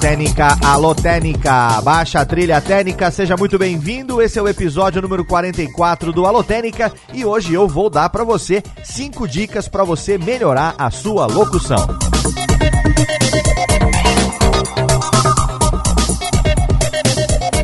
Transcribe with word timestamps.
Técnica, 0.00 0.56
alô 0.64 0.94
Técnica, 0.94 1.78
baixa 1.82 2.20
a 2.20 2.24
trilha 2.24 2.58
técnica, 2.58 3.10
seja 3.10 3.36
muito 3.36 3.58
bem-vindo. 3.58 4.22
Esse 4.22 4.38
é 4.38 4.42
o 4.42 4.48
episódio 4.48 5.02
número 5.02 5.26
44 5.26 6.10
do 6.10 6.24
Alô 6.24 6.42
Técnica 6.42 6.90
e 7.12 7.22
hoje 7.22 7.52
eu 7.52 7.68
vou 7.68 7.90
dar 7.90 8.08
para 8.08 8.24
você 8.24 8.62
cinco 8.82 9.28
dicas 9.28 9.68
para 9.68 9.84
você 9.84 10.16
melhorar 10.16 10.74
a 10.78 10.90
sua 10.90 11.26
locução. 11.26 11.86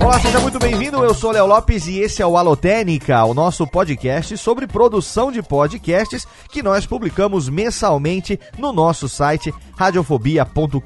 Olá, 0.06 0.20
seja 0.20 0.38
muito 0.38 0.56
bem-vindo. 0.60 1.02
Eu 1.02 1.12
sou 1.12 1.33
Léo 1.33 1.46
Lopes 1.46 1.88
e 1.88 1.98
esse 1.98 2.23
é 2.23 2.27
o 2.27 2.37
Alotênica, 2.37 3.24
o 3.24 3.34
nosso 3.34 3.66
podcast 3.66 4.38
sobre 4.38 4.64
produção 4.64 5.33
de 5.33 5.42
podcasts 5.42 6.25
que 6.48 6.62
nós 6.62 6.86
publicamos 6.86 7.48
mensalmente 7.48 8.39
no 8.56 8.72
nosso 8.72 9.08
site 9.08 9.53
radiofobia.com.br 9.77 10.80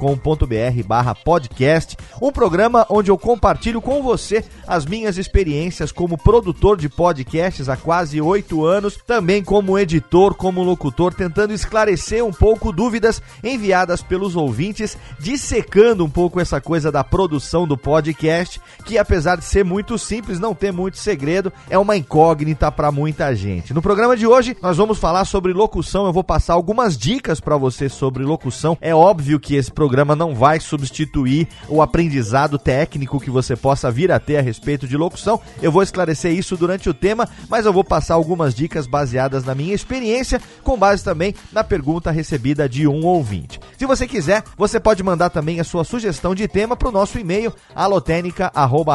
barra 0.86 1.14
podcast, 1.14 1.98
um 2.20 2.33
programa 2.33 2.86
onde 2.89 3.11
eu 3.11 3.19
compartilho 3.19 3.81
com 3.81 4.03
você 4.03 4.42
as 4.67 4.86
minhas 4.86 5.19
experiências 5.19 5.92
como 5.92 6.19
produtor 6.19 6.77
de 6.78 6.89
podcasts 6.89 7.69
há 7.69 7.77
quase 7.77 8.20
oito 8.20 8.64
anos, 8.64 8.98
também 9.06 9.44
como 9.44 9.78
editor, 9.78 10.34
como 10.34 10.62
locutor, 10.62 11.14
tentando 11.14 11.53
esclarecer 11.53 12.25
um 12.25 12.33
pouco 12.33 12.72
dúvidas 12.72 13.22
enviadas 13.44 14.03
pelos 14.03 14.34
ouvintes, 14.34 14.97
dissecando 15.20 16.05
um 16.05 16.11
pouco 16.11 16.41
essa 16.41 16.61
coisa 16.61 16.91
da 16.91 17.05
produção 17.05 17.69
do 17.69 17.77
podcast, 17.77 18.61
que 18.84 18.98
apesar 19.11 19.36
de 19.36 19.44
ser 19.44 19.64
muito 19.64 19.98
simples, 19.98 20.39
não 20.39 20.55
ter 20.55 20.72
muito 20.72 20.97
segredo, 20.97 21.53
é 21.69 21.77
uma 21.77 21.97
incógnita 21.97 22.70
para 22.70 22.92
muita 22.92 23.34
gente. 23.34 23.75
No 23.75 23.83
programa 23.83 24.16
de 24.16 24.25
hoje, 24.25 24.56
nós 24.62 24.77
vamos 24.77 24.98
falar 24.98 25.25
sobre 25.25 25.53
locução, 25.53 26.06
eu 26.06 26.12
vou 26.12 26.22
passar 26.22 26.55
algumas 26.55 26.97
dicas 26.97 27.41
para 27.41 27.56
você 27.56 27.88
sobre 27.88 28.22
locução 28.22 28.78
é 28.81 28.94
óbvio 28.94 29.41
que 29.41 29.56
esse 29.56 29.72
programa 29.72 30.14
não 30.14 30.33
vai 30.33 30.61
substituir 30.61 31.48
o 31.69 31.83
aprendizado 31.83 32.56
técnico 32.56 33.19
que 33.19 33.31
você 33.31 33.56
possa 33.56 33.91
vir 33.91 34.12
a 34.12 34.20
ter 34.20 34.36
a 34.36 34.42
respeito 34.42 34.86
de 34.86 34.97
locução. 34.97 35.41
Eu 35.61 35.72
vou 35.72 35.83
esclarecer 35.83 36.33
isso 36.33 36.56
durante 36.56 36.88
o 36.88 36.94
tema, 36.94 37.28
mas 37.48 37.66
eu 37.66 37.72
vou 37.72 37.83
passar 37.83 38.14
algumas 38.14 38.55
dicas 38.55 38.86
baseadas 38.86 39.44
na 39.44 39.56
minha 39.56 39.75
experiência, 39.75 40.41
com 40.62 40.78
base 40.78 41.03
também 41.03 41.34
na 41.53 41.64
pergunta 41.64 42.12
recebida 42.12 42.69
de 42.69 42.86
um 42.86 43.05
ouvinte. 43.05 43.58
Se 43.77 43.86
você 43.86 44.06
quiser, 44.06 44.44
você 44.56 44.78
pode 44.78 45.03
mandar 45.03 45.31
também 45.31 45.58
a 45.58 45.64
sua 45.64 45.83
sugestão 45.83 46.33
de 46.33 46.47
tema 46.47 46.77
para 46.77 46.88
o 46.88 46.92
nosso 46.92 47.19
e-mail 47.19 47.53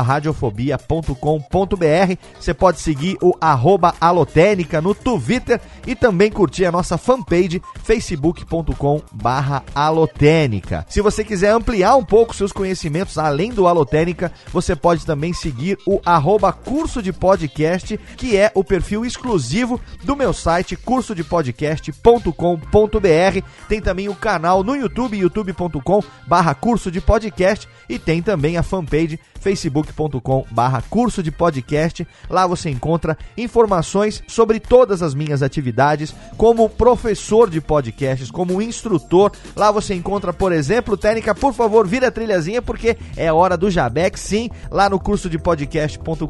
alotênica@radiofobia.com.br. 0.06 2.16
Você 2.40 2.54
pode 2.54 2.80
seguir 2.80 3.18
o 3.22 3.34
arroba 3.42 3.94
alotênica 4.00 4.80
no 4.82 4.94
Twitter 4.94 5.60
e 5.86 5.94
também 5.96 6.32
curtir 6.32 6.66
a 6.66 6.72
nossa 6.72 6.98
fanpage 6.98 7.62
facebook.com/barra 7.84 9.64
Alotênica. 9.74 10.86
Se 10.90 11.02
você 11.02 11.24
quiser 11.24 11.52
ampliar 11.52 11.96
um 11.96 12.04
pouco 12.04 12.36
seus 12.36 12.52
conhecimentos 12.52 13.18
além 13.18 13.52
do 13.52 13.68
Alotênica, 13.68 14.32
você 14.52 14.76
pode 14.76 15.06
também 15.06 15.34
seguir 15.34 15.78
o 15.86 16.02
arroba 16.06 16.52
curso 16.54 17.02
de 17.02 17.14
podcast, 17.14 17.98
que 18.18 18.36
é 18.38 18.52
o 18.54 18.64
perfil 18.64 19.04
exclusivo 19.06 19.80
do 20.04 20.16
meu 20.16 20.34
site 20.34 20.76
cursodepodcast.com.br. 20.76 23.42
Tem 23.68 23.82
também 23.82 24.08
o 24.10 24.16
canal 24.16 24.64
no 24.64 24.76
YouTube, 24.76 25.18
youtube.com 25.18 26.04
barra 26.28 26.54
curso 26.54 26.92
de 26.92 27.02
podcast 27.02 27.68
e 27.88 27.98
tem 27.98 28.22
também 28.22 28.58
a 28.58 28.64
fanpage 28.64 29.18
facebook.com 29.46 30.44
barra 30.50 30.82
curso 30.90 31.22
de 31.22 31.30
podcast. 31.30 32.08
Lá 32.28 32.48
você 32.48 32.72
encontra 32.72 33.16
informações 33.38 34.24
sobre 34.28 34.60
todas 34.60 35.04
as 35.04 35.14
minhas 35.14 35.44
atividades 35.44 36.16
como 36.36 36.68
professor 36.68 37.48
de 37.48 37.62
podcasts, 37.62 38.32
como 38.32 38.60
instrutor. 38.60 39.32
Lá 39.56 39.72
você 39.72 39.94
encontra, 39.94 40.34
por 40.34 40.52
exemplo, 40.52 40.98
técnica, 40.98 41.36
por 41.36 41.54
favor, 41.54 41.88
vira 41.88 42.08
a 42.08 42.12
trilhazinha 42.12 42.60
porque 42.60 42.98
é 43.16 43.32
hora 43.32 43.56
do 43.56 43.70
Jabex, 43.70 44.20
sim. 44.20 44.50
Lá 44.72 44.90
no 44.90 45.00
curso 45.00 45.30
de 45.30 45.38
podcast.com.br 45.38 46.26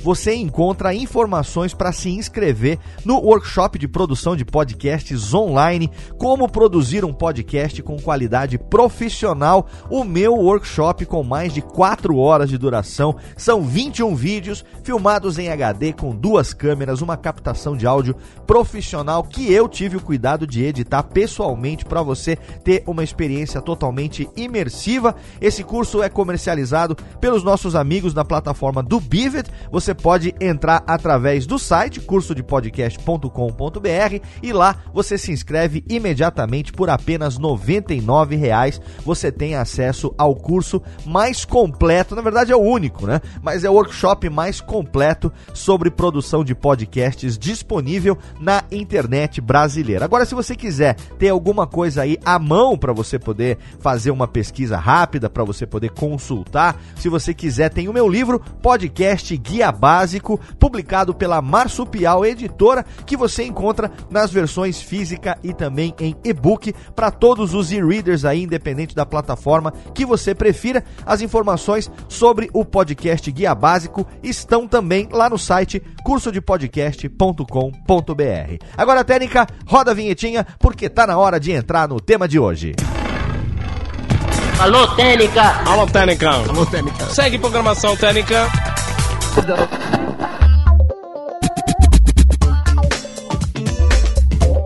você 0.00 0.32
encontra 0.32 0.94
informações 0.94 1.74
para 1.74 1.90
se 1.90 2.10
inscrever 2.10 2.78
no 3.04 3.16
workshop 3.16 3.76
de 3.76 3.88
produção 3.88 4.36
de 4.36 4.44
podcasts 4.44 5.34
online, 5.34 5.90
como 6.16 6.48
produzir 6.48 7.04
um 7.04 7.12
podcast 7.12 7.82
com 7.82 7.98
qualidade 7.98 8.56
profissional. 8.56 9.66
O 9.90 10.04
meu 10.04 10.36
workshop 10.36 11.04
com 11.06 11.24
mais 11.24 11.52
de 11.52 11.60
4 11.60 12.19
horas 12.20 12.48
de 12.48 12.58
duração. 12.58 13.16
São 13.36 13.62
21 13.62 14.14
vídeos 14.14 14.64
filmados 14.82 15.38
em 15.38 15.48
HD 15.48 15.92
com 15.92 16.14
duas 16.14 16.52
câmeras, 16.52 17.00
uma 17.00 17.16
captação 17.16 17.76
de 17.76 17.86
áudio 17.86 18.16
profissional 18.46 19.22
que 19.22 19.52
eu 19.52 19.68
tive 19.68 19.96
o 19.96 20.00
cuidado 20.00 20.46
de 20.46 20.64
editar 20.64 21.02
pessoalmente 21.02 21.84
para 21.84 22.02
você 22.02 22.36
ter 22.36 22.82
uma 22.86 23.04
experiência 23.04 23.60
totalmente 23.60 24.28
imersiva. 24.36 25.14
Esse 25.40 25.62
curso 25.62 26.02
é 26.02 26.08
comercializado 26.08 26.96
pelos 27.20 27.44
nossos 27.44 27.74
amigos 27.74 28.14
na 28.14 28.24
plataforma 28.24 28.82
do 28.82 29.00
Bivet. 29.00 29.50
Você 29.70 29.94
pode 29.94 30.34
entrar 30.40 30.82
através 30.86 31.46
do 31.46 31.58
site 31.58 32.00
cursodepodcast.com.br 32.00 34.24
e 34.42 34.52
lá 34.52 34.76
você 34.92 35.16
se 35.16 35.32
inscreve 35.32 35.84
imediatamente 35.88 36.72
por 36.72 36.90
apenas 36.90 37.38
99 37.38 38.36
reais. 38.36 38.80
Você 39.04 39.30
tem 39.30 39.54
acesso 39.54 40.12
ao 40.18 40.34
curso 40.34 40.82
mais 41.04 41.44
completo, 41.44 42.09
na 42.14 42.22
verdade 42.22 42.52
é 42.52 42.56
o 42.56 42.60
único, 42.60 43.06
né? 43.06 43.20
Mas 43.42 43.64
é 43.64 43.70
o 43.70 43.74
workshop 43.74 44.28
mais 44.28 44.60
completo 44.60 45.32
sobre 45.54 45.90
produção 45.90 46.44
de 46.44 46.54
podcasts 46.54 47.38
disponível 47.38 48.16
na 48.38 48.62
internet 48.70 49.40
brasileira. 49.40 50.04
Agora, 50.04 50.24
se 50.24 50.34
você 50.34 50.54
quiser 50.54 50.94
ter 51.18 51.28
alguma 51.28 51.66
coisa 51.66 52.02
aí 52.02 52.18
à 52.24 52.38
mão 52.38 52.76
para 52.76 52.92
você 52.92 53.18
poder 53.18 53.58
fazer 53.80 54.10
uma 54.10 54.28
pesquisa 54.28 54.76
rápida, 54.76 55.28
para 55.28 55.44
você 55.44 55.66
poder 55.66 55.90
consultar, 55.90 56.80
se 56.96 57.08
você 57.08 57.34
quiser, 57.34 57.70
tem 57.70 57.88
o 57.88 57.92
meu 57.92 58.08
livro 58.08 58.40
Podcast 58.62 59.36
Guia 59.36 59.72
Básico, 59.72 60.38
publicado 60.58 61.14
pela 61.14 61.42
Marsupial 61.42 62.24
Editora, 62.24 62.84
que 63.06 63.16
você 63.16 63.44
encontra 63.44 63.90
nas 64.10 64.30
versões 64.30 64.80
física 64.80 65.38
e 65.42 65.52
também 65.52 65.94
em 66.00 66.14
e-book 66.24 66.72
para 66.94 67.10
todos 67.10 67.54
os 67.54 67.72
e-readers 67.72 68.24
aí, 68.24 68.42
independente 68.42 68.94
da 68.94 69.06
plataforma 69.06 69.72
que 69.94 70.04
você 70.04 70.34
prefira. 70.34 70.84
As 71.04 71.20
informações 71.20 71.89
sobre 72.08 72.50
o 72.52 72.64
podcast 72.64 73.30
Guia 73.30 73.54
Básico 73.54 74.06
estão 74.22 74.66
também 74.66 75.08
lá 75.10 75.30
no 75.30 75.38
site 75.38 75.82
cursodepodcast.com.br. 76.04 78.64
Agora, 78.76 79.04
técnica, 79.04 79.46
roda 79.66 79.90
a 79.90 79.94
vinhetinha, 79.94 80.46
porque 80.58 80.88
tá 80.88 81.06
na 81.06 81.18
hora 81.18 81.38
de 81.38 81.52
entrar 81.52 81.88
no 81.88 82.00
tema 82.00 82.26
de 82.26 82.38
hoje. 82.38 82.74
Alô, 84.58 84.86
Técnica! 84.88 85.42
Alô, 85.64 85.86
Técnica! 85.86 86.30
Alô, 86.30 86.66
Técnica! 86.66 87.06
Segue 87.06 87.38
programação 87.38 87.96
Técnica! 87.96 88.46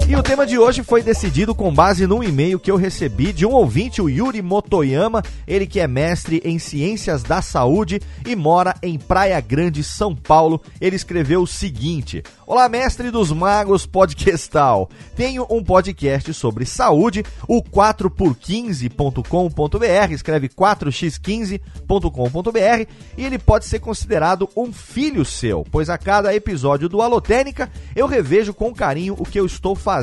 E 0.06 0.14
o 0.14 0.22
tema 0.22 0.44
de 0.44 0.58
hoje 0.58 0.82
foi 0.82 1.02
decidido 1.02 1.54
com 1.54 1.72
base 1.72 2.06
num 2.06 2.22
e-mail 2.22 2.60
que 2.60 2.70
eu 2.70 2.76
recebi 2.76 3.32
de 3.32 3.46
um 3.46 3.52
ouvinte, 3.52 4.02
o 4.02 4.10
Yuri 4.10 4.42
Motoyama, 4.42 5.22
ele 5.46 5.66
que 5.66 5.80
é 5.80 5.88
mestre 5.88 6.42
em 6.44 6.58
Ciências 6.58 7.22
da 7.22 7.40
Saúde 7.40 8.02
e 8.26 8.36
mora 8.36 8.74
em 8.82 8.98
Praia 8.98 9.40
Grande, 9.40 9.82
São 9.82 10.14
Paulo. 10.14 10.60
Ele 10.78 10.94
escreveu 10.94 11.40
o 11.40 11.46
seguinte: 11.46 12.22
Olá, 12.46 12.68
mestre 12.68 13.10
dos 13.10 13.32
magos 13.32 13.86
podcastal. 13.86 14.90
Tenho 15.16 15.46
um 15.48 15.64
podcast 15.64 16.34
sobre 16.34 16.66
saúde, 16.66 17.24
o 17.48 17.62
4x15.com.br, 17.62 20.12
escreve 20.12 20.50
4x15.com.br, 20.50 22.90
e 23.16 23.24
ele 23.24 23.38
pode 23.38 23.64
ser 23.64 23.78
considerado 23.78 24.50
um 24.54 24.70
filho 24.70 25.24
seu, 25.24 25.64
pois 25.70 25.88
a 25.88 25.96
cada 25.96 26.34
episódio 26.34 26.90
do 26.90 27.00
Alotênica 27.00 27.70
eu 27.96 28.06
revejo 28.06 28.52
com 28.52 28.74
carinho 28.74 29.16
o 29.18 29.24
que 29.24 29.40
eu 29.40 29.46
estou 29.46 29.74
fazendo 29.74 29.93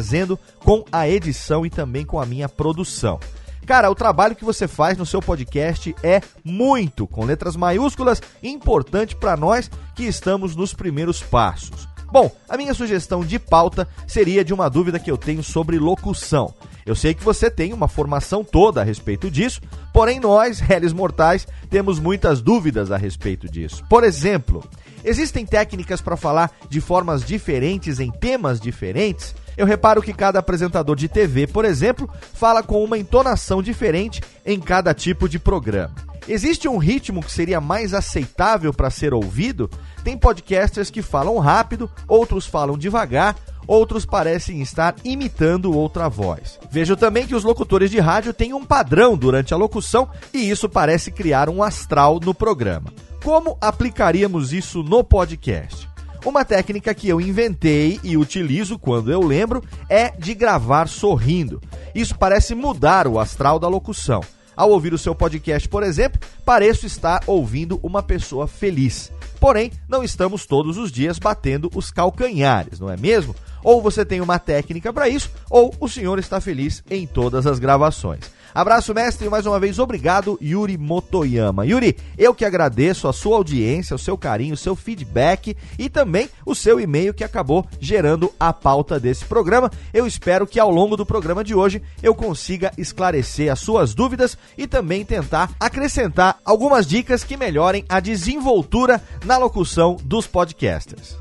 com 0.59 0.85
a 0.91 1.07
edição 1.07 1.65
e 1.65 1.69
também 1.69 2.05
com 2.05 2.19
a 2.19 2.25
minha 2.25 2.47
produção. 2.47 3.19
Cara, 3.65 3.89
o 3.89 3.95
trabalho 3.95 4.35
que 4.35 4.43
você 4.43 4.67
faz 4.67 4.97
no 4.97 5.05
seu 5.05 5.21
podcast 5.21 5.95
é 6.03 6.21
muito, 6.43 7.07
com 7.07 7.25
letras 7.25 7.55
maiúsculas, 7.55 8.21
importante 8.41 9.15
para 9.15 9.37
nós 9.37 9.69
que 9.95 10.03
estamos 10.03 10.55
nos 10.55 10.73
primeiros 10.73 11.21
passos. 11.21 11.87
Bom, 12.11 12.29
a 12.49 12.57
minha 12.57 12.73
sugestão 12.73 13.23
de 13.23 13.39
pauta 13.39 13.87
seria 14.05 14.43
de 14.43 14.53
uma 14.53 14.69
dúvida 14.69 14.99
que 14.99 15.09
eu 15.09 15.17
tenho 15.17 15.41
sobre 15.41 15.79
locução. 15.79 16.53
Eu 16.85 16.95
sei 16.95 17.13
que 17.13 17.23
você 17.23 17.49
tem 17.49 17.71
uma 17.71 17.87
formação 17.87 18.43
toda 18.43 18.81
a 18.81 18.83
respeito 18.83 19.31
disso, 19.31 19.61
porém 19.93 20.19
nós, 20.19 20.59
réis 20.61 20.91
mortais, 20.91 21.47
temos 21.69 21.99
muitas 21.99 22.41
dúvidas 22.41 22.91
a 22.91 22.97
respeito 22.97 23.49
disso. 23.49 23.83
Por 23.87 24.03
exemplo, 24.03 24.61
existem 25.05 25.45
técnicas 25.45 26.01
para 26.01 26.17
falar 26.17 26.51
de 26.69 26.81
formas 26.81 27.23
diferentes 27.23 27.99
em 27.99 28.11
temas 28.11 28.59
diferentes? 28.59 29.33
Eu 29.57 29.65
reparo 29.65 30.01
que 30.01 30.13
cada 30.13 30.39
apresentador 30.39 30.95
de 30.95 31.07
TV, 31.07 31.47
por 31.47 31.65
exemplo, 31.65 32.09
fala 32.33 32.63
com 32.63 32.83
uma 32.83 32.97
entonação 32.97 33.61
diferente 33.61 34.21
em 34.45 34.59
cada 34.59 34.93
tipo 34.93 35.27
de 35.27 35.37
programa. 35.39 35.95
Existe 36.27 36.67
um 36.67 36.77
ritmo 36.77 37.21
que 37.21 37.31
seria 37.31 37.59
mais 37.59 37.93
aceitável 37.93 38.73
para 38.73 38.89
ser 38.89 39.13
ouvido? 39.13 39.69
Tem 40.03 40.17
podcasters 40.17 40.89
que 40.89 41.01
falam 41.01 41.37
rápido, 41.39 41.89
outros 42.07 42.45
falam 42.45 42.77
devagar, 42.77 43.35
outros 43.67 44.05
parecem 44.05 44.61
estar 44.61 44.95
imitando 45.03 45.75
outra 45.75 46.07
voz. 46.07 46.59
Vejo 46.71 46.95
também 46.95 47.25
que 47.25 47.35
os 47.35 47.43
locutores 47.43 47.89
de 47.89 47.99
rádio 47.99 48.33
têm 48.33 48.53
um 48.53 48.63
padrão 48.63 49.17
durante 49.17 49.53
a 49.53 49.57
locução 49.57 50.09
e 50.33 50.49
isso 50.49 50.69
parece 50.69 51.11
criar 51.11 51.49
um 51.49 51.63
astral 51.63 52.19
no 52.23 52.33
programa. 52.33 52.93
Como 53.23 53.57
aplicaríamos 53.59 54.53
isso 54.53 54.83
no 54.83 55.03
podcast? 55.03 55.90
Uma 56.23 56.45
técnica 56.45 56.93
que 56.93 57.09
eu 57.09 57.19
inventei 57.19 57.99
e 58.03 58.15
utilizo 58.15 58.77
quando 58.77 59.11
eu 59.11 59.21
lembro 59.21 59.63
é 59.89 60.11
de 60.11 60.35
gravar 60.35 60.87
sorrindo. 60.87 61.59
Isso 61.95 62.15
parece 62.15 62.53
mudar 62.53 63.07
o 63.07 63.19
astral 63.19 63.57
da 63.57 63.67
locução. 63.67 64.21
Ao 64.55 64.69
ouvir 64.69 64.93
o 64.93 64.97
seu 64.99 65.15
podcast, 65.15 65.67
por 65.67 65.81
exemplo, 65.81 66.21
pareço 66.45 66.85
estar 66.85 67.23
ouvindo 67.25 67.79
uma 67.81 68.03
pessoa 68.03 68.47
feliz. 68.47 69.11
Porém, 69.39 69.71
não 69.89 70.03
estamos 70.03 70.45
todos 70.45 70.77
os 70.77 70.91
dias 70.91 71.17
batendo 71.17 71.71
os 71.73 71.89
calcanhares, 71.89 72.79
não 72.79 72.91
é 72.91 72.95
mesmo? 72.95 73.35
Ou 73.63 73.81
você 73.81 74.05
tem 74.05 74.21
uma 74.21 74.37
técnica 74.37 74.93
para 74.93 75.09
isso, 75.09 75.31
ou 75.49 75.73
o 75.79 75.89
senhor 75.89 76.19
está 76.19 76.39
feliz 76.39 76.83
em 76.91 77.07
todas 77.07 77.47
as 77.47 77.57
gravações. 77.57 78.19
Abraço, 78.53 78.93
mestre, 78.93 79.27
e 79.27 79.29
mais 79.29 79.45
uma 79.45 79.59
vez 79.59 79.79
obrigado, 79.79 80.37
Yuri 80.41 80.77
Motoyama. 80.77 81.65
Yuri, 81.65 81.97
eu 82.17 82.33
que 82.33 82.43
agradeço 82.43 83.07
a 83.07 83.13
sua 83.13 83.37
audiência, 83.37 83.95
o 83.95 83.99
seu 83.99 84.17
carinho, 84.17 84.53
o 84.53 84.57
seu 84.57 84.75
feedback 84.75 85.55
e 85.79 85.89
também 85.89 86.29
o 86.45 86.53
seu 86.53 86.79
e-mail 86.79 87.13
que 87.13 87.23
acabou 87.23 87.65
gerando 87.79 88.31
a 88.39 88.51
pauta 88.51 88.99
desse 88.99 89.25
programa. 89.25 89.71
Eu 89.93 90.05
espero 90.05 90.45
que 90.45 90.59
ao 90.59 90.69
longo 90.69 90.97
do 90.97 91.05
programa 91.05 91.43
de 91.43 91.55
hoje 91.55 91.81
eu 92.03 92.13
consiga 92.13 92.71
esclarecer 92.77 93.51
as 93.51 93.59
suas 93.59 93.93
dúvidas 93.93 94.37
e 94.57 94.67
também 94.67 95.05
tentar 95.05 95.51
acrescentar 95.59 96.37
algumas 96.43 96.85
dicas 96.85 97.23
que 97.23 97.37
melhorem 97.37 97.85
a 97.87 97.99
desenvoltura 97.99 99.01
na 99.25 99.37
locução 99.37 99.97
dos 100.03 100.27
podcasters. 100.27 101.17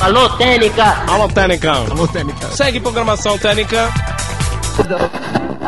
Alô, 0.00 0.28
Técnica! 0.36 0.84
Alô, 1.10 1.28
Técnica! 1.28 1.72
Alô, 1.72 2.06
Técnica! 2.06 2.48
Segue 2.52 2.78
programação 2.78 3.36
Técnica! 3.36 3.90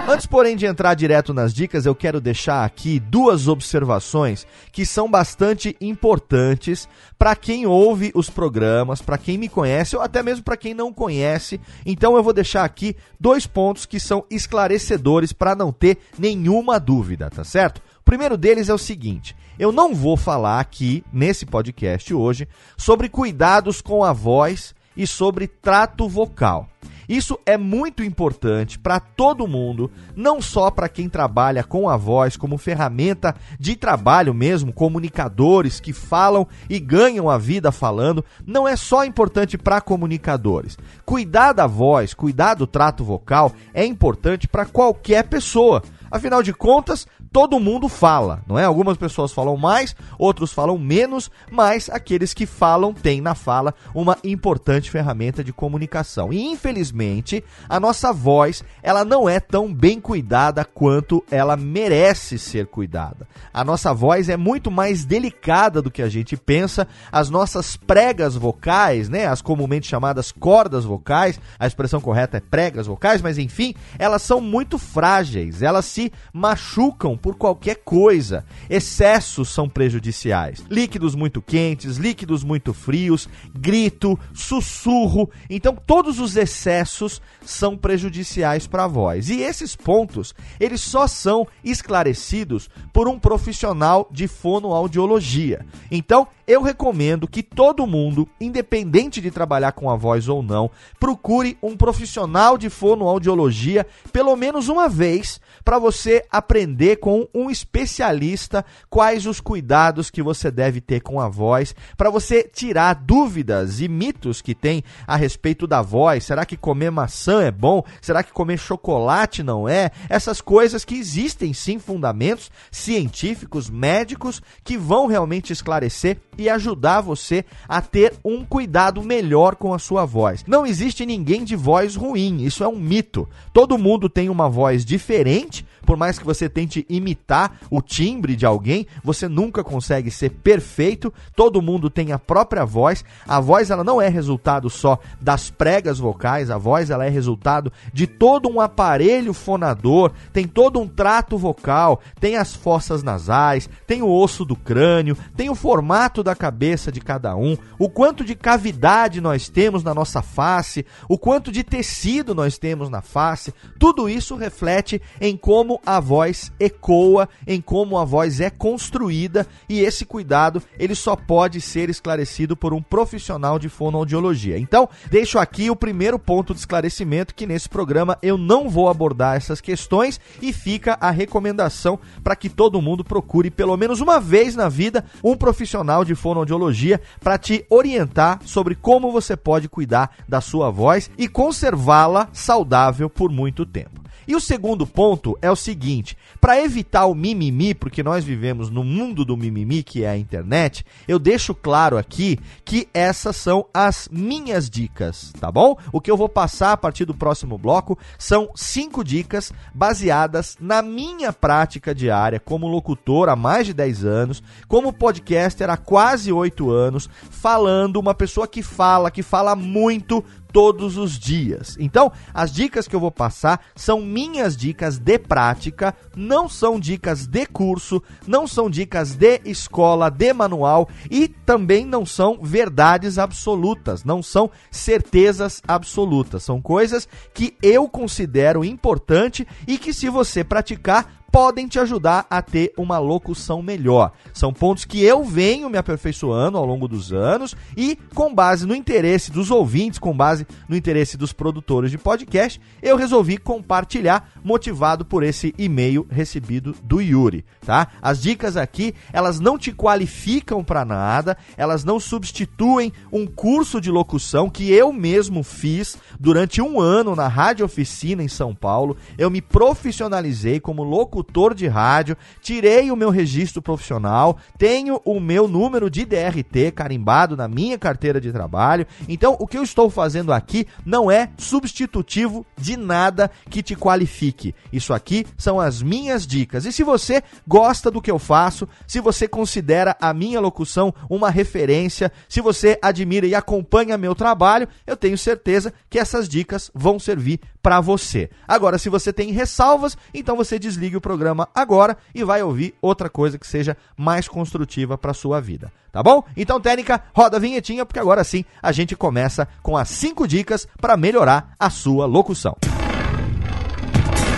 Antes, 0.08 0.26
porém, 0.26 0.56
de 0.56 0.66
entrar 0.66 0.94
direto 0.94 1.32
nas 1.32 1.54
dicas, 1.54 1.86
eu 1.86 1.94
quero 1.94 2.20
deixar 2.20 2.64
aqui 2.64 2.98
duas 2.98 3.46
observações 3.46 4.46
que 4.72 4.84
são 4.84 5.08
bastante 5.08 5.76
importantes 5.80 6.88
para 7.18 7.36
quem 7.36 7.64
ouve 7.64 8.10
os 8.14 8.28
programas, 8.28 9.00
para 9.00 9.16
quem 9.16 9.38
me 9.38 9.48
conhece 9.48 9.94
ou 9.94 10.02
até 10.02 10.22
mesmo 10.22 10.42
para 10.42 10.56
quem 10.56 10.74
não 10.74 10.92
conhece. 10.92 11.60
Então, 11.86 12.16
eu 12.16 12.22
vou 12.22 12.32
deixar 12.32 12.64
aqui 12.64 12.96
dois 13.20 13.46
pontos 13.46 13.86
que 13.86 14.00
são 14.00 14.24
esclarecedores 14.28 15.32
para 15.32 15.54
não 15.54 15.72
ter 15.72 15.98
nenhuma 16.18 16.80
dúvida, 16.80 17.30
tá 17.30 17.44
certo? 17.44 17.78
O 18.00 18.04
primeiro 18.04 18.36
deles 18.36 18.68
é 18.68 18.74
o 18.74 18.78
seguinte: 18.78 19.36
eu 19.58 19.70
não 19.70 19.94
vou 19.94 20.16
falar 20.16 20.58
aqui 20.58 21.04
nesse 21.12 21.46
podcast 21.46 22.12
hoje 22.12 22.48
sobre 22.76 23.08
cuidados 23.08 23.80
com 23.80 24.02
a 24.02 24.12
voz 24.12 24.74
e 24.96 25.06
sobre 25.06 25.46
trato 25.46 26.08
vocal. 26.08 26.68
Isso 27.10 27.36
é 27.44 27.58
muito 27.58 28.04
importante 28.04 28.78
para 28.78 29.00
todo 29.00 29.48
mundo, 29.48 29.90
não 30.14 30.40
só 30.40 30.70
para 30.70 30.88
quem 30.88 31.08
trabalha 31.08 31.64
com 31.64 31.90
a 31.90 31.96
voz 31.96 32.36
como 32.36 32.56
ferramenta 32.56 33.34
de 33.58 33.74
trabalho 33.74 34.32
mesmo, 34.32 34.72
comunicadores 34.72 35.80
que 35.80 35.92
falam 35.92 36.46
e 36.68 36.78
ganham 36.78 37.28
a 37.28 37.36
vida 37.36 37.72
falando, 37.72 38.24
não 38.46 38.68
é 38.68 38.76
só 38.76 39.04
importante 39.04 39.58
para 39.58 39.80
comunicadores. 39.80 40.78
Cuidar 41.04 41.52
da 41.52 41.66
voz, 41.66 42.14
cuidar 42.14 42.54
do 42.54 42.64
trato 42.64 43.02
vocal 43.02 43.52
é 43.74 43.84
importante 43.84 44.46
para 44.46 44.64
qualquer 44.64 45.24
pessoa. 45.24 45.82
Afinal 46.10 46.42
de 46.42 46.52
contas, 46.52 47.06
todo 47.32 47.60
mundo 47.60 47.88
fala, 47.88 48.42
não 48.46 48.58
é? 48.58 48.64
Algumas 48.64 48.96
pessoas 48.96 49.32
falam 49.32 49.56
mais, 49.56 49.94
outros 50.18 50.52
falam 50.52 50.76
menos, 50.76 51.30
mas 51.50 51.88
aqueles 51.88 52.34
que 52.34 52.46
falam 52.46 52.92
têm 52.92 53.20
na 53.20 53.34
fala 53.34 53.74
uma 53.94 54.18
importante 54.24 54.90
ferramenta 54.90 55.44
de 55.44 55.52
comunicação. 55.52 56.32
E 56.32 56.42
infelizmente, 56.42 57.44
a 57.68 57.78
nossa 57.78 58.12
voz, 58.12 58.64
ela 58.82 59.04
não 59.04 59.28
é 59.28 59.38
tão 59.38 59.72
bem 59.72 60.00
cuidada 60.00 60.64
quanto 60.64 61.24
ela 61.30 61.56
merece 61.56 62.38
ser 62.38 62.66
cuidada. 62.66 63.28
A 63.52 63.62
nossa 63.62 63.94
voz 63.94 64.28
é 64.28 64.36
muito 64.36 64.70
mais 64.70 65.04
delicada 65.04 65.80
do 65.80 65.90
que 65.90 66.02
a 66.02 66.08
gente 66.08 66.36
pensa. 66.36 66.88
As 67.12 67.30
nossas 67.30 67.76
pregas 67.76 68.34
vocais, 68.34 69.08
né, 69.08 69.26
as 69.26 69.40
comumente 69.40 69.86
chamadas 69.86 70.32
cordas 70.32 70.84
vocais, 70.84 71.40
a 71.58 71.66
expressão 71.66 72.00
correta 72.00 72.38
é 72.38 72.40
pregas 72.40 72.86
vocais, 72.86 73.22
mas 73.22 73.38
enfim, 73.38 73.74
elas 73.98 74.22
são 74.22 74.40
muito 74.40 74.78
frágeis, 74.78 75.62
elas 75.62 75.84
se 75.84 75.99
machucam 76.32 77.16
por 77.16 77.34
qualquer 77.34 77.76
coisa. 77.76 78.44
Excessos 78.68 79.48
são 79.48 79.68
prejudiciais. 79.68 80.64
Líquidos 80.70 81.14
muito 81.14 81.42
quentes, 81.42 81.96
líquidos 81.96 82.44
muito 82.44 82.72
frios, 82.72 83.28
grito, 83.52 84.18
sussurro. 84.32 85.28
Então, 85.48 85.74
todos 85.74 86.20
os 86.20 86.36
excessos 86.36 87.20
são 87.44 87.76
prejudiciais 87.76 88.66
para 88.66 88.84
a 88.84 88.88
voz. 88.88 89.28
E 89.28 89.40
esses 89.40 89.74
pontos, 89.74 90.34
eles 90.60 90.80
só 90.80 91.06
são 91.06 91.46
esclarecidos 91.64 92.70
por 92.92 93.08
um 93.08 93.18
profissional 93.18 94.08
de 94.10 94.28
fonoaudiologia. 94.28 95.66
Então, 95.90 96.28
eu 96.46 96.62
recomendo 96.62 97.28
que 97.28 97.44
todo 97.44 97.86
mundo, 97.86 98.28
independente 98.40 99.20
de 99.20 99.30
trabalhar 99.30 99.72
com 99.72 99.88
a 99.88 99.96
voz 99.96 100.28
ou 100.28 100.42
não, 100.42 100.70
procure 100.98 101.56
um 101.62 101.76
profissional 101.76 102.58
de 102.58 102.68
fonoaudiologia 102.68 103.86
pelo 104.12 104.34
menos 104.34 104.68
uma 104.68 104.88
vez 104.88 105.40
para 105.64 105.78
você 105.78 105.89
aprender 106.30 106.96
com 106.96 107.28
um 107.34 107.50
especialista 107.50 108.64
quais 108.88 109.26
os 109.26 109.40
cuidados 109.40 110.10
que 110.10 110.22
você 110.22 110.50
deve 110.50 110.80
ter 110.80 111.00
com 111.00 111.20
a 111.20 111.28
voz, 111.28 111.74
para 111.96 112.10
você 112.10 112.42
tirar 112.42 112.94
dúvidas 112.94 113.80
e 113.80 113.88
mitos 113.88 114.40
que 114.40 114.54
tem 114.54 114.82
a 115.06 115.16
respeito 115.16 115.66
da 115.66 115.82
voz. 115.82 116.24
Será 116.24 116.44
que 116.44 116.56
comer 116.56 116.90
maçã 116.90 117.42
é 117.42 117.50
bom? 117.50 117.82
Será 118.00 118.22
que 118.22 118.32
comer 118.32 118.58
chocolate 118.58 119.42
não 119.42 119.68
é? 119.68 119.90
Essas 120.08 120.40
coisas 120.40 120.84
que 120.84 120.94
existem 120.94 121.52
sim 121.52 121.78
fundamentos 121.78 122.50
científicos, 122.70 123.68
médicos 123.68 124.42
que 124.64 124.76
vão 124.76 125.06
realmente 125.06 125.52
esclarecer 125.52 126.18
e 126.36 126.48
ajudar 126.48 127.00
você 127.00 127.44
a 127.68 127.80
ter 127.80 128.14
um 128.24 128.44
cuidado 128.44 129.02
melhor 129.02 129.56
com 129.56 129.74
a 129.74 129.78
sua 129.78 130.04
voz. 130.04 130.44
Não 130.46 130.64
existe 130.64 131.04
ninguém 131.04 131.44
de 131.44 131.56
voz 131.56 131.96
ruim, 131.96 132.42
isso 132.42 132.64
é 132.64 132.68
um 132.68 132.78
mito. 132.78 133.28
Todo 133.52 133.78
mundo 133.78 134.08
tem 134.08 134.28
uma 134.28 134.48
voz 134.48 134.84
diferente 134.84 135.66
por 135.84 135.96
mais 135.96 136.18
que 136.18 136.24
você 136.24 136.48
tente 136.48 136.86
imitar 136.88 137.58
o 137.70 137.80
timbre 137.80 138.36
de 138.36 138.46
alguém, 138.46 138.86
você 139.02 139.28
nunca 139.28 139.62
consegue 139.62 140.10
ser 140.10 140.30
perfeito. 140.30 141.12
Todo 141.34 141.62
mundo 141.62 141.90
tem 141.90 142.12
a 142.12 142.18
própria 142.18 142.64
voz. 142.64 143.04
A 143.26 143.40
voz 143.40 143.70
ela 143.70 143.84
não 143.84 144.00
é 144.00 144.08
resultado 144.08 144.68
só 144.70 144.98
das 145.20 145.50
pregas 145.50 145.98
vocais, 145.98 146.50
a 146.50 146.58
voz 146.58 146.90
ela 146.90 147.04
é 147.04 147.08
resultado 147.08 147.72
de 147.92 148.06
todo 148.06 148.48
um 148.48 148.60
aparelho 148.60 149.32
fonador, 149.32 150.12
tem 150.32 150.46
todo 150.46 150.80
um 150.80 150.88
trato 150.88 151.36
vocal, 151.36 152.00
tem 152.18 152.36
as 152.36 152.54
fossas 152.54 153.02
nasais, 153.02 153.68
tem 153.86 154.02
o 154.02 154.10
osso 154.10 154.44
do 154.44 154.56
crânio, 154.56 155.16
tem 155.36 155.50
o 155.50 155.54
formato 155.54 156.22
da 156.22 156.34
cabeça 156.34 156.90
de 156.90 157.00
cada 157.00 157.36
um, 157.36 157.56
o 157.78 157.88
quanto 157.88 158.24
de 158.24 158.34
cavidade 158.34 159.20
nós 159.20 159.48
temos 159.48 159.82
na 159.82 159.94
nossa 159.94 160.22
face, 160.22 160.84
o 161.08 161.18
quanto 161.18 161.52
de 161.52 161.62
tecido 161.62 162.34
nós 162.34 162.58
temos 162.58 162.88
na 162.88 163.02
face. 163.02 163.52
Tudo 163.78 164.08
isso 164.08 164.34
reflete 164.34 165.00
em 165.20 165.36
como 165.36 165.69
como 165.70 165.80
a 165.86 166.00
voz 166.00 166.50
ecoa, 166.58 167.28
em 167.46 167.60
como 167.60 167.96
a 167.96 168.04
voz 168.04 168.40
é 168.40 168.50
construída 168.50 169.46
e 169.68 169.78
esse 169.80 170.04
cuidado 170.04 170.60
ele 170.76 170.96
só 170.96 171.14
pode 171.14 171.60
ser 171.60 171.88
esclarecido 171.88 172.56
por 172.56 172.74
um 172.74 172.82
profissional 172.82 173.56
de 173.56 173.68
fonoaudiologia. 173.68 174.58
Então, 174.58 174.88
deixo 175.08 175.38
aqui 175.38 175.70
o 175.70 175.76
primeiro 175.76 176.18
ponto 176.18 176.52
de 176.52 176.58
esclarecimento 176.58 177.36
que 177.36 177.46
nesse 177.46 177.68
programa 177.68 178.18
eu 178.20 178.36
não 178.36 178.68
vou 178.68 178.88
abordar 178.88 179.36
essas 179.36 179.60
questões 179.60 180.18
e 180.42 180.52
fica 180.52 180.98
a 181.00 181.12
recomendação 181.12 182.00
para 182.24 182.34
que 182.34 182.48
todo 182.48 182.82
mundo 182.82 183.04
procure 183.04 183.48
pelo 183.48 183.76
menos 183.76 184.00
uma 184.00 184.18
vez 184.18 184.56
na 184.56 184.68
vida 184.68 185.04
um 185.22 185.36
profissional 185.36 186.04
de 186.04 186.16
fonoaudiologia 186.16 187.00
para 187.20 187.38
te 187.38 187.64
orientar 187.70 188.40
sobre 188.44 188.74
como 188.74 189.12
você 189.12 189.36
pode 189.36 189.68
cuidar 189.68 190.16
da 190.28 190.40
sua 190.40 190.68
voz 190.68 191.08
e 191.16 191.28
conservá-la 191.28 192.28
saudável 192.32 193.08
por 193.08 193.30
muito 193.30 193.64
tempo. 193.64 194.00
E 194.30 194.36
o 194.36 194.40
segundo 194.40 194.86
ponto 194.86 195.36
é 195.42 195.50
o 195.50 195.56
seguinte: 195.56 196.16
para 196.40 196.62
evitar 196.62 197.06
o 197.06 197.16
mimimi, 197.16 197.74
porque 197.74 198.00
nós 198.00 198.24
vivemos 198.24 198.70
no 198.70 198.84
mundo 198.84 199.24
do 199.24 199.36
mimimi, 199.36 199.82
que 199.82 200.04
é 200.04 200.08
a 200.08 200.16
internet, 200.16 200.86
eu 201.08 201.18
deixo 201.18 201.52
claro 201.52 201.98
aqui 201.98 202.38
que 202.64 202.86
essas 202.94 203.34
são 203.34 203.66
as 203.74 204.08
minhas 204.08 204.70
dicas, 204.70 205.32
tá 205.40 205.50
bom? 205.50 205.76
O 205.92 206.00
que 206.00 206.08
eu 206.08 206.16
vou 206.16 206.28
passar 206.28 206.70
a 206.70 206.76
partir 206.76 207.04
do 207.04 207.12
próximo 207.12 207.58
bloco 207.58 207.98
são 208.16 208.50
cinco 208.54 209.02
dicas 209.02 209.52
baseadas 209.74 210.56
na 210.60 210.80
minha 210.80 211.32
prática 211.32 211.92
diária 211.92 212.38
como 212.38 212.68
locutor 212.68 213.28
há 213.28 213.34
mais 213.34 213.66
de 213.66 213.74
10 213.74 214.04
anos, 214.04 214.44
como 214.68 214.92
podcaster 214.92 215.68
há 215.68 215.76
quase 215.76 216.32
8 216.32 216.70
anos, 216.70 217.10
falando 217.28 217.96
uma 217.96 218.14
pessoa 218.14 218.46
que 218.46 218.62
fala, 218.62 219.10
que 219.10 219.24
fala 219.24 219.56
muito 219.56 220.24
todos 220.52 220.96
os 220.96 221.18
dias. 221.18 221.76
Então, 221.78 222.12
as 222.32 222.52
dicas 222.52 222.86
que 222.86 222.94
eu 222.94 223.00
vou 223.00 223.10
passar 223.10 223.60
são 223.74 224.00
minhas 224.00 224.56
dicas 224.56 224.98
de 224.98 225.18
prática, 225.18 225.94
não 226.16 226.48
são 226.48 226.78
dicas 226.78 227.26
de 227.26 227.46
curso, 227.46 228.02
não 228.26 228.46
são 228.46 228.68
dicas 228.68 229.14
de 229.14 229.40
escola, 229.44 230.10
de 230.10 230.32
manual 230.32 230.88
e 231.10 231.28
também 231.28 231.84
não 231.84 232.04
são 232.04 232.38
verdades 232.42 233.18
absolutas, 233.18 234.04
não 234.04 234.22
são 234.22 234.50
certezas 234.70 235.62
absolutas. 235.66 236.42
São 236.42 236.60
coisas 236.60 237.08
que 237.32 237.56
eu 237.62 237.88
considero 237.88 238.64
importante 238.64 239.46
e 239.66 239.78
que 239.78 239.92
se 239.92 240.08
você 240.08 240.42
praticar 240.42 241.19
podem 241.30 241.68
te 241.68 241.78
ajudar 241.78 242.26
a 242.28 242.42
ter 242.42 242.72
uma 242.76 242.98
locução 242.98 243.62
melhor. 243.62 244.12
São 244.32 244.52
pontos 244.52 244.84
que 244.84 245.02
eu 245.02 245.24
venho 245.24 245.70
me 245.70 245.78
aperfeiçoando 245.78 246.58
ao 246.58 246.66
longo 246.66 246.88
dos 246.88 247.12
anos 247.12 247.56
e, 247.76 247.96
com 248.14 248.34
base 248.34 248.66
no 248.66 248.74
interesse 248.74 249.30
dos 249.30 249.50
ouvintes, 249.50 249.98
com 249.98 250.16
base 250.16 250.46
no 250.68 250.76
interesse 250.76 251.16
dos 251.16 251.32
produtores 251.32 251.90
de 251.90 251.98
podcast, 251.98 252.60
eu 252.82 252.96
resolvi 252.96 253.36
compartilhar, 253.36 254.30
motivado 254.42 255.04
por 255.04 255.22
esse 255.22 255.54
e-mail 255.56 256.06
recebido 256.10 256.74
do 256.82 257.00
Yuri, 257.00 257.44
tá? 257.64 257.88
As 258.02 258.20
dicas 258.20 258.56
aqui, 258.56 258.94
elas 259.12 259.38
não 259.38 259.58
te 259.58 259.72
qualificam 259.72 260.64
para 260.64 260.84
nada, 260.84 261.36
elas 261.56 261.84
não 261.84 262.00
substituem 262.00 262.92
um 263.12 263.26
curso 263.26 263.80
de 263.80 263.90
locução 263.90 264.50
que 264.50 264.72
eu 264.72 264.92
mesmo 264.92 265.42
fiz 265.42 265.96
durante 266.18 266.60
um 266.60 266.80
ano 266.80 267.14
na 267.14 267.28
Rádio 267.28 267.64
Oficina 267.64 268.22
em 268.22 268.28
São 268.28 268.54
Paulo. 268.54 268.96
Eu 269.16 269.30
me 269.30 269.40
profissionalizei 269.40 270.58
como 270.58 270.82
locutor 270.82 271.19
locutor 271.20 271.54
de 271.54 271.66
rádio, 271.66 272.16
tirei 272.40 272.90
o 272.90 272.96
meu 272.96 273.10
registro 273.10 273.62
profissional, 273.62 274.38
tenho 274.58 275.00
o 275.04 275.20
meu 275.20 275.46
número 275.46 275.90
de 275.90 276.04
DRT 276.04 276.72
carimbado 276.74 277.36
na 277.36 277.46
minha 277.46 277.78
carteira 277.78 278.20
de 278.20 278.32
trabalho. 278.32 278.86
Então, 279.08 279.36
o 279.38 279.46
que 279.46 279.58
eu 279.58 279.62
estou 279.62 279.88
fazendo 279.90 280.32
aqui 280.32 280.66
não 280.84 281.10
é 281.10 281.30
substitutivo 281.38 282.44
de 282.58 282.76
nada 282.76 283.30
que 283.48 283.62
te 283.62 283.76
qualifique. 283.76 284.54
Isso 284.72 284.92
aqui 284.92 285.26
são 285.36 285.60
as 285.60 285.82
minhas 285.82 286.26
dicas. 286.26 286.64
E 286.64 286.72
se 286.72 286.82
você 286.82 287.22
gosta 287.46 287.90
do 287.90 288.00
que 288.00 288.10
eu 288.10 288.18
faço, 288.18 288.68
se 288.86 289.00
você 289.00 289.28
considera 289.28 289.96
a 290.00 290.12
minha 290.12 290.40
locução 290.40 290.92
uma 291.08 291.30
referência, 291.30 292.10
se 292.28 292.40
você 292.40 292.78
admira 292.82 293.26
e 293.26 293.34
acompanha 293.34 293.98
meu 293.98 294.14
trabalho, 294.14 294.68
eu 294.86 294.96
tenho 294.96 295.16
certeza 295.16 295.72
que 295.88 295.98
essas 295.98 296.28
dicas 296.28 296.70
vão 296.74 296.98
servir 296.98 297.40
para 297.62 297.80
você. 297.80 298.30
Agora, 298.48 298.78
se 298.78 298.88
você 298.88 299.12
tem 299.12 299.32
ressalvas, 299.32 299.96
então 300.14 300.36
você 300.36 300.58
desligue 300.58 300.96
o 300.96 301.00
programa 301.10 301.48
agora 301.52 301.96
e 302.14 302.22
vai 302.22 302.40
ouvir 302.40 302.72
outra 302.80 303.10
coisa 303.10 303.36
que 303.36 303.46
seja 303.46 303.76
mais 303.96 304.28
construtiva 304.28 304.96
para 304.96 305.12
sua 305.12 305.40
vida. 305.40 305.72
Tá 305.90 306.04
bom? 306.04 306.22
Então, 306.36 306.60
técnica, 306.60 307.02
roda 307.12 307.36
a 307.36 307.40
vinhetinha, 307.40 307.84
porque 307.84 307.98
agora 307.98 308.22
sim 308.22 308.44
a 308.62 308.70
gente 308.70 308.94
começa 308.94 309.48
com 309.60 309.76
as 309.76 309.88
5 309.88 310.28
dicas 310.28 310.68
para 310.80 310.96
melhorar 310.96 311.52
a 311.58 311.68
sua 311.68 312.06
locução. 312.06 312.56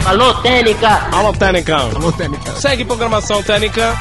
Alô, 0.06 0.34
Técnica! 0.40 0.88
Alô, 1.14 1.32
Técnica! 1.34 1.76
Alô, 1.76 2.10
Técnica! 2.10 2.52
Segue 2.52 2.86
programação 2.86 3.42
Técnica! 3.42 3.92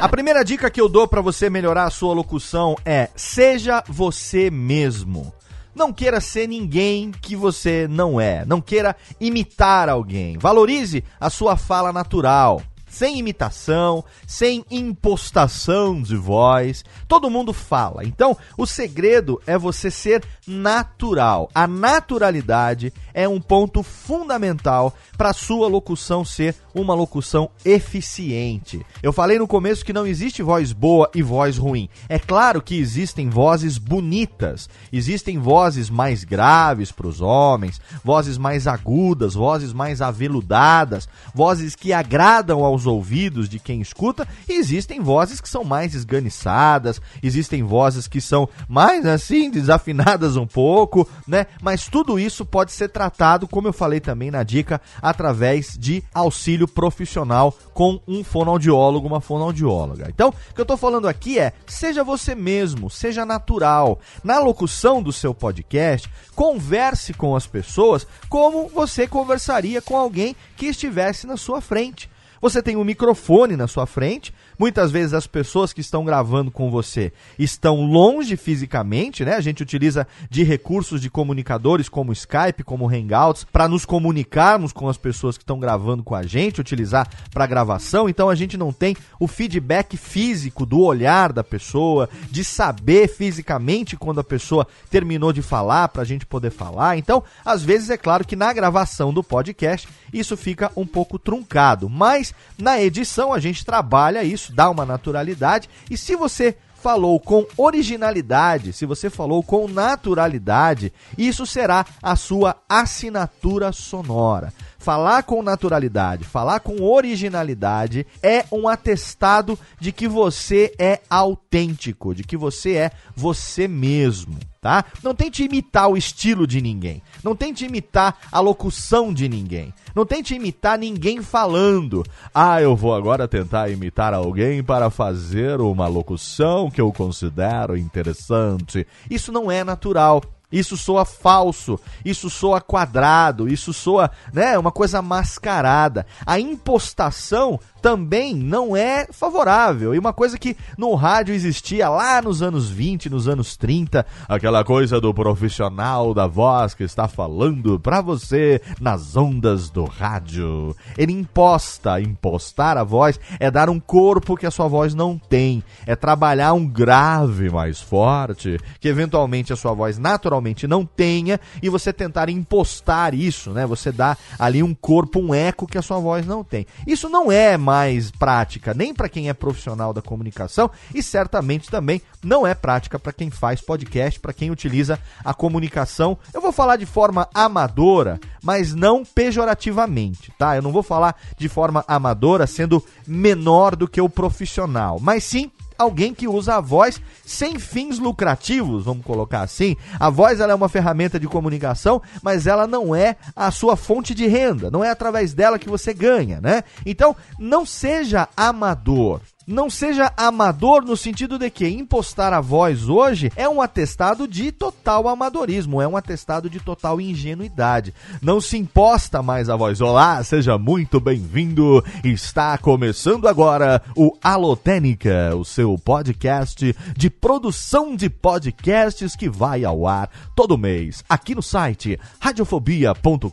A 0.00 0.08
primeira 0.08 0.44
dica 0.44 0.68
que 0.68 0.80
eu 0.80 0.88
dou 0.88 1.06
para 1.06 1.20
você 1.20 1.48
melhorar 1.48 1.84
a 1.84 1.90
sua 1.90 2.12
locução 2.12 2.74
é: 2.84 3.08
seja 3.14 3.82
você 3.86 4.50
mesmo. 4.50 5.32
Não 5.80 5.94
queira 5.94 6.20
ser 6.20 6.46
ninguém 6.46 7.10
que 7.10 7.34
você 7.34 7.88
não 7.88 8.20
é. 8.20 8.44
Não 8.44 8.60
queira 8.60 8.94
imitar 9.18 9.88
alguém. 9.88 10.36
Valorize 10.36 11.02
a 11.18 11.30
sua 11.30 11.56
fala 11.56 11.90
natural 11.90 12.60
sem 12.90 13.18
imitação, 13.18 14.04
sem 14.26 14.64
impostação 14.70 16.02
de 16.02 16.16
voz. 16.16 16.84
Todo 17.08 17.30
mundo 17.30 17.52
fala. 17.52 18.04
Então, 18.04 18.36
o 18.58 18.66
segredo 18.66 19.40
é 19.46 19.56
você 19.56 19.90
ser 19.90 20.22
natural. 20.46 21.48
A 21.54 21.66
naturalidade 21.66 22.92
é 23.14 23.26
um 23.28 23.40
ponto 23.40 23.82
fundamental 23.82 24.94
para 25.16 25.32
sua 25.32 25.68
locução 25.68 26.24
ser 26.24 26.54
uma 26.74 26.94
locução 26.94 27.50
eficiente. 27.64 28.84
Eu 29.02 29.12
falei 29.12 29.38
no 29.38 29.46
começo 29.46 29.84
que 29.84 29.92
não 29.92 30.06
existe 30.06 30.42
voz 30.42 30.72
boa 30.72 31.10
e 31.14 31.22
voz 31.22 31.56
ruim. 31.56 31.88
É 32.08 32.18
claro 32.18 32.62
que 32.62 32.78
existem 32.78 33.28
vozes 33.28 33.78
bonitas, 33.78 34.68
existem 34.92 35.38
vozes 35.38 35.90
mais 35.90 36.24
graves 36.24 36.92
para 36.92 37.06
os 37.06 37.20
homens, 37.20 37.80
vozes 38.04 38.38
mais 38.38 38.66
agudas, 38.66 39.34
vozes 39.34 39.72
mais 39.72 40.00
aveludadas, 40.00 41.08
vozes 41.34 41.74
que 41.74 41.92
agradam 41.92 42.64
aos 42.64 42.79
ouvidos 42.86 43.48
de 43.48 43.58
quem 43.58 43.80
escuta, 43.80 44.26
e 44.48 44.54
existem 44.54 45.00
vozes 45.00 45.40
que 45.40 45.48
são 45.48 45.64
mais 45.64 45.94
esganiçadas, 45.94 47.00
existem 47.22 47.62
vozes 47.62 48.06
que 48.06 48.20
são 48.20 48.48
mais 48.68 49.06
assim 49.06 49.50
desafinadas 49.50 50.36
um 50.36 50.46
pouco, 50.46 51.08
né? 51.26 51.46
Mas 51.62 51.86
tudo 51.86 52.18
isso 52.18 52.44
pode 52.44 52.72
ser 52.72 52.88
tratado, 52.88 53.48
como 53.48 53.68
eu 53.68 53.72
falei 53.72 54.00
também 54.00 54.30
na 54.30 54.42
dica, 54.42 54.80
através 55.00 55.76
de 55.78 56.02
auxílio 56.14 56.66
profissional 56.68 57.54
com 57.72 58.00
um 58.06 58.22
fonoaudiólogo, 58.22 59.06
uma 59.06 59.20
fonoaudióloga. 59.20 60.06
Então, 60.08 60.28
o 60.28 60.54
que 60.54 60.60
eu 60.60 60.64
estou 60.64 60.76
falando 60.76 61.08
aqui 61.08 61.38
é: 61.38 61.52
seja 61.66 62.04
você 62.04 62.34
mesmo, 62.34 62.90
seja 62.90 63.24
natural. 63.24 63.98
Na 64.22 64.38
locução 64.38 65.02
do 65.02 65.12
seu 65.12 65.34
podcast, 65.34 66.10
converse 66.34 67.12
com 67.14 67.36
as 67.36 67.46
pessoas 67.46 68.06
como 68.28 68.68
você 68.68 69.06
conversaria 69.06 69.80
com 69.82 69.96
alguém 69.96 70.34
que 70.56 70.66
estivesse 70.66 71.26
na 71.26 71.36
sua 71.36 71.60
frente. 71.60 72.08
Você 72.40 72.62
tem 72.62 72.76
um 72.76 72.84
microfone 72.84 73.56
na 73.56 73.66
sua 73.66 73.86
frente, 73.86 74.32
Muitas 74.60 74.90
vezes 74.90 75.14
as 75.14 75.26
pessoas 75.26 75.72
que 75.72 75.80
estão 75.80 76.04
gravando 76.04 76.50
com 76.50 76.70
você 76.70 77.14
estão 77.38 77.80
longe 77.86 78.36
fisicamente, 78.36 79.24
né? 79.24 79.32
A 79.32 79.40
gente 79.40 79.62
utiliza 79.62 80.06
de 80.28 80.42
recursos 80.42 81.00
de 81.00 81.08
comunicadores 81.08 81.88
como 81.88 82.12
Skype, 82.12 82.62
como 82.62 82.86
Hangouts, 82.86 83.46
para 83.50 83.66
nos 83.66 83.86
comunicarmos 83.86 84.70
com 84.70 84.86
as 84.86 84.98
pessoas 84.98 85.38
que 85.38 85.42
estão 85.42 85.58
gravando 85.58 86.02
com 86.02 86.14
a 86.14 86.24
gente, 86.24 86.60
utilizar 86.60 87.08
para 87.32 87.46
gravação. 87.46 88.06
Então 88.06 88.28
a 88.28 88.34
gente 88.34 88.58
não 88.58 88.70
tem 88.70 88.94
o 89.18 89.26
feedback 89.26 89.96
físico 89.96 90.66
do 90.66 90.82
olhar 90.82 91.32
da 91.32 91.42
pessoa, 91.42 92.06
de 92.30 92.44
saber 92.44 93.08
fisicamente 93.08 93.96
quando 93.96 94.20
a 94.20 94.24
pessoa 94.24 94.68
terminou 94.90 95.32
de 95.32 95.40
falar 95.40 95.88
para 95.88 96.02
a 96.02 96.04
gente 96.04 96.26
poder 96.26 96.50
falar. 96.50 96.98
Então, 96.98 97.24
às 97.46 97.62
vezes 97.62 97.88
é 97.88 97.96
claro 97.96 98.26
que 98.26 98.36
na 98.36 98.52
gravação 98.52 99.10
do 99.10 99.24
podcast 99.24 99.88
isso 100.12 100.36
fica 100.36 100.70
um 100.76 100.86
pouco 100.86 101.18
truncado, 101.18 101.88
mas 101.88 102.34
na 102.58 102.78
edição 102.78 103.32
a 103.32 103.38
gente 103.38 103.64
trabalha 103.64 104.22
isso 104.22 104.49
dá 104.50 104.68
uma 104.68 104.84
naturalidade. 104.84 105.68
E 105.90 105.96
se 105.96 106.14
você 106.16 106.56
falou 106.80 107.20
com 107.20 107.46
originalidade, 107.56 108.72
se 108.72 108.86
você 108.86 109.10
falou 109.10 109.42
com 109.42 109.68
naturalidade, 109.68 110.92
isso 111.16 111.46
será 111.46 111.84
a 112.02 112.16
sua 112.16 112.56
assinatura 112.68 113.70
sonora. 113.70 114.52
Falar 114.80 115.24
com 115.24 115.42
naturalidade, 115.42 116.24
falar 116.24 116.60
com 116.60 116.82
originalidade 116.82 118.06
é 118.22 118.46
um 118.50 118.66
atestado 118.66 119.58
de 119.78 119.92
que 119.92 120.08
você 120.08 120.72
é 120.78 121.00
autêntico, 121.10 122.14
de 122.14 122.24
que 122.24 122.34
você 122.34 122.76
é 122.76 122.90
você 123.14 123.68
mesmo 123.68 124.38
tá? 124.60 124.84
Não 125.02 125.14
tente 125.14 125.42
imitar 125.42 125.88
o 125.88 125.96
estilo 125.96 126.46
de 126.46 126.60
ninguém. 126.60 127.02
Não 127.24 127.34
tente 127.34 127.64
imitar 127.64 128.16
a 128.30 128.40
locução 128.40 129.12
de 129.12 129.28
ninguém. 129.28 129.72
Não 129.94 130.04
tente 130.04 130.34
imitar 130.34 130.78
ninguém 130.78 131.22
falando. 131.22 132.04
Ah, 132.34 132.60
eu 132.60 132.76
vou 132.76 132.94
agora 132.94 133.26
tentar 133.26 133.70
imitar 133.70 134.12
alguém 134.12 134.62
para 134.62 134.90
fazer 134.90 135.60
uma 135.60 135.88
locução 135.88 136.70
que 136.70 136.80
eu 136.80 136.92
considero 136.92 137.76
interessante. 137.76 138.86
Isso 139.10 139.32
não 139.32 139.50
é 139.50 139.64
natural. 139.64 140.22
Isso 140.50 140.76
soa 140.76 141.04
falso, 141.04 141.78
isso 142.04 142.28
soa 142.28 142.60
quadrado, 142.60 143.48
isso 143.48 143.72
soa, 143.72 144.10
né, 144.32 144.58
uma 144.58 144.72
coisa 144.72 145.00
mascarada. 145.00 146.04
A 146.26 146.40
impostação 146.40 147.60
também 147.80 148.34
não 148.34 148.76
é 148.76 149.06
favorável. 149.10 149.94
E 149.94 149.98
uma 149.98 150.12
coisa 150.12 150.36
que 150.36 150.56
no 150.76 150.94
rádio 150.94 151.34
existia 151.34 151.88
lá 151.88 152.20
nos 152.20 152.42
anos 152.42 152.68
20, 152.68 153.08
nos 153.08 153.28
anos 153.28 153.56
30, 153.56 154.04
aquela 154.28 154.64
coisa 154.64 155.00
do 155.00 155.14
profissional 155.14 156.12
da 156.12 156.26
voz 156.26 156.74
que 156.74 156.84
está 156.84 157.08
falando 157.08 157.78
para 157.80 158.00
você 158.00 158.60
nas 158.80 159.16
ondas 159.16 159.70
do 159.70 159.84
rádio. 159.84 160.76
Ele 160.98 161.12
imposta, 161.12 162.00
impostar 162.00 162.76
a 162.76 162.84
voz 162.84 163.18
é 163.38 163.50
dar 163.50 163.70
um 163.70 163.80
corpo 163.80 164.36
que 164.36 164.46
a 164.46 164.50
sua 164.50 164.68
voz 164.68 164.94
não 164.94 165.16
tem, 165.16 165.62
é 165.86 165.96
trabalhar 165.96 166.52
um 166.52 166.66
grave 166.66 167.50
mais 167.50 167.80
forte, 167.80 168.58
que 168.78 168.88
eventualmente 168.88 169.52
a 169.52 169.56
sua 169.56 169.72
voz 169.72 169.96
naturalmente 169.96 170.39
realmente 170.40 170.66
não 170.66 170.84
tenha 170.84 171.38
e 171.62 171.68
você 171.68 171.92
tentar 171.92 172.30
impostar 172.30 173.14
isso, 173.14 173.50
né? 173.50 173.66
Você 173.66 173.92
dá 173.92 174.16
ali 174.38 174.62
um 174.62 174.74
corpo, 174.74 175.20
um 175.20 175.34
eco 175.34 175.66
que 175.66 175.76
a 175.76 175.82
sua 175.82 175.98
voz 175.98 176.26
não 176.26 176.42
tem. 176.42 176.66
Isso 176.86 177.08
não 177.08 177.30
é 177.30 177.56
mais 177.56 178.10
prática 178.10 178.72
nem 178.74 178.94
para 178.94 179.08
quem 179.08 179.28
é 179.28 179.34
profissional 179.34 179.92
da 179.92 180.00
comunicação 180.00 180.70
e 180.94 181.02
certamente 181.02 181.70
também 181.70 182.00
não 182.24 182.46
é 182.46 182.54
prática 182.54 182.98
para 182.98 183.12
quem 183.12 183.30
faz 183.30 183.60
podcast, 183.60 184.18
para 184.18 184.32
quem 184.32 184.50
utiliza 184.50 184.98
a 185.22 185.34
comunicação. 185.34 186.16
Eu 186.32 186.40
vou 186.40 186.52
falar 186.52 186.76
de 186.76 186.86
forma 186.86 187.28
amadora, 187.34 188.18
mas 188.42 188.74
não 188.74 189.04
pejorativamente, 189.04 190.32
tá? 190.38 190.56
Eu 190.56 190.62
não 190.62 190.72
vou 190.72 190.82
falar 190.82 191.16
de 191.36 191.48
forma 191.48 191.84
amadora 191.86 192.46
sendo 192.46 192.82
menor 193.06 193.76
do 193.76 193.86
que 193.86 194.00
o 194.00 194.08
profissional, 194.08 194.98
mas 195.00 195.24
sim 195.24 195.50
alguém 195.80 196.12
que 196.12 196.28
usa 196.28 196.56
a 196.56 196.60
voz 196.60 197.00
sem 197.24 197.58
fins 197.58 197.98
lucrativos, 197.98 198.84
vamos 198.84 199.04
colocar 199.04 199.40
assim. 199.40 199.76
A 199.98 200.10
voz 200.10 200.40
ela 200.40 200.52
é 200.52 200.54
uma 200.54 200.68
ferramenta 200.68 201.18
de 201.18 201.26
comunicação, 201.26 202.02
mas 202.22 202.46
ela 202.46 202.66
não 202.66 202.94
é 202.94 203.16
a 203.34 203.50
sua 203.50 203.76
fonte 203.76 204.14
de 204.14 204.26
renda, 204.26 204.70
não 204.70 204.84
é 204.84 204.90
através 204.90 205.32
dela 205.32 205.58
que 205.58 205.68
você 205.68 205.94
ganha, 205.94 206.40
né? 206.40 206.62
Então, 206.84 207.16
não 207.38 207.64
seja 207.64 208.28
amador. 208.36 209.20
Não 209.50 209.68
seja 209.68 210.12
amador 210.16 210.84
no 210.84 210.96
sentido 210.96 211.36
de 211.36 211.50
que 211.50 211.66
impostar 211.66 212.32
a 212.32 212.40
voz 212.40 212.88
hoje 212.88 213.32
é 213.34 213.48
um 213.48 213.60
atestado 213.60 214.28
de 214.28 214.52
total 214.52 215.08
amadorismo, 215.08 215.82
é 215.82 215.88
um 215.88 215.96
atestado 215.96 216.48
de 216.48 216.60
total 216.60 217.00
ingenuidade. 217.00 217.92
Não 218.22 218.40
se 218.40 218.56
imposta 218.56 219.20
mais 219.24 219.50
a 219.50 219.56
voz. 219.56 219.80
Olá, 219.80 220.22
seja 220.22 220.56
muito 220.56 221.00
bem-vindo. 221.00 221.84
Está 222.04 222.56
começando 222.58 223.26
agora 223.26 223.82
o 223.96 224.16
Alotênica, 224.22 225.34
o 225.34 225.44
seu 225.44 225.76
podcast 225.76 226.72
de 226.96 227.10
produção 227.10 227.96
de 227.96 228.08
podcasts 228.08 229.16
que 229.16 229.28
vai 229.28 229.64
ao 229.64 229.84
ar 229.84 230.08
todo 230.36 230.56
mês 230.56 231.02
aqui 231.08 231.34
no 231.34 231.42
site 231.42 231.98
radiofobia.com.br 232.20 233.30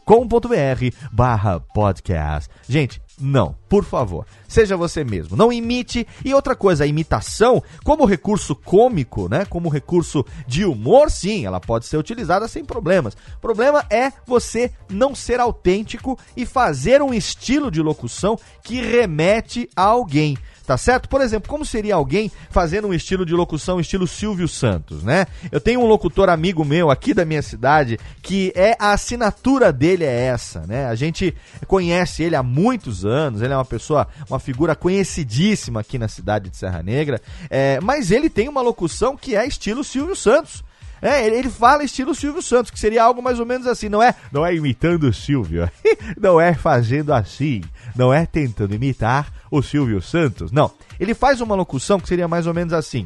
barra 1.12 1.60
podcast. 1.60 2.50
Gente, 2.68 3.00
não, 3.20 3.56
por 3.68 3.84
favor. 3.84 4.28
Seja 4.48 4.78
você 4.78 5.04
mesmo. 5.04 5.36
Não 5.36 5.52
imite. 5.52 6.08
E 6.24 6.34
outra 6.36 6.56
coisa, 6.56 6.84
a 6.84 6.88
imitação, 6.88 7.64
como 7.84 8.06
recurso 8.06 8.56
cômico, 8.56 9.28
né? 9.28 9.44
Como 9.46 9.70
recurso 9.70 10.24
de 10.46 10.64
humor, 10.64 11.10
sim, 11.10 11.44
ela 11.44 11.60
pode 11.60 11.88
ser 11.88 11.98
utilizada 11.98 12.48
sem 12.48 12.64
problemas. 12.64 13.16
O 13.38 13.42
problema 13.42 13.84
é 13.90 14.12
você 14.26 14.72
não 14.88 15.16
ser 15.16 15.40
autêntico 15.40 16.18
e 16.36 16.46
fazer 16.46 17.02
um 17.02 17.12
estilo 17.14 17.72
de 17.72 17.82
locução 17.82 18.38
que 18.64 18.82
remete 18.82 19.68
a 19.76 19.84
alguém 19.84 20.38
tá 20.68 20.78
certo? 20.78 21.08
Por 21.08 21.22
exemplo, 21.22 21.50
como 21.50 21.66
seria 21.66 21.96
alguém 21.96 22.30
fazendo 22.50 22.90
um 22.90 22.94
estilo 22.94 23.26
de 23.26 23.34
locução 23.34 23.80
estilo 23.80 24.06
Silvio 24.06 24.50
Santos, 24.50 25.02
né? 25.02 25.26
Eu 25.50 25.62
tenho 25.62 25.80
um 25.80 25.86
locutor 25.86 26.28
amigo 26.28 26.66
meu 26.66 26.92
aqui 26.92 27.14
da 27.14 27.24
minha 27.24 27.42
cidade 27.42 27.98
que 28.22 28.52
é 28.54 28.76
a 28.78 28.92
assinatura 28.92 29.72
dele 29.72 30.04
é 30.04 30.26
essa, 30.26 30.68
né? 30.68 30.86
A 30.88 30.94
gente 30.94 31.34
conhece 31.68 32.22
ele 32.22 32.36
há 32.36 32.44
muitos 32.44 33.06
anos, 33.06 33.42
ele 33.42 33.54
é 33.54 33.56
uma 33.56 33.64
pessoa, 33.64 34.10
uma 34.30 34.40
figura 34.40 34.76
conhecidíssima 34.76 35.80
aqui 35.80 35.98
na 35.98 36.10
cidade 36.10 36.50
de 36.50 36.58
Serra 36.58 36.84
Negra, 36.84 37.22
é, 37.50 37.80
mas 37.82 38.12
ele 38.12 38.30
tem 38.30 38.50
uma 38.50 38.62
locução 38.62 39.16
que 39.16 39.38
é 39.38 39.48
estilo 39.48 39.86
Silvio 39.86 40.18
Santos. 40.18 40.66
É, 41.02 41.26
ele, 41.28 41.50
fala 41.50 41.84
estilo 41.84 42.14
Silvio 42.14 42.42
Santos, 42.42 42.72
que 42.72 42.80
seria 42.80 43.04
algo 43.04 43.22
mais 43.22 43.40
ou 43.40 43.46
menos 43.46 43.68
assim, 43.68 43.88
não 43.88 44.04
é? 44.04 44.16
Não 44.32 44.46
é 44.46 44.54
imitando 44.54 45.04
o 45.04 45.14
Silvio, 45.14 45.70
não 46.20 46.42
é 46.42 46.54
fazendo 46.54 47.14
assim, 47.14 47.62
não 47.96 48.14
é 48.14 48.26
tentando 48.26 48.76
imitar 48.76 49.32
o 49.52 49.62
Silvio 49.62 50.02
Santos, 50.02 50.52
não. 50.52 50.72
Ele 51.00 51.14
faz 51.14 51.42
uma 51.42 51.56
locução 51.56 52.00
que 52.00 52.08
seria 52.08 52.28
mais 52.28 52.48
ou 52.48 52.54
menos 52.54 52.74
assim. 52.74 53.06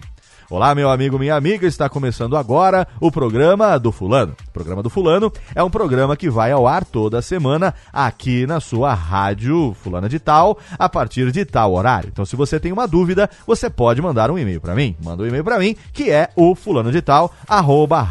Olá, 0.51 0.75
meu 0.75 0.89
amigo, 0.89 1.17
minha 1.17 1.33
amiga, 1.33 1.65
está 1.65 1.87
começando 1.87 2.35
agora 2.35 2.85
o 2.99 3.09
programa 3.09 3.79
do 3.79 3.89
Fulano. 3.89 4.35
O 4.49 4.51
programa 4.51 4.83
do 4.83 4.89
Fulano 4.89 5.31
é 5.55 5.63
um 5.63 5.69
programa 5.69 6.17
que 6.17 6.29
vai 6.29 6.51
ao 6.51 6.67
ar 6.67 6.83
toda 6.83 7.21
semana 7.21 7.73
aqui 7.93 8.45
na 8.45 8.59
sua 8.59 8.93
rádio 8.93 9.73
Fulana 9.81 10.09
de 10.09 10.19
Tal, 10.19 10.59
a 10.77 10.89
partir 10.89 11.31
de 11.31 11.45
tal 11.45 11.73
horário. 11.73 12.09
Então, 12.11 12.25
se 12.25 12.35
você 12.35 12.59
tem 12.59 12.73
uma 12.73 12.85
dúvida, 12.85 13.29
você 13.47 13.69
pode 13.69 14.01
mandar 14.01 14.29
um 14.29 14.37
e-mail 14.37 14.59
para 14.59 14.75
mim. 14.75 14.93
Manda 15.01 15.23
um 15.23 15.25
e-mail 15.25 15.41
para 15.45 15.57
mim, 15.57 15.73
que 15.93 16.11
é 16.11 16.29
o 16.35 16.53
fulano 16.53 16.91
de 16.91 17.01
tal, 17.01 17.33
arroba 17.47 18.05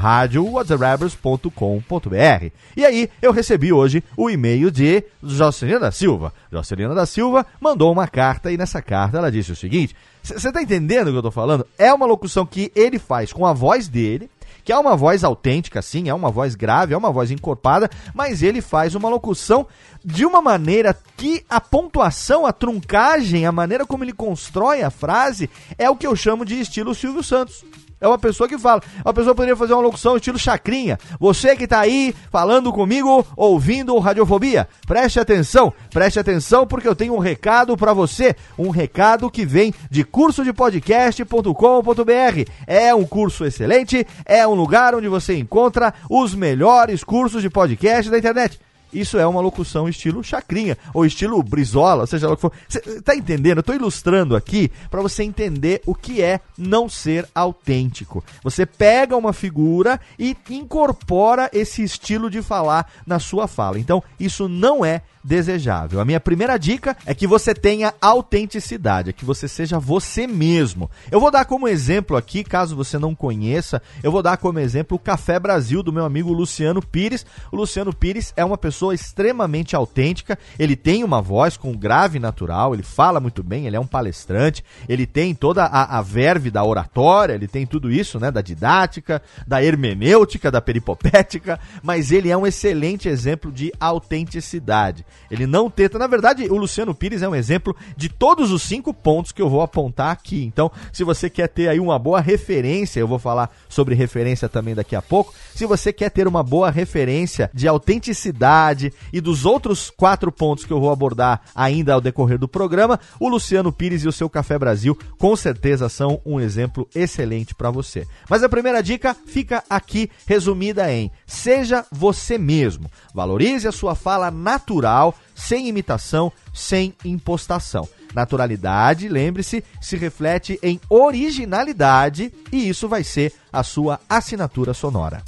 E 2.75 2.85
aí, 2.87 3.11
eu 3.21 3.33
recebi 3.33 3.71
hoje 3.71 4.03
o 4.17 4.31
e-mail 4.31 4.71
de 4.71 5.05
Jocelina 5.23 5.81
da 5.81 5.93
Silva. 5.93 6.33
Jocelina 6.51 6.95
da 6.95 7.05
Silva 7.05 7.45
mandou 7.61 7.93
uma 7.93 8.09
carta 8.09 8.51
e 8.51 8.57
nessa 8.57 8.81
carta 8.81 9.19
ela 9.19 9.31
disse 9.31 9.53
o 9.53 9.57
seguinte: 9.57 9.95
você 10.23 10.53
tá 10.53 10.63
entendendo 10.63 11.09
o 11.09 11.13
que 11.13 11.19
eu 11.19 11.23
tô 11.23 11.31
falando? 11.31 11.67
É 11.79 11.93
uma 11.93 12.07
locução 12.07 12.47
que 12.47 12.71
ele 12.75 12.99
faz 12.99 13.33
com 13.33 13.47
a 13.47 13.53
voz 13.53 13.89
dele, 13.89 14.31
que 14.65 14.73
é 14.73 14.79
uma 14.79 14.97
voz 14.97 15.25
autêntica, 15.25 15.83
sim, 15.83 16.09
é 16.09 16.15
uma 16.15 16.31
voz 16.31 16.55
grave, 16.55 16.95
é 16.95 16.97
uma 16.97 17.11
voz 17.11 17.31
encorpada, 17.31 17.91
mas 18.15 18.43
ele 18.43 18.61
faz 18.61 18.95
uma 18.95 19.09
locução 19.09 19.67
de 20.05 20.25
uma 20.25 20.41
maneira 20.41 20.97
que 21.17 21.45
a 21.49 21.61
pontuação, 21.61 22.47
a 22.47 22.53
truncagem, 22.53 23.47
a 23.47 23.53
maneira 23.53 23.87
como 23.87 24.05
ele 24.05 24.13
constrói 24.13 24.83
a 24.83 24.91
frase 24.91 25.49
é 25.79 25.89
o 25.89 25.97
que 25.97 26.07
eu 26.07 26.15
chamo 26.15 26.45
de 26.45 26.61
estilo 26.61 26.95
Silvio 26.95 27.23
Santos. 27.23 27.65
É 28.01 28.09
uma 28.09 28.19
pessoa 28.19 28.49
que 28.49 28.59
fala. 28.59 28.83
Uma 29.05 29.13
pessoa 29.13 29.35
poderia 29.35 29.57
fazer 29.57 29.75
uma 29.75 29.83
locução 29.83 30.17
estilo 30.17 30.39
chacrinha. 30.39 30.99
Você 31.19 31.55
que 31.55 31.65
está 31.65 31.81
aí 31.81 32.15
falando 32.31 32.73
comigo, 32.73 33.27
ouvindo 33.37 33.99
Radiofobia, 33.99 34.67
preste 34.87 35.21
atenção, 35.21 35.71
preste 35.91 36.19
atenção 36.19 36.67
porque 36.67 36.89
eu 36.89 36.97
tenho 36.97 37.15
um 37.15 37.19
recado 37.19 37.77
para 37.77 37.93
você. 37.93 38.35
Um 38.59 38.71
recado 38.71 39.31
que 39.31 39.45
vem 39.45 39.75
de 39.91 40.03
cursodepodcast.com.br. 40.05 42.51
É 42.67 42.95
um 42.95 43.05
curso 43.05 43.45
excelente, 43.45 44.07
é 44.25 44.47
um 44.47 44.55
lugar 44.55 44.95
onde 44.95 45.09
você 45.09 45.37
encontra 45.37 45.93
os 46.09 46.35
melhores 46.35 47.05
cursos 47.05 47.43
de 47.43 47.51
podcast 47.51 48.11
da 48.11 48.19
internet. 48.19 48.59
Isso 48.93 49.19
é 49.19 49.27
uma 49.27 49.41
locução 49.41 49.89
estilo 49.89 50.23
chacrinha, 50.23 50.77
ou 50.93 51.05
estilo 51.05 51.43
brizola, 51.43 52.07
seja 52.07 52.27
lá 52.27 52.35
o 52.35 52.37
que 52.37 52.43
for. 52.43 52.53
Você 52.69 53.01
tá 53.03 53.15
entendendo? 53.15 53.59
Eu 53.59 53.63
tô 53.63 53.73
ilustrando 53.73 54.37
aqui 54.37 54.71
para 54.91 55.03
você 55.03 55.23
entender 55.23 55.83
o 55.87 55.95
que 55.95 56.23
é 56.23 56.41
não 56.57 56.89
ser 56.89 57.29
autêntico. 57.35 58.25
Você 58.43 58.67
pega 58.67 59.17
uma 59.17 59.33
figura 59.33 60.01
e 60.19 60.37
incorpora 60.51 61.51
esse 61.53 61.83
estilo 61.83 62.31
de 62.31 62.43
falar 62.43 62.91
na 63.07 63.19
sua 63.19 63.47
fala. 63.47 63.79
Então, 63.79 64.03
isso 64.19 64.49
não 64.49 64.85
é 64.85 65.03
desejável. 65.23 66.01
A 66.01 66.05
minha 66.05 66.21
primeira 66.21 66.59
dica 66.59 66.97
é 67.05 67.15
que 67.15 67.27
você 67.27 67.55
tenha 67.55 67.95
autenticidade, 68.01 69.11
é 69.11 69.13
que 69.13 69.25
você 69.25 69.47
seja 69.47 69.79
você 69.79 70.27
mesmo. 70.27 70.91
Eu 71.11 71.21
vou 71.21 71.31
dar 71.31 71.45
como 71.45 71.69
exemplo 71.69 72.17
aqui, 72.17 72.43
caso 72.43 72.77
você 72.77 72.99
não 72.99 73.15
conheça, 73.15 73.83
eu 74.03 74.11
vou 74.11 74.23
dar 74.23 74.37
como 74.37 74.59
exemplo 74.59 74.97
o 74.97 75.01
Café 75.01 75.39
Brasil 75.39 75.83
do 75.83 75.93
meu 75.93 76.05
amigo 76.05 76.33
Luciano 76.33 76.83
Pires. 76.83 77.27
O 77.53 77.57
Luciano 77.57 77.95
Pires 77.95 78.33
é 78.37 78.45
uma 78.45 78.59
pessoa 78.59 78.95
extremamente 78.95 79.77
autêntica, 79.77 80.39
ele 80.59 80.77
tem 80.77 81.05
uma 81.05 81.21
voz 81.21 81.57
com 81.57 81.77
grave 81.77 82.19
natural, 82.19 82.75
ele 82.75 82.83
fala 82.83 83.21
muito 83.21 83.43
bem, 83.43 83.67
ele 83.67 83.77
é 83.77 83.81
um 83.81 83.87
palestrante, 83.87 84.65
ele 84.89 85.07
tem 85.07 85.35
toda 85.35 85.65
a, 85.65 85.99
a 85.99 86.03
verve 86.03 86.51
da 86.51 86.65
oratória, 86.65 87.35
ele 87.35 87.49
tem 87.49 87.67
tudo 87.67 87.91
isso, 87.91 88.19
né, 88.19 88.31
da 88.31 88.41
didática, 88.41 89.23
da 89.47 89.63
hermenêutica, 89.63 90.51
da 90.51 90.61
peripopética, 90.61 91.61
mas 91.83 92.11
ele 92.11 92.31
é 92.31 92.37
um 92.37 92.47
excelente 92.47 93.09
exemplo 93.09 93.53
de 93.53 93.73
autenticidade. 93.79 95.05
Ele 95.31 95.47
não 95.47 95.71
tenta. 95.71 95.99
Na 95.99 96.07
verdade, 96.07 96.45
o 96.45 96.57
Luciano 96.57 96.95
Pires 96.95 97.23
é 97.23 97.29
um 97.29 97.35
exemplo 97.35 97.77
de 97.97 98.09
todos 98.09 98.51
os 98.51 98.63
cinco 98.63 98.93
pontos 98.93 99.33
que 99.33 99.43
eu 99.43 99.49
vou 99.49 99.63
apontar 99.63 100.11
aqui. 100.11 100.45
Então, 100.45 100.71
se 100.93 101.05
você 101.05 101.31
quer 101.31 101.49
ter 101.49 101.69
aí 101.69 101.81
uma 101.81 101.99
boa 101.99 102.21
referência, 102.21 103.01
eu 103.01 103.09
vou 103.09 103.19
falar 103.19 103.51
sobre 103.69 103.95
referência 103.95 104.49
também 104.49 104.75
daqui 104.75 104.97
a 104.97 105.03
pouco. 105.03 105.35
Se 105.55 105.67
você 105.67 105.93
quer 105.93 106.11
ter 106.11 106.27
uma 106.27 106.43
boa 106.43 106.71
referência 106.71 107.51
de 107.53 107.69
autenticidade 107.69 108.93
e 109.13 109.21
dos 109.21 109.45
outros 109.45 109.91
quatro 109.91 110.33
pontos 110.33 110.65
que 110.65 110.73
eu 110.73 110.81
vou 110.81 110.91
abordar 110.91 111.43
ainda 111.55 111.95
ao 111.95 112.01
decorrer 112.01 112.39
do 112.39 112.49
programa, 112.49 112.99
o 113.19 113.29
Luciano 113.29 113.73
Pires 113.73 114.05
e 114.05 114.09
o 114.09 114.13
seu 114.13 114.29
Café 114.29 114.59
Brasil 114.59 114.97
com 115.19 115.35
certeza 115.37 115.89
são 115.89 116.21
um 116.25 116.41
exemplo 116.41 116.89
excelente 116.95 117.55
para 117.55 117.71
você. 117.71 118.07
Mas 118.29 118.43
a 118.43 118.49
primeira 118.49 118.83
dica 118.83 119.15
fica 119.27 119.63
aqui 119.69 120.11
resumida 120.27 120.93
em: 120.93 121.11
seja 121.27 121.85
você 121.91 122.39
mesmo. 122.39 122.91
Valorize 123.15 123.67
a 123.67 123.73
sua 123.73 123.95
fala 123.95 124.31
natural, 124.31 125.00
sem 125.35 125.69
imitação, 125.69 126.33
sem 126.53 126.95
impostação. 127.05 127.89
Naturalidade, 128.15 129.09
lembre-se, 129.09 129.63
se 129.81 129.97
reflete 129.97 130.59
em 130.63 130.81
originalidade 130.89 132.33
e 132.53 132.69
isso 132.69 132.89
vai 132.89 133.05
ser 133.05 133.33
a 133.53 133.63
sua 133.63 134.01
assinatura 134.09 134.75
sonora. 134.75 135.23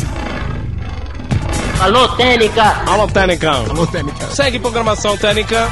Alô, 1.80 2.08
Técnica! 2.16 2.62
Alô, 2.88 3.08
Técnica! 3.08 3.50
Alô, 3.50 3.86
Técnica! 3.86 4.26
Segue 4.30 4.58
programação 4.58 5.16
Técnica. 5.16 5.68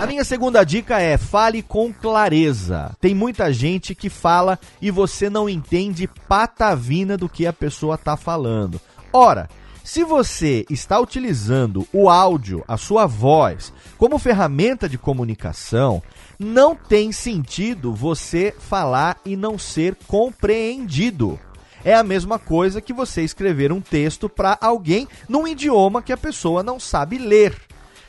A 0.00 0.06
minha 0.06 0.24
segunda 0.24 0.64
dica 0.64 1.00
é 1.00 1.16
fale 1.16 1.62
com 1.62 1.92
clareza. 1.92 2.90
Tem 3.00 3.14
muita 3.14 3.52
gente 3.52 3.94
que 3.94 4.08
fala 4.08 4.58
e 4.80 4.90
você 4.90 5.30
não 5.30 5.48
entende 5.48 6.08
patavina 6.28 7.16
do 7.16 7.28
que 7.28 7.46
a 7.46 7.52
pessoa 7.52 7.94
está 7.94 8.16
falando. 8.16 8.80
Ora, 9.12 9.48
se 9.86 10.02
você 10.02 10.66
está 10.68 10.98
utilizando 10.98 11.86
o 11.92 12.10
áudio, 12.10 12.64
a 12.66 12.76
sua 12.76 13.06
voz, 13.06 13.72
como 13.96 14.18
ferramenta 14.18 14.88
de 14.88 14.98
comunicação, 14.98 16.02
não 16.36 16.74
tem 16.74 17.12
sentido 17.12 17.94
você 17.94 18.52
falar 18.58 19.16
e 19.24 19.36
não 19.36 19.56
ser 19.56 19.96
compreendido. 20.08 21.38
é 21.84 21.94
a 21.94 22.02
mesma 22.02 22.36
coisa 22.36 22.80
que 22.80 22.92
você 22.92 23.22
escrever 23.22 23.70
um 23.70 23.80
texto 23.80 24.28
para 24.28 24.58
alguém 24.60 25.06
num 25.28 25.46
idioma 25.46 26.02
que 26.02 26.12
a 26.12 26.16
pessoa 26.16 26.64
não 26.64 26.80
sabe 26.80 27.16
ler. 27.16 27.54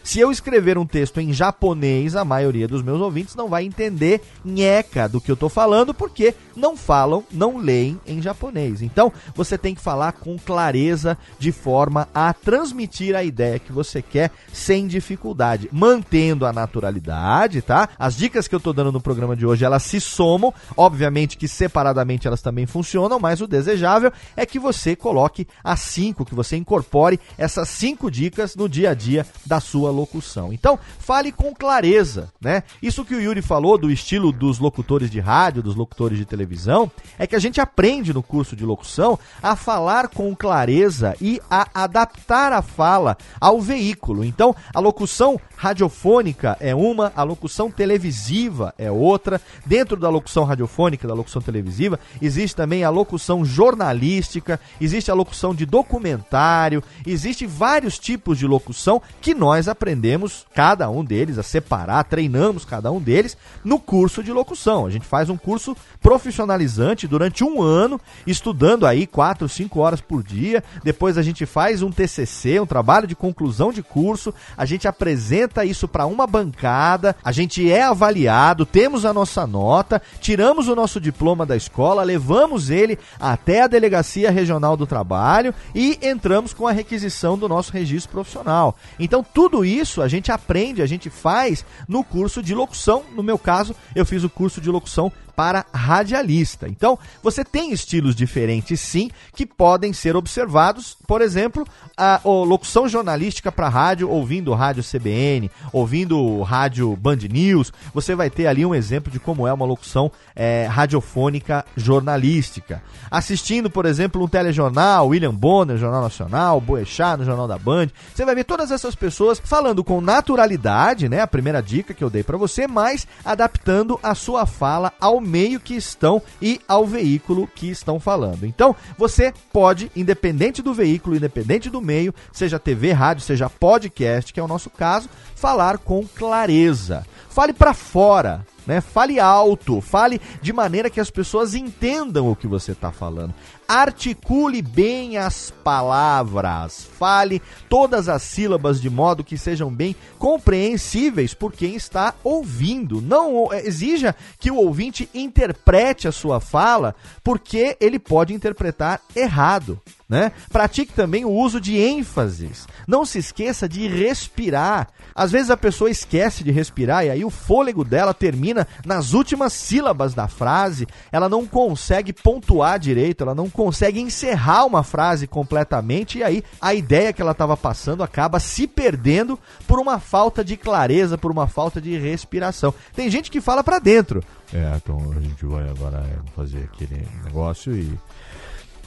Se 0.08 0.22
eu 0.22 0.32
escrever 0.32 0.78
um 0.78 0.86
texto 0.86 1.20
em 1.20 1.34
japonês, 1.34 2.16
a 2.16 2.24
maioria 2.24 2.66
dos 2.66 2.82
meus 2.82 3.02
ouvintes 3.02 3.36
não 3.36 3.50
vai 3.50 3.66
entender 3.66 4.22
nheca 4.42 5.06
do 5.06 5.20
que 5.20 5.30
eu 5.30 5.34
estou 5.34 5.50
falando, 5.50 5.94
porque 5.94 6.34
não 6.56 6.78
falam, 6.78 7.26
não 7.30 7.58
leem 7.58 8.00
em 8.08 8.22
japonês. 8.22 8.82
Então, 8.82 9.12
você 9.36 9.58
tem 9.58 9.76
que 9.76 9.82
falar 9.82 10.14
com 10.14 10.40
clareza, 10.40 11.18
de 11.38 11.52
forma 11.52 12.08
a 12.16 12.34
transmitir 12.34 13.18
a 13.18 13.22
ideia 13.22 13.60
que 13.60 13.74
você 13.74 14.02
quer 14.02 14.32
sem 14.54 14.88
dificuldade, 14.88 15.68
mantendo 15.74 16.46
a 16.46 16.54
naturalidade, 16.54 17.62
tá? 17.62 17.90
As 18.00 18.16
dicas 18.16 18.48
que 18.48 18.56
eu 18.56 18.60
estou 18.60 18.72
dando 18.72 18.94
no 18.94 19.02
programa 19.02 19.36
de 19.36 19.46
hoje, 19.46 19.66
elas 19.66 19.84
se 19.84 20.00
somam, 20.00 20.54
obviamente 20.78 21.36
que 21.36 21.50
separadamente 21.50 22.28
elas 22.28 22.42
também 22.42 22.66
funcionam, 22.66 23.20
mas 23.20 23.42
o 23.42 23.48
desejável 23.48 24.14
é 24.38 24.46
que 24.46 24.58
você 24.58 24.96
coloque 24.96 25.46
as 25.62 25.82
cinco, 25.82 26.24
que 26.24 26.34
você 26.34 26.56
incorpore 26.56 27.20
essas 27.38 27.68
cinco 27.68 28.10
dicas 28.10 28.56
no 28.56 28.70
dia 28.70 28.92
a 28.92 28.94
dia 28.94 29.26
da 29.46 29.60
sua 29.60 29.97
locução. 29.98 30.54
Então, 30.54 30.80
fale 31.00 31.32
com 31.32 31.54
clareza, 31.54 32.32
né? 32.40 32.64
Isso 32.82 33.04
que 33.04 33.16
o 33.16 33.22
Yuri 33.22 33.42
falou 33.42 33.78
do 33.78 33.92
estilo 33.92 34.32
dos 34.32 34.60
locutores 34.60 35.10
de 35.10 35.20
rádio, 35.20 35.64
dos 35.64 35.76
locutores 35.76 36.18
de 36.18 36.26
televisão, 36.26 36.90
é 37.18 37.26
que 37.26 37.36
a 37.36 37.40
gente 37.40 37.60
aprende 37.60 38.14
no 38.14 38.24
curso 38.24 38.56
de 38.56 38.64
locução 38.64 39.18
a 39.42 39.56
falar 39.56 40.08
com 40.08 40.36
clareza 40.36 41.16
e 41.20 41.42
a 41.50 41.68
adaptar 41.74 42.54
a 42.54 42.62
fala 42.62 43.18
ao 43.42 43.60
veículo. 43.60 44.24
Então, 44.24 44.56
a 44.74 44.80
locução 44.80 45.40
radiofônica 45.56 46.56
é 46.60 46.76
uma, 46.76 47.12
a 47.16 47.24
locução 47.24 47.72
televisiva 47.72 48.74
é 48.78 48.92
outra. 48.92 49.42
Dentro 49.66 49.98
da 49.98 50.10
locução 50.10 50.44
radiofônica, 50.44 51.08
da 51.08 51.14
locução 51.14 51.42
televisiva, 51.42 52.00
existe 52.22 52.56
também 52.56 52.84
a 52.84 52.90
locução 52.90 53.44
jornalística, 53.44 54.60
existe 54.80 55.10
a 55.10 55.14
locução 55.14 55.56
de 55.56 55.66
documentário, 55.66 56.84
existe 57.06 57.46
vários 57.46 57.98
tipos 57.98 58.38
de 58.38 58.46
locução 58.46 59.02
que 59.20 59.34
nós 59.34 59.68
aprendemos 59.68 59.87
aprendemos 59.88 60.46
cada 60.54 60.90
um 60.90 61.02
deles 61.02 61.38
a 61.38 61.44
separar, 61.44 62.04
treinamos 62.04 62.66
cada 62.66 62.92
um 62.92 63.00
deles 63.00 63.38
no 63.64 63.80
curso 63.80 64.22
de 64.22 64.34
locução. 64.34 64.86
A 64.86 64.90
gente 64.90 65.06
faz 65.06 65.30
um 65.30 65.38
curso 65.38 65.78
profissionalizante 66.02 67.08
durante 67.08 67.42
um 67.42 67.62
ano, 67.62 68.02
estudando 68.26 68.86
aí 68.86 69.08
quatro, 69.08 69.48
cinco 69.48 69.80
horas 69.80 70.02
por 70.02 70.22
dia. 70.22 70.62
Depois 70.84 71.18
a 71.18 71.22
gente 71.22 71.46
faz 71.46 71.82
um 71.82 71.90
TCC, 71.90 72.60
um 72.60 72.66
trabalho 72.66 73.08
de 73.08 73.16
conclusão 73.16 73.72
de 73.72 73.82
curso. 73.82 74.34
A 74.58 74.66
gente 74.66 74.90
apresenta 74.90 75.64
isso 75.64 75.88
para 75.88 76.06
uma 76.06 76.28
bancada. 76.28 77.16
A 77.24 77.32
gente 77.32 77.72
é 77.72 77.84
avaliado, 77.84 78.66
temos 78.66 79.06
a 79.06 79.14
nossa 79.14 79.48
nota, 79.48 80.02
tiramos 80.20 80.68
o 80.68 80.76
nosso 80.76 81.00
diploma 81.00 81.46
da 81.46 81.56
escola, 81.56 82.04
levamos 82.04 82.70
ele 82.70 83.00
até 83.18 83.62
a 83.62 83.68
delegacia 83.68 84.30
regional 84.32 84.76
do 84.76 84.86
trabalho 84.86 85.54
e 85.74 85.98
entramos 86.02 86.54
com 86.54 86.68
a 86.68 86.74
requisição 86.74 87.38
do 87.38 87.48
nosso 87.48 87.72
registro 87.72 88.12
profissional. 88.12 88.76
Então 89.00 89.24
tudo 89.24 89.64
isso 89.64 89.77
isso 89.78 90.02
a 90.02 90.08
gente 90.08 90.32
aprende, 90.32 90.82
a 90.82 90.86
gente 90.86 91.10
faz 91.10 91.66
no 91.88 92.04
curso 92.04 92.42
de 92.42 92.54
locução. 92.54 93.04
No 93.16 93.24
meu 93.24 93.38
caso, 93.38 93.76
eu 93.96 94.06
fiz 94.06 94.24
o 94.24 94.30
curso 94.30 94.60
de 94.62 94.70
locução 94.70 95.12
para 95.38 95.68
radialista. 95.72 96.68
Então, 96.68 96.98
você 97.22 97.46
tem 97.46 97.72
estilos 97.72 98.16
diferentes, 98.16 98.80
sim, 98.80 99.12
que 99.36 99.46
podem 99.46 99.94
ser 99.94 100.16
observados. 100.16 100.98
Por 101.06 101.22
exemplo, 101.22 101.64
a, 101.96 102.20
locução 102.26 102.90
jornalística 102.90 103.52
para 103.52 103.70
rádio, 103.70 104.10
ouvindo 104.10 104.52
rádio 104.56 104.84
CBN, 104.84 105.52
ouvindo 105.72 106.42
rádio 106.42 106.96
Band 106.96 107.20
News. 107.30 107.72
Você 107.94 108.16
vai 108.16 108.32
ter 108.32 108.48
ali 108.48 108.66
um 108.66 108.74
exemplo 108.74 109.12
de 109.12 109.20
como 109.20 109.46
é 109.46 109.54
uma 109.54 109.64
locução 109.64 110.12
é, 110.36 110.66
radiofônica 110.66 111.64
jornalística. 111.76 112.82
Assistindo, 113.12 113.70
por 113.70 113.86
exemplo, 113.86 114.24
um 114.24 114.28
telejornal, 114.28 115.10
William 115.10 115.36
Bonner, 115.36 115.78
Jornal 115.78 116.02
Nacional, 116.02 116.60
Boechat 116.60 117.20
no 117.20 117.26
Jornal 117.26 117.48
da 117.48 117.60
Band. 117.60 117.90
Você 118.12 118.26
vai 118.26 118.34
ver 118.34 118.44
todas 118.44 118.72
essas 118.72 118.96
pessoas 118.96 119.40
falando 119.40 119.84
com 119.84 120.02
naturalidade, 120.02 121.08
né? 121.08 121.22
A 121.22 121.28
primeira 121.28 121.62
dica 121.62 121.94
que 121.94 122.04
eu 122.04 122.10
dei 122.10 122.24
para 122.24 122.38
você, 122.38 122.66
mas 122.66 123.08
adaptando 123.24 124.00
a 124.02 124.16
sua 124.16 124.48
fala 124.48 124.92
ao 125.00 125.27
meio 125.28 125.60
que 125.60 125.76
estão 125.76 126.22
e 126.42 126.60
ao 126.68 126.86
veículo 126.86 127.48
que 127.54 127.70
estão 127.70 128.00
falando. 128.00 128.46
Então, 128.46 128.76
você 128.98 129.34
pode, 129.52 129.92
independente 129.96 130.62
do 130.62 130.74
veículo, 130.74 131.16
independente 131.16 131.70
do 131.70 131.82
meio, 131.82 132.14
seja 132.32 132.58
TV, 132.58 132.94
rádio, 132.94 133.24
seja 133.24 133.50
podcast, 133.50 134.34
que 134.34 134.40
é 134.40 134.44
o 134.44 134.48
nosso 134.48 134.70
caso, 134.70 135.10
falar 135.36 135.78
com 135.78 136.08
clareza. 136.08 137.06
Fale 137.30 137.54
para 137.54 137.74
fora, 137.74 138.46
né? 138.68 138.82
Fale 138.82 139.20
alto, 139.20 139.80
fale 139.80 140.20
de 140.42 140.52
maneira 140.52 140.90
que 140.90 141.00
as 141.00 141.10
pessoas 141.10 141.56
entendam 141.56 142.30
o 142.30 142.36
que 142.36 142.46
você 142.46 142.74
está 142.74 142.92
falando. 142.92 143.34
Articule 143.68 144.62
bem 144.62 145.18
as 145.18 145.52
palavras, 145.64 146.88
fale 146.98 147.42
todas 147.70 148.08
as 148.08 148.22
sílabas 148.22 148.80
de 148.82 148.90
modo 148.90 149.24
que 149.24 149.38
sejam 149.38 149.72
bem 149.74 149.96
compreensíveis 150.20 151.34
por 151.34 151.54
quem 151.54 151.76
está 151.76 152.14
ouvindo. 152.24 153.02
Não 153.02 153.52
exija 153.54 154.16
que 154.40 154.52
o 154.52 154.58
ouvinte 154.58 155.10
interprete 155.14 156.08
a 156.08 156.12
sua 156.12 156.40
fala, 156.40 156.96
porque 157.24 157.78
ele 157.80 158.00
pode 158.00 158.34
interpretar 158.34 159.02
errado. 159.16 159.82
Né? 160.10 160.32
Pratique 160.50 160.94
também 160.94 161.26
o 161.26 161.32
uso 161.32 161.60
de 161.60 161.78
ênfases. 161.78 162.66
Não 162.88 163.04
se 163.04 163.20
esqueça 163.20 163.68
de 163.68 163.90
respirar. 163.90 164.88
Às 165.14 165.32
vezes 165.32 165.50
a 165.50 165.58
pessoa 165.58 165.90
esquece 165.90 166.46
de 166.46 166.52
respirar 166.52 167.06
e 167.06 167.10
aí 167.10 167.26
o 167.26 167.30
fôlego 167.30 167.84
dela 167.84 168.14
termina 168.14 168.66
nas 168.86 169.12
últimas 169.12 169.52
sílabas 169.52 170.14
da 170.14 170.30
frase. 170.30 170.88
Ela 171.12 171.28
não 171.28 171.46
consegue 171.46 172.14
pontuar 172.14 172.80
direito, 172.80 173.24
ela 173.24 173.36
não 173.36 173.50
consegue 173.50 174.00
encerrar 174.00 174.64
uma 174.66 174.82
frase 174.82 175.28
completamente 175.28 176.20
e 176.20 176.24
aí 176.24 176.42
a 176.62 176.74
ideia 176.74 177.12
que 177.12 177.22
ela 177.22 177.32
estava 177.32 177.58
passando 177.58 178.02
acaba 178.02 178.40
se 178.40 178.66
perdendo 178.66 179.38
por 179.68 179.78
uma 179.78 180.00
falta 180.00 180.42
de 180.42 180.56
clareza, 180.56 181.18
por 181.18 181.32
uma 181.32 181.48
falta 181.48 181.82
de 181.82 181.98
respiração. 181.98 182.74
Tem 182.96 183.10
gente 183.10 183.30
que 183.30 183.42
fala 183.42 183.62
para 183.62 183.80
dentro. 183.80 184.24
É, 184.54 184.74
então 184.78 184.98
a 185.12 185.20
gente 185.20 185.46
vai 185.46 185.68
agora 185.68 186.02
fazer 186.34 186.70
aquele 186.72 187.06
negócio 187.26 187.76
e 187.76 188.00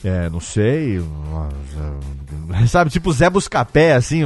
é, 0.04 0.30
não 0.30 0.40
sei. 0.40 1.02
Sabe, 2.68 2.90
tipo 2.90 3.12
Zé 3.12 3.28
Buscapé, 3.28 3.94
assim. 3.94 4.22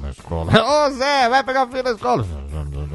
Na 0.00 0.10
escola. 0.10 0.52
Ô 0.86 0.90
Zé, 0.90 1.28
vai 1.28 1.42
pegar 1.42 1.64
o 1.64 1.68
filho 1.68 1.82
na 1.82 1.90
escola. 1.90 2.26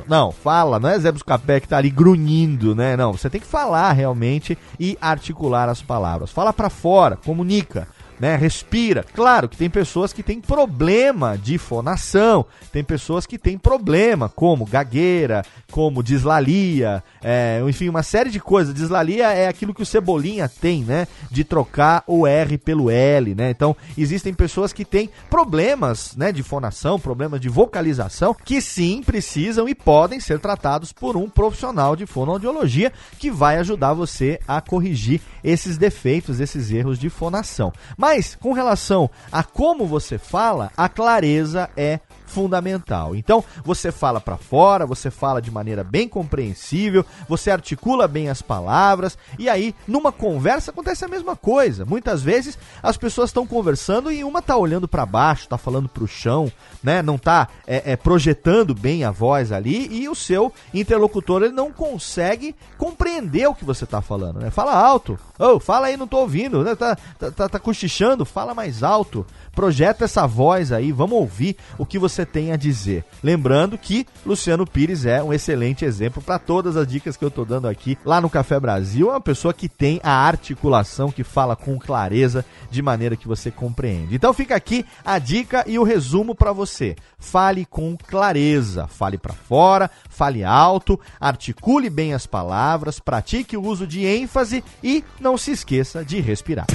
Não, 0.08 0.32
fala, 0.32 0.80
não 0.80 0.89
é 0.89 0.97
Zé 1.00 1.12
Buscapé 1.12 1.60
que 1.60 1.67
tá 1.67 1.78
ali 1.78 1.89
grunhindo, 1.89 2.74
né? 2.74 2.95
Não, 2.95 3.12
você 3.12 3.30
tem 3.30 3.41
que 3.41 3.47
falar 3.47 3.91
realmente 3.91 4.58
e 4.80 4.97
articular 5.02 5.67
as 5.69 5.82
palavras. 5.82 6.32
Fala 6.32 6.54
para 6.54 6.69
fora, 6.69 7.17
comunica 7.17 7.88
né? 8.21 8.36
Respira. 8.36 9.03
Claro 9.15 9.49
que 9.49 9.57
tem 9.57 9.67
pessoas 9.67 10.13
que 10.13 10.21
têm 10.21 10.39
problema 10.39 11.36
de 11.36 11.57
fonação, 11.57 12.45
tem 12.71 12.84
pessoas 12.84 13.25
que 13.25 13.36
têm 13.36 13.57
problema, 13.57 14.29
como 14.29 14.63
gagueira, 14.63 15.43
como 15.71 16.03
dislalia, 16.03 17.03
é, 17.23 17.63
enfim, 17.67 17.89
uma 17.89 18.03
série 18.03 18.29
de 18.29 18.39
coisas. 18.39 18.75
Dislalia 18.75 19.31
é 19.31 19.47
aquilo 19.47 19.73
que 19.73 19.81
o 19.81 19.86
Cebolinha 19.86 20.47
tem, 20.47 20.84
né? 20.84 21.07
De 21.31 21.43
trocar 21.43 22.03
o 22.05 22.27
R 22.27 22.60
pelo 22.60 22.91
L, 22.91 23.34
né? 23.34 23.49
Então, 23.49 23.75
existem 23.97 24.36
pessoas 24.36 24.71
que 24.71 24.86
têm 24.86 25.10
problemas, 25.27 26.15
né? 26.15 26.31
De 26.31 26.43
fonação, 26.43 26.99
problemas 26.99 27.41
de 27.41 27.49
vocalização, 27.49 28.36
que 28.45 28.62
sim 28.62 29.01
precisam 29.01 29.67
e 29.67 29.73
podem 29.73 30.19
ser 30.19 30.39
tratados 30.39 30.91
por 30.91 31.17
um 31.17 31.27
profissional 31.27 31.95
de 31.95 32.05
fonoaudiologia 32.05 32.93
que 33.17 33.31
vai 33.31 33.57
ajudar 33.57 33.93
você 33.93 34.39
a 34.47 34.62
corrigir 34.62 35.21
esses 35.43 35.75
defeitos, 35.75 36.39
esses 36.39 36.69
erros 36.69 36.99
de 36.99 37.10
fonação. 37.10 37.73
Mas 37.97 38.11
mas, 38.13 38.36
com 38.36 38.52
relação 38.52 39.10
a 39.32 39.41
como 39.41 39.86
você 39.86 40.17
fala, 40.17 40.69
a 40.76 40.89
clareza 40.89 41.69
é 41.78 42.02
fundamental. 42.31 43.15
Então, 43.15 43.43
você 43.63 43.91
fala 43.91 44.21
para 44.21 44.37
fora, 44.37 44.85
você 44.85 45.11
fala 45.11 45.41
de 45.41 45.51
maneira 45.51 45.83
bem 45.83 46.07
compreensível, 46.07 47.05
você 47.27 47.51
articula 47.51 48.07
bem 48.07 48.29
as 48.29 48.41
palavras, 48.41 49.17
e 49.37 49.49
aí, 49.49 49.75
numa 49.87 50.11
conversa, 50.11 50.71
acontece 50.71 51.03
a 51.03 51.07
mesma 51.07 51.35
coisa. 51.35 51.85
Muitas 51.85 52.23
vezes 52.23 52.57
as 52.81 52.97
pessoas 52.97 53.29
estão 53.29 53.45
conversando 53.45 54.11
e 54.11 54.23
uma 54.23 54.41
tá 54.41 54.55
olhando 54.55 54.87
para 54.87 55.05
baixo, 55.05 55.47
tá 55.47 55.57
falando 55.57 55.89
para 55.89 56.03
o 56.03 56.07
chão, 56.07 56.51
né? 56.81 57.01
Não 57.01 57.17
tá 57.17 57.47
é, 57.67 57.91
é, 57.91 57.95
projetando 57.95 58.73
bem 58.73 59.03
a 59.03 59.11
voz 59.11 59.51
ali, 59.51 59.87
e 59.91 60.07
o 60.07 60.15
seu 60.15 60.53
interlocutor 60.73 61.43
ele 61.43 61.53
não 61.53 61.71
consegue 61.71 62.55
compreender 62.77 63.47
o 63.47 63.55
que 63.55 63.65
você 63.65 63.85
tá 63.85 64.01
falando, 64.01 64.39
né? 64.39 64.49
Fala 64.49 64.73
alto, 64.73 65.19
oh, 65.37 65.59
fala 65.59 65.87
aí, 65.87 65.97
não 65.97 66.07
tô 66.07 66.19
ouvindo, 66.19 66.63
né? 66.63 66.75
tá, 66.75 66.95
tá, 67.19 67.31
tá, 67.31 67.49
tá 67.49 67.59
cochichando, 67.59 68.25
fala 68.25 68.53
mais 68.53 68.83
alto, 68.83 69.25
projeta 69.53 70.05
essa 70.05 70.25
voz 70.25 70.71
aí, 70.71 70.91
vamos 70.91 71.17
ouvir 71.17 71.55
o 71.77 71.85
que 71.85 71.99
você 71.99 72.25
tem 72.25 72.51
a 72.51 72.55
dizer. 72.55 73.03
Lembrando 73.23 73.77
que 73.77 74.05
Luciano 74.25 74.65
Pires 74.65 75.05
é 75.05 75.21
um 75.23 75.33
excelente 75.33 75.85
exemplo 75.85 76.21
para 76.21 76.39
todas 76.39 76.77
as 76.77 76.87
dicas 76.87 77.17
que 77.17 77.23
eu 77.25 77.31
tô 77.31 77.45
dando 77.45 77.67
aqui 77.67 77.97
lá 78.05 78.21
no 78.21 78.29
Café 78.29 78.59
Brasil. 78.59 79.09
É 79.09 79.11
uma 79.11 79.21
pessoa 79.21 79.53
que 79.53 79.69
tem 79.69 79.99
a 80.03 80.11
articulação, 80.11 81.11
que 81.11 81.23
fala 81.23 81.55
com 81.55 81.77
clareza, 81.77 82.45
de 82.69 82.81
maneira 82.81 83.15
que 83.15 83.27
você 83.27 83.51
compreende. 83.51 84.15
Então 84.15 84.33
fica 84.33 84.55
aqui 84.55 84.85
a 85.05 85.19
dica 85.19 85.63
e 85.67 85.77
o 85.77 85.83
resumo 85.83 86.33
para 86.33 86.51
você. 86.51 86.95
Fale 87.19 87.65
com 87.65 87.95
clareza, 87.97 88.87
fale 88.87 89.17
para 89.17 89.33
fora, 89.33 89.89
fale 90.09 90.43
alto, 90.43 90.99
articule 91.19 91.89
bem 91.89 92.13
as 92.13 92.25
palavras, 92.25 92.99
pratique 92.99 93.57
o 93.57 93.63
uso 93.63 93.85
de 93.85 94.05
ênfase 94.05 94.63
e 94.83 95.03
não 95.19 95.37
se 95.37 95.51
esqueça 95.51 96.03
de 96.03 96.19
respirar. 96.19 96.67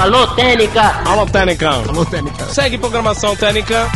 Alô, 0.00 0.26
Técnica! 0.28 0.82
Alô, 1.06 1.26
Técnica. 1.26 1.68
Alô, 1.68 2.06
Técnica. 2.06 2.46
Segue 2.46 2.78
programação 2.78 3.36
Técnica. 3.36 3.86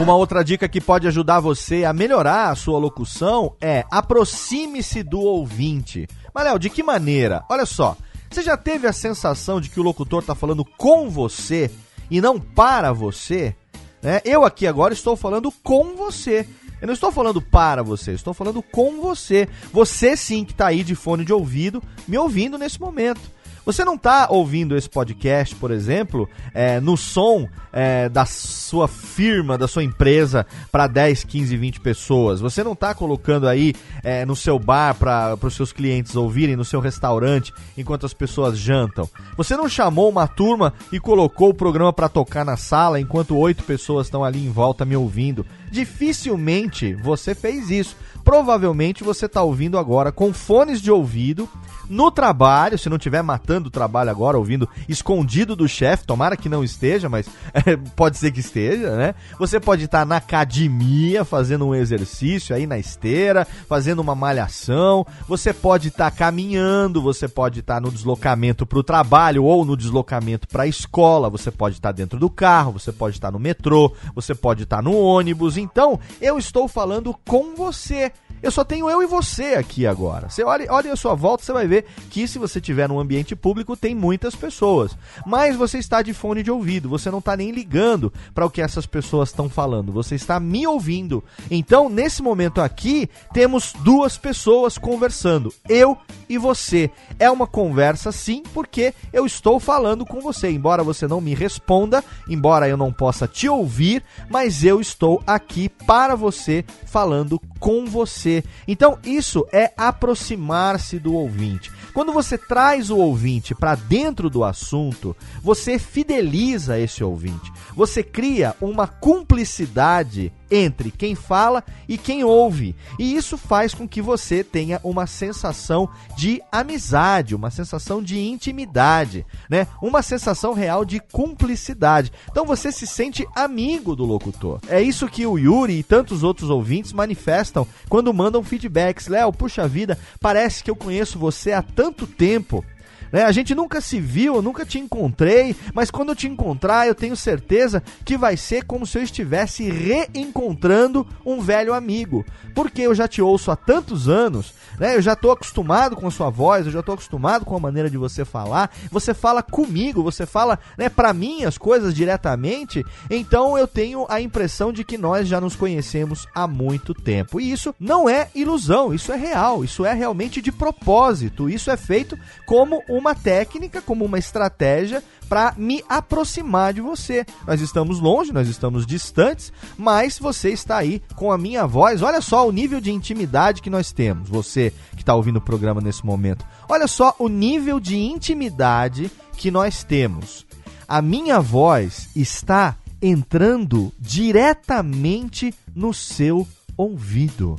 Uma 0.00 0.16
outra 0.16 0.42
dica 0.42 0.68
que 0.68 0.80
pode 0.80 1.06
ajudar 1.06 1.38
você 1.38 1.84
a 1.84 1.92
melhorar 1.92 2.50
a 2.50 2.56
sua 2.56 2.76
locução 2.76 3.54
é 3.60 3.84
aproxime-se 3.88 5.04
do 5.04 5.20
ouvinte. 5.20 6.08
Mas, 6.34 6.44
Léo, 6.44 6.58
de 6.58 6.68
que 6.68 6.82
maneira? 6.82 7.44
Olha 7.48 7.64
só, 7.64 7.96
você 8.28 8.42
já 8.42 8.56
teve 8.56 8.88
a 8.88 8.92
sensação 8.92 9.60
de 9.60 9.70
que 9.70 9.78
o 9.78 9.84
locutor 9.84 10.22
está 10.22 10.34
falando 10.34 10.64
com 10.76 11.08
você 11.08 11.70
e 12.10 12.20
não 12.20 12.40
para 12.40 12.92
você? 12.92 13.54
Né? 14.02 14.20
Eu 14.24 14.44
aqui 14.44 14.66
agora 14.66 14.92
estou 14.92 15.14
falando 15.14 15.52
com 15.62 15.94
você. 15.94 16.48
Eu 16.80 16.88
não 16.88 16.94
estou 16.94 17.12
falando 17.12 17.40
para 17.40 17.80
você, 17.80 18.10
estou 18.10 18.34
falando 18.34 18.60
com 18.60 19.00
você. 19.00 19.48
Você 19.72 20.16
sim 20.16 20.44
que 20.44 20.50
está 20.50 20.66
aí 20.66 20.82
de 20.82 20.96
fone 20.96 21.24
de 21.24 21.32
ouvido, 21.32 21.80
me 22.08 22.18
ouvindo 22.18 22.58
nesse 22.58 22.80
momento. 22.80 23.35
Você 23.66 23.84
não 23.84 23.96
está 23.96 24.28
ouvindo 24.30 24.76
esse 24.76 24.88
podcast, 24.88 25.56
por 25.56 25.72
exemplo, 25.72 26.30
é, 26.54 26.78
no 26.78 26.96
som 26.96 27.48
é, 27.72 28.08
da 28.08 28.24
sua 28.24 28.86
firma, 28.86 29.58
da 29.58 29.66
sua 29.66 29.82
empresa 29.82 30.46
para 30.70 30.86
10, 30.86 31.24
15, 31.24 31.56
20 31.56 31.80
pessoas. 31.80 32.40
Você 32.40 32.62
não 32.62 32.74
está 32.74 32.94
colocando 32.94 33.48
aí 33.48 33.74
é, 34.04 34.24
no 34.24 34.36
seu 34.36 34.56
bar 34.56 34.94
para 34.94 35.36
os 35.42 35.56
seus 35.56 35.72
clientes 35.72 36.14
ouvirem, 36.14 36.54
no 36.54 36.64
seu 36.64 36.78
restaurante, 36.78 37.52
enquanto 37.76 38.06
as 38.06 38.14
pessoas 38.14 38.56
jantam. 38.56 39.10
Você 39.36 39.56
não 39.56 39.68
chamou 39.68 40.08
uma 40.08 40.28
turma 40.28 40.72
e 40.92 41.00
colocou 41.00 41.48
o 41.48 41.54
programa 41.54 41.92
para 41.92 42.08
tocar 42.08 42.44
na 42.44 42.56
sala 42.56 43.00
enquanto 43.00 43.36
oito 43.36 43.64
pessoas 43.64 44.06
estão 44.06 44.22
ali 44.22 44.46
em 44.46 44.50
volta 44.50 44.84
me 44.84 44.96
ouvindo. 44.96 45.44
Dificilmente 45.72 46.94
você 46.94 47.34
fez 47.34 47.68
isso. 47.68 47.96
Provavelmente 48.26 49.04
você 49.04 49.26
está 49.26 49.40
ouvindo 49.40 49.78
agora 49.78 50.10
com 50.10 50.34
fones 50.34 50.82
de 50.82 50.90
ouvido 50.90 51.48
no 51.88 52.10
trabalho, 52.10 52.76
se 52.76 52.88
não 52.88 52.96
estiver 52.96 53.22
matando 53.22 53.68
o 53.68 53.70
trabalho 53.70 54.10
agora, 54.10 54.36
ouvindo 54.36 54.68
escondido 54.88 55.54
do 55.54 55.68
chefe, 55.68 56.04
tomara 56.04 56.36
que 56.36 56.48
não 56.48 56.64
esteja, 56.64 57.08
mas 57.08 57.28
é, 57.54 57.76
pode 57.76 58.18
ser 58.18 58.32
que 58.32 58.40
esteja, 58.40 58.96
né? 58.96 59.14
Você 59.38 59.60
pode 59.60 59.84
estar 59.84 60.04
na 60.04 60.16
academia 60.16 61.24
fazendo 61.24 61.66
um 61.66 61.74
exercício 61.74 62.56
aí 62.56 62.66
na 62.66 62.76
esteira, 62.76 63.46
fazendo 63.68 64.00
uma 64.00 64.16
malhação, 64.16 65.06
você 65.28 65.52
pode 65.52 65.88
estar 65.88 66.10
caminhando, 66.10 67.00
você 67.00 67.28
pode 67.28 67.60
estar 67.60 67.80
no 67.80 67.92
deslocamento 67.92 68.66
para 68.66 68.80
o 68.80 68.82
trabalho 68.82 69.44
ou 69.44 69.64
no 69.64 69.76
deslocamento 69.76 70.48
para 70.48 70.64
a 70.64 70.66
escola, 70.66 71.30
você 71.30 71.52
pode 71.52 71.76
estar 71.76 71.92
dentro 71.92 72.18
do 72.18 72.28
carro, 72.28 72.72
você 72.72 72.90
pode 72.90 73.14
estar 73.14 73.30
no 73.30 73.38
metrô, 73.38 73.92
você 74.14 74.34
pode 74.34 74.64
estar 74.64 74.82
no 74.82 74.96
ônibus. 74.96 75.56
Então, 75.56 76.00
eu 76.20 76.38
estou 76.38 76.66
falando 76.66 77.14
com 77.24 77.54
você. 77.54 78.12
Eu 78.42 78.50
só 78.50 78.64
tenho 78.64 78.88
eu 78.90 79.02
e 79.02 79.06
você 79.06 79.54
aqui 79.54 79.86
agora. 79.86 80.28
Você 80.28 80.44
olha, 80.44 80.66
olha 80.70 80.92
a 80.92 80.96
sua 80.96 81.14
volta, 81.14 81.44
você 81.44 81.52
vai 81.52 81.66
ver 81.66 81.86
que 82.10 82.28
se 82.28 82.38
você 82.38 82.60
tiver 82.60 82.88
num 82.88 83.00
ambiente 83.00 83.34
público, 83.34 83.76
tem 83.76 83.94
muitas 83.94 84.34
pessoas. 84.34 84.96
Mas 85.26 85.56
você 85.56 85.78
está 85.78 86.02
de 86.02 86.12
fone 86.12 86.42
de 86.42 86.50
ouvido, 86.50 86.88
você 86.88 87.10
não 87.10 87.18
está 87.18 87.36
nem 87.36 87.50
ligando 87.50 88.12
para 88.34 88.46
o 88.46 88.50
que 88.50 88.60
essas 88.60 88.86
pessoas 88.86 89.30
estão 89.30 89.48
falando, 89.48 89.92
você 89.92 90.14
está 90.14 90.38
me 90.38 90.66
ouvindo. 90.66 91.24
Então, 91.50 91.88
nesse 91.88 92.22
momento 92.22 92.60
aqui, 92.60 93.08
temos 93.32 93.72
duas 93.80 94.16
pessoas 94.18 94.78
conversando, 94.78 95.52
eu 95.68 95.96
e 96.28 96.38
você. 96.38 96.90
É 97.18 97.30
uma 97.30 97.46
conversa 97.46 98.12
sim, 98.12 98.42
porque 98.52 98.92
eu 99.12 99.26
estou 99.26 99.58
falando 99.58 100.04
com 100.04 100.20
você, 100.20 100.50
embora 100.50 100.82
você 100.82 101.06
não 101.06 101.20
me 101.20 101.34
responda, 101.34 102.02
embora 102.28 102.68
eu 102.68 102.76
não 102.76 102.92
possa 102.92 103.26
te 103.26 103.48
ouvir, 103.48 104.02
mas 104.28 104.64
eu 104.64 104.80
estou 104.80 105.22
aqui 105.26 105.68
para 105.68 106.14
você, 106.14 106.64
falando 106.84 107.40
com 107.58 107.86
você. 107.86 108.25
Então, 108.66 108.98
isso 109.04 109.46
é 109.52 109.72
aproximar-se 109.76 110.98
do 110.98 111.14
ouvinte. 111.14 111.70
Quando 111.92 112.12
você 112.12 112.36
traz 112.36 112.90
o 112.90 112.98
ouvinte 112.98 113.54
para 113.54 113.74
dentro 113.74 114.28
do 114.28 114.44
assunto, 114.44 115.16
você 115.42 115.78
fideliza 115.78 116.78
esse 116.78 117.02
ouvinte. 117.02 117.52
Você 117.74 118.02
cria 118.02 118.54
uma 118.60 118.86
cumplicidade 118.86 120.32
entre 120.50 120.90
quem 120.90 121.14
fala 121.14 121.64
e 121.88 121.98
quem 121.98 122.24
ouve. 122.24 122.74
E 122.98 123.14
isso 123.16 123.36
faz 123.36 123.74
com 123.74 123.86
que 123.86 124.00
você 124.00 124.44
tenha 124.44 124.80
uma 124.82 125.06
sensação 125.06 125.88
de 126.16 126.40
amizade, 126.50 127.34
uma 127.34 127.50
sensação 127.50 128.02
de 128.02 128.18
intimidade, 128.18 129.24
né? 129.48 129.66
Uma 129.82 130.02
sensação 130.02 130.52
real 130.52 130.84
de 130.84 131.00
cumplicidade. 131.00 132.12
Então 132.30 132.44
você 132.44 132.70
se 132.70 132.86
sente 132.86 133.26
amigo 133.34 133.96
do 133.96 134.04
locutor. 134.04 134.60
É 134.68 134.80
isso 134.80 135.08
que 135.08 135.26
o 135.26 135.38
Yuri 135.38 135.78
e 135.78 135.82
tantos 135.82 136.22
outros 136.22 136.50
ouvintes 136.50 136.92
manifestam 136.92 137.66
quando 137.88 138.14
mandam 138.14 138.42
feedbacks. 138.42 139.08
Léo, 139.08 139.32
puxa 139.32 139.66
vida, 139.68 139.98
parece 140.20 140.62
que 140.62 140.70
eu 140.70 140.76
conheço 140.76 141.18
você 141.18 141.52
há 141.52 141.62
tanto 141.62 142.06
tempo. 142.06 142.64
Né? 143.12 143.24
A 143.24 143.32
gente 143.32 143.54
nunca 143.54 143.80
se 143.80 144.00
viu, 144.00 144.36
eu 144.36 144.42
nunca 144.42 144.64
te 144.64 144.78
encontrei, 144.78 145.54
mas 145.74 145.90
quando 145.90 146.10
eu 146.10 146.16
te 146.16 146.26
encontrar, 146.26 146.86
eu 146.86 146.94
tenho 146.94 147.16
certeza 147.16 147.82
que 148.04 148.16
vai 148.16 148.36
ser 148.36 148.64
como 148.64 148.86
se 148.86 148.98
eu 148.98 149.02
estivesse 149.02 149.68
reencontrando 149.70 151.06
um 151.24 151.40
velho 151.40 151.74
amigo. 151.74 152.24
Porque 152.54 152.82
eu 152.82 152.94
já 152.94 153.06
te 153.06 153.20
ouço 153.20 153.50
há 153.50 153.56
tantos 153.56 154.08
anos, 154.08 154.54
né? 154.78 154.96
Eu 154.96 155.02
já 155.02 155.12
estou 155.12 155.30
acostumado 155.30 155.96
com 155.96 156.06
a 156.06 156.10
sua 156.10 156.30
voz, 156.30 156.66
eu 156.66 156.72
já 156.72 156.80
estou 156.80 156.94
acostumado 156.94 157.44
com 157.44 157.56
a 157.56 157.60
maneira 157.60 157.90
de 157.90 157.96
você 157.96 158.24
falar. 158.24 158.70
Você 158.90 159.12
fala 159.14 159.42
comigo, 159.42 160.02
você 160.02 160.26
fala, 160.26 160.58
né, 160.76 160.88
para 160.88 161.12
mim 161.12 161.44
as 161.44 161.58
coisas 161.58 161.94
diretamente. 161.94 162.84
Então 163.10 163.56
eu 163.58 163.66
tenho 163.66 164.06
a 164.08 164.20
impressão 164.20 164.72
de 164.72 164.84
que 164.84 164.98
nós 164.98 165.28
já 165.28 165.40
nos 165.40 165.56
conhecemos 165.56 166.26
há 166.34 166.46
muito 166.46 166.94
tempo. 166.94 167.40
E 167.40 167.50
isso 167.50 167.74
não 167.78 168.08
é 168.08 168.28
ilusão, 168.34 168.94
isso 168.94 169.12
é 169.12 169.16
real, 169.16 169.64
isso 169.64 169.84
é 169.84 169.92
realmente 169.92 170.40
de 170.40 170.52
propósito. 170.52 171.48
Isso 171.48 171.70
é 171.70 171.76
feito 171.76 172.18
como 172.46 172.82
uma 172.96 173.14
técnica, 173.14 173.80
como 173.80 174.04
uma 174.04 174.18
estratégia 174.18 175.02
para 175.28 175.54
me 175.56 175.82
aproximar 175.88 176.72
de 176.72 176.80
você. 176.80 177.24
Nós 177.46 177.60
estamos 177.60 178.00
longe, 178.00 178.32
nós 178.32 178.48
estamos 178.48 178.86
distantes, 178.86 179.52
mas 179.76 180.18
você 180.18 180.50
está 180.50 180.78
aí 180.78 181.02
com 181.14 181.32
a 181.32 181.38
minha 181.38 181.66
voz. 181.66 182.02
Olha 182.02 182.20
só 182.20 182.46
o 182.46 182.52
nível 182.52 182.80
de 182.80 182.90
intimidade 182.90 183.62
que 183.62 183.70
nós 183.70 183.92
temos. 183.92 184.28
Você 184.28 184.72
que 184.94 185.02
está 185.02 185.14
ouvindo 185.14 185.36
o 185.36 185.40
programa 185.40 185.80
nesse 185.80 186.04
momento. 186.04 186.44
Olha 186.68 186.86
só 186.86 187.14
o 187.18 187.28
nível 187.28 187.80
de 187.80 187.96
intimidade 187.96 189.10
que 189.36 189.50
nós 189.50 189.82
temos. 189.82 190.46
A 190.88 191.02
minha 191.02 191.40
voz 191.40 192.08
está 192.14 192.76
entrando 193.02 193.92
diretamente 193.98 195.52
no 195.74 195.92
seu 195.92 196.46
ouvido 196.76 197.56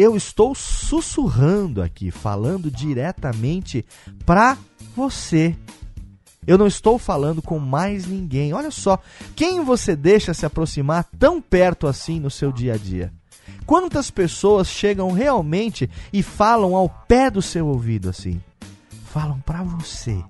eu 0.00 0.16
estou 0.16 0.54
sussurrando 0.54 1.82
aqui, 1.82 2.10
falando 2.10 2.70
diretamente 2.70 3.84
para 4.24 4.56
você. 4.96 5.54
Eu 6.46 6.56
não 6.56 6.66
estou 6.66 6.98
falando 6.98 7.42
com 7.42 7.58
mais 7.58 8.06
ninguém. 8.06 8.54
Olha 8.54 8.70
só, 8.70 8.98
quem 9.36 9.62
você 9.62 9.94
deixa 9.94 10.32
se 10.32 10.46
aproximar 10.46 11.04
tão 11.18 11.40
perto 11.40 11.86
assim 11.86 12.18
no 12.18 12.30
seu 12.30 12.50
dia 12.50 12.74
a 12.74 12.76
dia? 12.78 13.12
Quantas 13.66 14.10
pessoas 14.10 14.68
chegam 14.68 15.12
realmente 15.12 15.88
e 16.12 16.22
falam 16.22 16.74
ao 16.74 16.88
pé 16.88 17.30
do 17.30 17.42
seu 17.42 17.66
ouvido 17.66 18.08
assim? 18.08 18.40
Falam 19.04 19.38
para 19.40 19.62
você. 19.62 20.22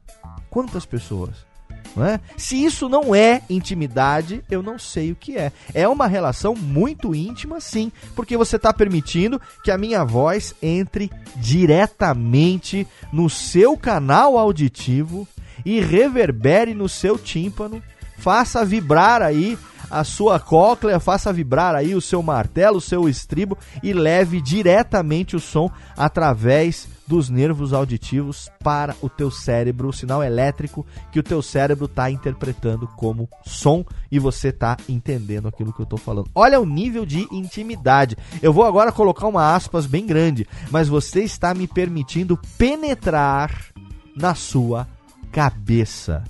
Quantas 0.50 0.84
pessoas? 0.84 1.49
É? 1.96 2.20
Se 2.36 2.62
isso 2.62 2.88
não 2.88 3.14
é 3.14 3.42
intimidade, 3.50 4.44
eu 4.50 4.62
não 4.62 4.78
sei 4.78 5.10
o 5.10 5.16
que 5.16 5.36
é. 5.36 5.52
É 5.74 5.88
uma 5.88 6.06
relação 6.06 6.54
muito 6.54 7.14
íntima, 7.14 7.60
sim, 7.60 7.90
porque 8.14 8.36
você 8.36 8.56
está 8.56 8.72
permitindo 8.72 9.40
que 9.64 9.70
a 9.70 9.78
minha 9.78 10.04
voz 10.04 10.54
entre 10.62 11.10
diretamente 11.36 12.86
no 13.12 13.28
seu 13.28 13.76
canal 13.76 14.38
auditivo 14.38 15.26
e 15.64 15.80
reverbere 15.80 16.74
no 16.74 16.88
seu 16.88 17.18
tímpano, 17.18 17.82
faça 18.18 18.64
vibrar 18.64 19.20
aí 19.20 19.58
a 19.90 20.04
sua 20.04 20.38
cóclea, 20.38 21.00
faça 21.00 21.32
vibrar 21.32 21.74
aí 21.74 21.94
o 21.94 22.00
seu 22.00 22.22
martelo, 22.22 22.78
o 22.78 22.80
seu 22.80 23.08
estribo 23.08 23.58
e 23.82 23.92
leve 23.92 24.40
diretamente 24.40 25.34
o 25.34 25.40
som 25.40 25.70
através 25.96 26.88
dos 27.10 27.28
nervos 27.28 27.72
auditivos 27.72 28.48
para 28.62 28.94
o 29.02 29.08
teu 29.08 29.32
cérebro, 29.32 29.88
o 29.88 29.92
sinal 29.92 30.22
elétrico 30.22 30.86
que 31.10 31.18
o 31.18 31.24
teu 31.24 31.42
cérebro 31.42 31.86
está 31.86 32.08
interpretando 32.08 32.86
como 32.86 33.28
som 33.44 33.84
e 34.08 34.20
você 34.20 34.50
está 34.50 34.76
entendendo 34.88 35.48
aquilo 35.48 35.72
que 35.72 35.80
eu 35.80 35.84
estou 35.84 35.98
falando. 35.98 36.30
Olha 36.32 36.60
o 36.60 36.64
nível 36.64 37.04
de 37.04 37.26
intimidade. 37.32 38.16
Eu 38.40 38.52
vou 38.52 38.64
agora 38.64 38.92
colocar 38.92 39.26
uma 39.26 39.56
aspas 39.56 39.86
bem 39.86 40.06
grande, 40.06 40.46
mas 40.70 40.86
você 40.86 41.24
está 41.24 41.52
me 41.52 41.66
permitindo 41.66 42.38
penetrar 42.56 43.72
na 44.14 44.36
sua 44.36 44.86
cabeça. 45.32 46.22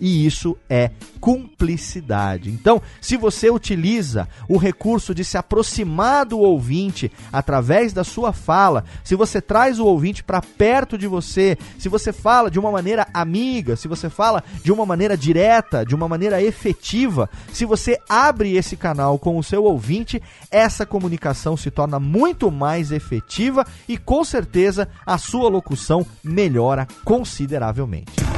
E 0.00 0.26
isso 0.26 0.56
é 0.68 0.90
cumplicidade. 1.20 2.50
Então, 2.50 2.80
se 3.00 3.16
você 3.16 3.50
utiliza 3.50 4.28
o 4.48 4.56
recurso 4.56 5.14
de 5.14 5.24
se 5.24 5.36
aproximar 5.36 6.24
do 6.24 6.38
ouvinte 6.38 7.10
através 7.32 7.92
da 7.92 8.04
sua 8.04 8.32
fala, 8.32 8.84
se 9.02 9.14
você 9.14 9.40
traz 9.40 9.78
o 9.78 9.86
ouvinte 9.86 10.22
para 10.22 10.40
perto 10.40 10.96
de 10.96 11.06
você, 11.06 11.58
se 11.78 11.88
você 11.88 12.12
fala 12.12 12.50
de 12.50 12.58
uma 12.58 12.70
maneira 12.70 13.06
amiga, 13.12 13.76
se 13.76 13.88
você 13.88 14.08
fala 14.08 14.42
de 14.62 14.70
uma 14.70 14.86
maneira 14.86 15.16
direta, 15.16 15.84
de 15.84 15.94
uma 15.94 16.08
maneira 16.08 16.42
efetiva, 16.42 17.28
se 17.52 17.64
você 17.64 17.98
abre 18.08 18.56
esse 18.56 18.76
canal 18.76 19.18
com 19.18 19.36
o 19.36 19.42
seu 19.42 19.64
ouvinte, 19.64 20.22
essa 20.50 20.86
comunicação 20.86 21.56
se 21.56 21.70
torna 21.70 21.98
muito 21.98 22.50
mais 22.50 22.92
efetiva 22.92 23.66
e 23.88 23.98
com 23.98 24.22
certeza 24.24 24.88
a 25.04 25.18
sua 25.18 25.48
locução 25.48 26.06
melhora 26.22 26.86
consideravelmente. 27.04 28.37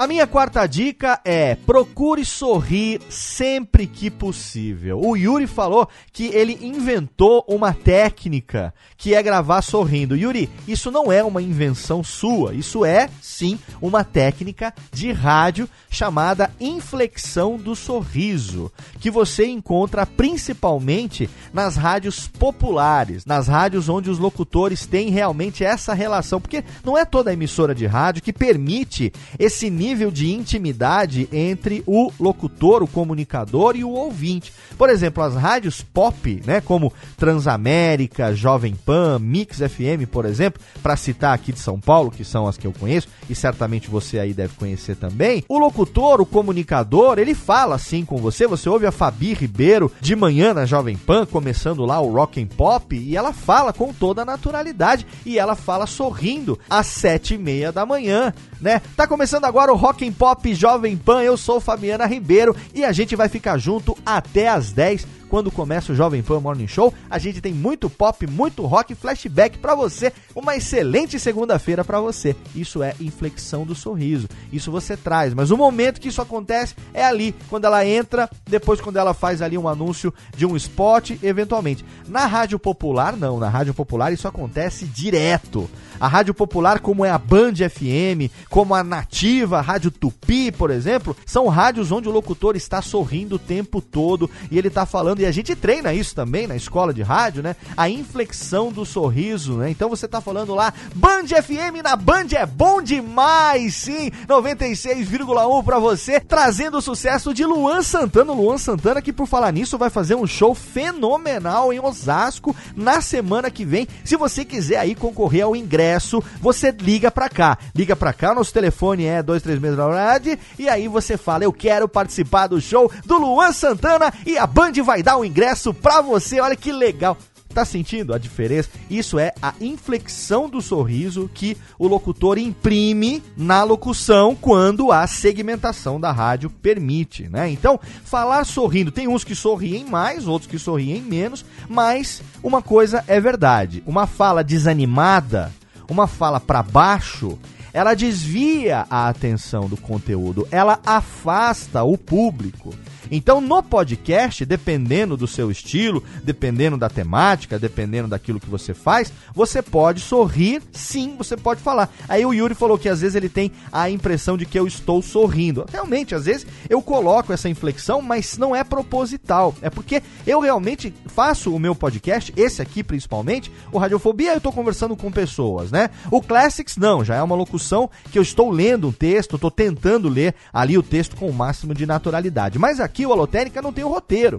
A 0.00 0.06
minha 0.06 0.26
quarta 0.26 0.66
dica 0.66 1.20
é 1.26 1.54
procure 1.54 2.24
sorrir 2.24 3.02
sempre 3.10 3.86
que 3.86 4.10
possível. 4.10 4.98
O 4.98 5.14
Yuri 5.14 5.46
falou 5.46 5.86
que 6.10 6.28
ele 6.28 6.58
inventou 6.62 7.44
uma 7.46 7.74
técnica 7.74 8.72
que 8.96 9.14
é 9.14 9.22
gravar 9.22 9.60
sorrindo. 9.60 10.16
Yuri, 10.16 10.48
isso 10.66 10.90
não 10.90 11.12
é 11.12 11.22
uma 11.22 11.42
invenção 11.42 12.02
sua, 12.02 12.54
isso 12.54 12.82
é 12.82 13.10
sim 13.20 13.58
uma 13.78 14.02
técnica 14.02 14.72
de 14.90 15.12
rádio 15.12 15.68
chamada 15.90 16.50
inflexão 16.58 17.58
do 17.58 17.76
sorriso, 17.76 18.72
que 19.00 19.10
você 19.10 19.48
encontra 19.48 20.06
principalmente 20.06 21.28
nas 21.52 21.76
rádios 21.76 22.26
populares, 22.26 23.26
nas 23.26 23.48
rádios 23.48 23.90
onde 23.90 24.08
os 24.08 24.18
locutores 24.18 24.86
têm 24.86 25.10
realmente 25.10 25.62
essa 25.62 25.92
relação, 25.92 26.40
porque 26.40 26.64
não 26.82 26.96
é 26.96 27.04
toda 27.04 27.34
emissora 27.34 27.74
de 27.74 27.84
rádio 27.84 28.22
que 28.22 28.32
permite 28.32 29.12
esse 29.38 29.68
nível 29.68 29.89
de 29.90 30.32
intimidade 30.32 31.28
entre 31.32 31.82
o 31.86 32.12
locutor, 32.18 32.82
o 32.82 32.86
comunicador 32.86 33.74
e 33.76 33.82
o 33.82 33.90
ouvinte. 33.90 34.52
Por 34.78 34.88
exemplo, 34.88 35.22
as 35.22 35.34
rádios 35.34 35.82
pop, 35.82 36.40
né, 36.46 36.60
como 36.60 36.92
Transamérica, 37.16 38.34
Jovem 38.34 38.74
Pan, 38.74 39.18
Mix 39.18 39.58
FM, 39.58 40.08
por 40.10 40.24
exemplo, 40.24 40.62
para 40.82 40.96
citar 40.96 41.34
aqui 41.34 41.52
de 41.52 41.58
São 41.58 41.80
Paulo, 41.80 42.10
que 42.10 42.24
são 42.24 42.46
as 42.46 42.56
que 42.56 42.66
eu 42.66 42.72
conheço 42.72 43.08
e 43.28 43.34
certamente 43.34 43.90
você 43.90 44.18
aí 44.18 44.32
deve 44.32 44.54
conhecer 44.54 44.96
também. 44.96 45.44
O 45.48 45.58
locutor, 45.58 46.20
o 46.20 46.26
comunicador, 46.26 47.18
ele 47.18 47.34
fala 47.34 47.74
assim 47.74 48.04
com 48.04 48.16
você, 48.18 48.46
você 48.46 48.68
ouve 48.68 48.86
a 48.86 48.92
Fabi 48.92 49.34
Ribeiro 49.34 49.90
de 50.00 50.14
manhã 50.14 50.54
na 50.54 50.66
Jovem 50.66 50.96
Pan, 50.96 51.26
começando 51.26 51.84
lá 51.84 52.00
o 52.00 52.12
Rock 52.12 52.40
and 52.40 52.46
Pop, 52.46 52.96
e 52.96 53.16
ela 53.16 53.32
fala 53.32 53.72
com 53.72 53.92
toda 53.92 54.22
a 54.22 54.24
naturalidade 54.24 55.06
e 55.26 55.38
ela 55.38 55.54
fala 55.54 55.86
sorrindo 55.86 56.58
às 56.68 56.86
sete 56.86 57.34
e 57.34 57.38
meia 57.38 57.72
da 57.72 57.84
manhã, 57.84 58.32
né? 58.60 58.80
Tá 58.96 59.06
começando 59.06 59.44
agora 59.44 59.72
o 59.72 59.76
Rock 59.76 60.06
and 60.06 60.12
Pop 60.12 60.54
Jovem 60.54 60.96
Pan, 60.96 61.22
eu 61.22 61.36
sou 61.36 61.60
Fabiana 61.60 62.06
Ribeiro 62.06 62.54
e 62.74 62.84
a 62.84 62.92
gente 62.92 63.16
vai 63.16 63.28
ficar 63.28 63.58
junto 63.58 63.96
até 64.04 64.48
às 64.48 64.72
10 64.72 65.19
quando 65.30 65.50
começa 65.50 65.92
o 65.92 65.94
Jovem 65.94 66.22
Pan 66.22 66.40
Morning 66.40 66.66
Show. 66.66 66.92
A 67.08 67.18
gente 67.18 67.40
tem 67.40 67.54
muito 67.54 67.88
pop, 67.88 68.26
muito 68.26 68.66
rock, 68.66 68.94
flashback 68.94 69.58
para 69.58 69.74
você. 69.74 70.12
Uma 70.34 70.56
excelente 70.56 71.18
segunda-feira 71.18 71.84
para 71.84 72.00
você. 72.00 72.34
Isso 72.54 72.82
é 72.82 72.94
inflexão 73.00 73.64
do 73.64 73.74
sorriso. 73.74 74.28
Isso 74.52 74.72
você 74.72 74.96
traz, 74.96 75.32
mas 75.32 75.52
o 75.52 75.56
momento 75.56 76.00
que 76.00 76.08
isso 76.08 76.20
acontece 76.20 76.74
é 76.92 77.04
ali, 77.04 77.34
quando 77.48 77.64
ela 77.64 77.86
entra, 77.86 78.28
depois 78.46 78.80
quando 78.80 78.96
ela 78.96 79.14
faz 79.14 79.40
ali 79.40 79.56
um 79.56 79.68
anúncio 79.68 80.12
de 80.36 80.44
um 80.44 80.56
spot, 80.56 81.12
eventualmente. 81.22 81.84
Na 82.08 82.26
rádio 82.26 82.58
popular 82.58 83.16
não, 83.16 83.38
na 83.38 83.48
rádio 83.48 83.72
popular 83.72 84.12
isso 84.12 84.26
acontece 84.26 84.84
direto. 84.84 85.70
A 86.00 86.08
rádio 86.08 86.32
popular, 86.32 86.80
como 86.80 87.04
é 87.04 87.10
a 87.10 87.18
Band 87.18 87.56
FM, 87.56 88.32
como 88.48 88.74
a 88.74 88.82
Nativa, 88.82 89.58
a 89.58 89.60
Rádio 89.60 89.90
Tupi, 89.90 90.50
por 90.50 90.70
exemplo, 90.70 91.14
são 91.26 91.46
rádios 91.46 91.92
onde 91.92 92.08
o 92.08 92.12
locutor 92.12 92.56
está 92.56 92.80
sorrindo 92.80 93.36
o 93.36 93.38
tempo 93.38 93.82
todo 93.82 94.30
e 94.50 94.56
ele 94.56 94.68
está 94.68 94.86
falando, 94.86 95.19
e 95.20 95.26
a 95.26 95.32
gente 95.32 95.54
treina 95.54 95.92
isso 95.92 96.14
também 96.14 96.46
na 96.46 96.56
escola 96.56 96.92
de 96.92 97.02
rádio, 97.02 97.42
né? 97.42 97.56
A 97.76 97.88
inflexão 97.88 98.72
do 98.72 98.84
sorriso, 98.84 99.54
né? 99.54 99.70
Então 99.70 99.88
você 99.88 100.06
está 100.06 100.20
falando 100.20 100.54
lá, 100.54 100.72
Band 100.94 101.26
FM 101.26 101.82
na 101.82 101.96
Band 101.96 102.28
é 102.36 102.46
bom 102.46 102.82
demais, 102.82 103.74
sim! 103.74 104.10
96,1 104.28 105.64
para 105.64 105.78
você, 105.78 106.20
trazendo 106.20 106.78
o 106.78 106.82
sucesso 106.82 107.32
de 107.34 107.44
Luan 107.44 107.82
Santana. 107.82 108.32
Luan 108.32 108.58
Santana, 108.58 109.02
que 109.02 109.12
por 109.12 109.26
falar 109.26 109.52
nisso, 109.52 109.78
vai 109.78 109.90
fazer 109.90 110.14
um 110.14 110.26
show 110.26 110.54
fenomenal 110.54 111.72
em 111.72 111.80
Osasco 111.80 112.54
na 112.74 113.00
semana 113.00 113.50
que 113.50 113.64
vem. 113.64 113.86
Se 114.04 114.16
você 114.16 114.44
quiser 114.44 114.78
aí 114.78 114.94
concorrer 114.94 115.44
ao 115.44 115.56
ingresso 115.56 116.22
você 116.40 116.70
liga 116.70 117.10
pra 117.10 117.28
cá. 117.28 117.58
Liga 117.74 117.94
pra 117.94 118.12
cá, 118.12 118.34
nosso 118.34 118.52
telefone 118.52 119.04
é 119.04 119.22
236 119.22 120.38
e 120.58 120.68
aí 120.68 120.88
você 120.88 121.16
fala: 121.16 121.44
Eu 121.44 121.52
quero 121.52 121.88
participar 121.88 122.46
do 122.46 122.60
show 122.60 122.90
do 123.04 123.18
Luan 123.18 123.52
Santana 123.52 124.12
e 124.26 124.38
a 124.38 124.46
Band 124.46 124.72
vai 124.84 125.02
dar 125.02 125.09
o 125.16 125.20
um 125.20 125.24
ingresso 125.24 125.72
pra 125.72 126.00
você. 126.00 126.40
Olha 126.40 126.56
que 126.56 126.72
legal. 126.72 127.16
Tá 127.52 127.64
sentindo 127.64 128.14
a 128.14 128.18
diferença? 128.18 128.70
Isso 128.88 129.18
é 129.18 129.32
a 129.42 129.52
inflexão 129.60 130.48
do 130.48 130.62
sorriso 130.62 131.28
que 131.34 131.56
o 131.80 131.88
locutor 131.88 132.38
imprime 132.38 133.20
na 133.36 133.64
locução 133.64 134.36
quando 134.36 134.92
a 134.92 135.04
segmentação 135.08 136.00
da 136.00 136.12
rádio 136.12 136.48
permite, 136.48 137.28
né? 137.28 137.50
Então, 137.50 137.80
falar 138.04 138.44
sorrindo, 138.44 138.92
tem 138.92 139.08
uns 139.08 139.24
que 139.24 139.34
sorriem 139.34 139.84
mais, 139.84 140.28
outros 140.28 140.48
que 140.48 140.60
sorriem 140.60 141.02
menos, 141.02 141.44
mas 141.68 142.22
uma 142.40 142.62
coisa 142.62 143.02
é 143.08 143.18
verdade, 143.18 143.82
uma 143.84 144.06
fala 144.06 144.44
desanimada 144.44 145.52
uma 145.90 146.06
fala 146.06 146.38
para 146.38 146.62
baixo, 146.62 147.36
ela 147.72 147.94
desvia 147.94 148.86
a 148.88 149.08
atenção 149.08 149.68
do 149.68 149.76
conteúdo, 149.76 150.46
ela 150.50 150.78
afasta 150.86 151.82
o 151.82 151.98
público. 151.98 152.72
Então, 153.10 153.40
no 153.40 153.62
podcast, 153.62 154.44
dependendo 154.44 155.16
do 155.16 155.26
seu 155.26 155.50
estilo, 155.50 156.02
dependendo 156.22 156.76
da 156.76 156.88
temática, 156.88 157.58
dependendo 157.58 158.08
daquilo 158.08 158.38
que 158.38 158.48
você 158.48 158.72
faz, 158.72 159.12
você 159.34 159.60
pode 159.60 160.00
sorrir, 160.00 160.62
sim, 160.72 161.14
você 161.18 161.36
pode 161.36 161.60
falar. 161.60 161.92
Aí 162.08 162.24
o 162.24 162.32
Yuri 162.32 162.54
falou 162.54 162.78
que 162.78 162.88
às 162.88 163.00
vezes 163.00 163.16
ele 163.16 163.28
tem 163.28 163.50
a 163.72 163.90
impressão 163.90 164.36
de 164.36 164.46
que 164.46 164.58
eu 164.58 164.66
estou 164.66 165.02
sorrindo. 165.02 165.66
Realmente, 165.70 166.14
às 166.14 166.26
vezes 166.26 166.46
eu 166.68 166.80
coloco 166.80 167.32
essa 167.32 167.48
inflexão, 167.48 168.00
mas 168.00 168.38
não 168.38 168.54
é 168.54 168.62
proposital. 168.62 169.54
É 169.60 169.68
porque 169.68 170.02
eu 170.26 170.40
realmente 170.40 170.94
faço 171.06 171.54
o 171.54 171.58
meu 171.58 171.74
podcast, 171.74 172.32
esse 172.36 172.62
aqui 172.62 172.84
principalmente, 172.84 173.50
o 173.72 173.78
Radiofobia, 173.78 174.32
eu 174.32 174.38
estou 174.38 174.52
conversando 174.52 174.96
com 174.96 175.10
pessoas, 175.10 175.70
né? 175.70 175.90
O 176.10 176.22
Classics 176.22 176.76
não, 176.76 177.04
já 177.04 177.16
é 177.16 177.22
uma 177.22 177.34
locução 177.34 177.90
que 178.10 178.18
eu 178.18 178.22
estou 178.22 178.50
lendo 178.50 178.88
um 178.88 178.92
texto, 178.92 179.36
estou 179.36 179.50
tentando 179.50 180.08
ler 180.08 180.34
ali 180.52 180.78
o 180.78 180.82
texto 180.82 181.16
com 181.16 181.28
o 181.28 181.32
máximo 181.32 181.74
de 181.74 181.86
naturalidade. 181.86 182.58
Mas 182.58 182.80
aqui 182.80 182.99
aqui 183.00 183.06
o 183.06 183.12
Alotérica 183.12 183.62
não 183.62 183.72
tem 183.72 183.84
o 183.84 183.88
roteiro. 183.88 184.38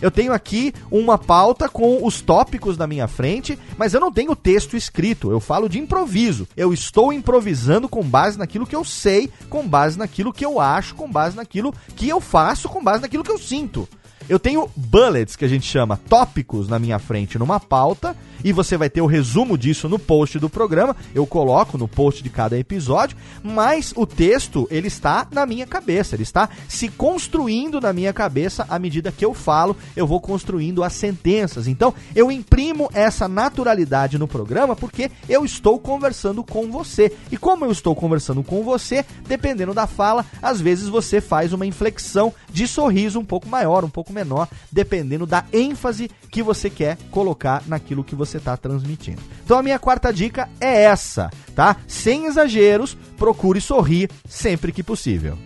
Eu 0.00 0.10
tenho 0.10 0.32
aqui 0.32 0.74
uma 0.90 1.16
pauta 1.16 1.68
com 1.68 2.04
os 2.04 2.20
tópicos 2.20 2.76
na 2.76 2.88
minha 2.88 3.06
frente, 3.06 3.56
mas 3.78 3.94
eu 3.94 4.00
não 4.00 4.12
tenho 4.12 4.34
texto 4.34 4.76
escrito. 4.76 5.30
Eu 5.30 5.38
falo 5.38 5.68
de 5.68 5.78
improviso. 5.78 6.46
Eu 6.56 6.72
estou 6.72 7.12
improvisando 7.12 7.88
com 7.88 8.02
base 8.02 8.36
naquilo 8.36 8.66
que 8.66 8.74
eu 8.74 8.84
sei, 8.84 9.30
com 9.48 9.66
base 9.66 9.96
naquilo 9.96 10.32
que 10.32 10.44
eu 10.44 10.60
acho, 10.60 10.96
com 10.96 11.10
base 11.10 11.36
naquilo 11.36 11.72
que 11.94 12.08
eu 12.08 12.20
faço, 12.20 12.68
com 12.68 12.82
base 12.82 13.00
naquilo 13.00 13.22
que 13.22 13.30
eu 13.30 13.38
sinto. 13.38 13.88
Eu 14.28 14.38
tenho 14.38 14.68
bullets, 14.76 15.36
que 15.36 15.44
a 15.44 15.48
gente 15.48 15.66
chama 15.66 15.96
tópicos 16.08 16.68
na 16.68 16.78
minha 16.78 16.98
frente 16.98 17.38
numa 17.38 17.60
pauta, 17.60 18.16
e 18.44 18.52
você 18.52 18.76
vai 18.76 18.90
ter 18.90 19.00
o 19.00 19.06
resumo 19.06 19.56
disso 19.56 19.88
no 19.88 19.98
post 19.98 20.38
do 20.38 20.48
programa. 20.48 20.96
Eu 21.14 21.26
coloco 21.26 21.78
no 21.78 21.86
post 21.86 22.22
de 22.22 22.30
cada 22.30 22.58
episódio, 22.58 23.16
mas 23.42 23.92
o 23.96 24.06
texto, 24.06 24.66
ele 24.70 24.88
está 24.88 25.26
na 25.30 25.46
minha 25.46 25.66
cabeça, 25.66 26.16
ele 26.16 26.22
está 26.22 26.48
se 26.68 26.88
construindo 26.88 27.80
na 27.80 27.92
minha 27.92 28.12
cabeça 28.12 28.66
à 28.68 28.78
medida 28.78 29.12
que 29.12 29.24
eu 29.24 29.34
falo, 29.34 29.76
eu 29.94 30.06
vou 30.06 30.20
construindo 30.20 30.82
as 30.82 30.92
sentenças. 30.92 31.68
Então, 31.68 31.94
eu 32.14 32.30
imprimo 32.30 32.90
essa 32.92 33.28
naturalidade 33.28 34.18
no 34.18 34.28
programa 34.28 34.74
porque 34.74 35.10
eu 35.28 35.44
estou 35.44 35.78
conversando 35.78 36.42
com 36.42 36.70
você. 36.70 37.12
E 37.30 37.36
como 37.36 37.64
eu 37.64 37.70
estou 37.70 37.94
conversando 37.94 38.42
com 38.42 38.62
você, 38.62 39.04
dependendo 39.26 39.74
da 39.74 39.86
fala, 39.86 40.26
às 40.40 40.60
vezes 40.60 40.88
você 40.88 41.20
faz 41.20 41.52
uma 41.52 41.66
inflexão 41.66 42.32
de 42.50 42.66
sorriso 42.66 43.18
um 43.20 43.24
pouco 43.24 43.48
maior, 43.48 43.84
um 43.84 43.90
pouco 43.90 44.11
menor, 44.12 44.48
dependendo 44.70 45.26
da 45.26 45.44
ênfase 45.52 46.10
que 46.30 46.42
você 46.42 46.70
quer 46.70 46.96
colocar 47.10 47.62
naquilo 47.66 48.04
que 48.04 48.14
você 48.14 48.36
está 48.36 48.56
transmitindo. 48.56 49.22
Então 49.44 49.58
a 49.58 49.62
minha 49.62 49.78
quarta 49.78 50.12
dica 50.12 50.48
é 50.60 50.84
essa, 50.84 51.30
tá? 51.54 51.76
Sem 51.86 52.26
exageros, 52.26 52.96
procure 53.16 53.60
sorrir 53.60 54.10
sempre 54.28 54.72
que 54.72 54.82
possível. 54.82 55.38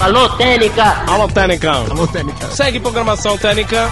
Alô, 0.00 0.28
Técnica! 0.36 0.84
Alô, 1.10 1.28
Técnica! 1.28 1.70
Alô, 1.72 2.06
Técnica! 2.06 2.46
Segue 2.50 2.78
programação 2.78 3.38
Técnica. 3.38 3.88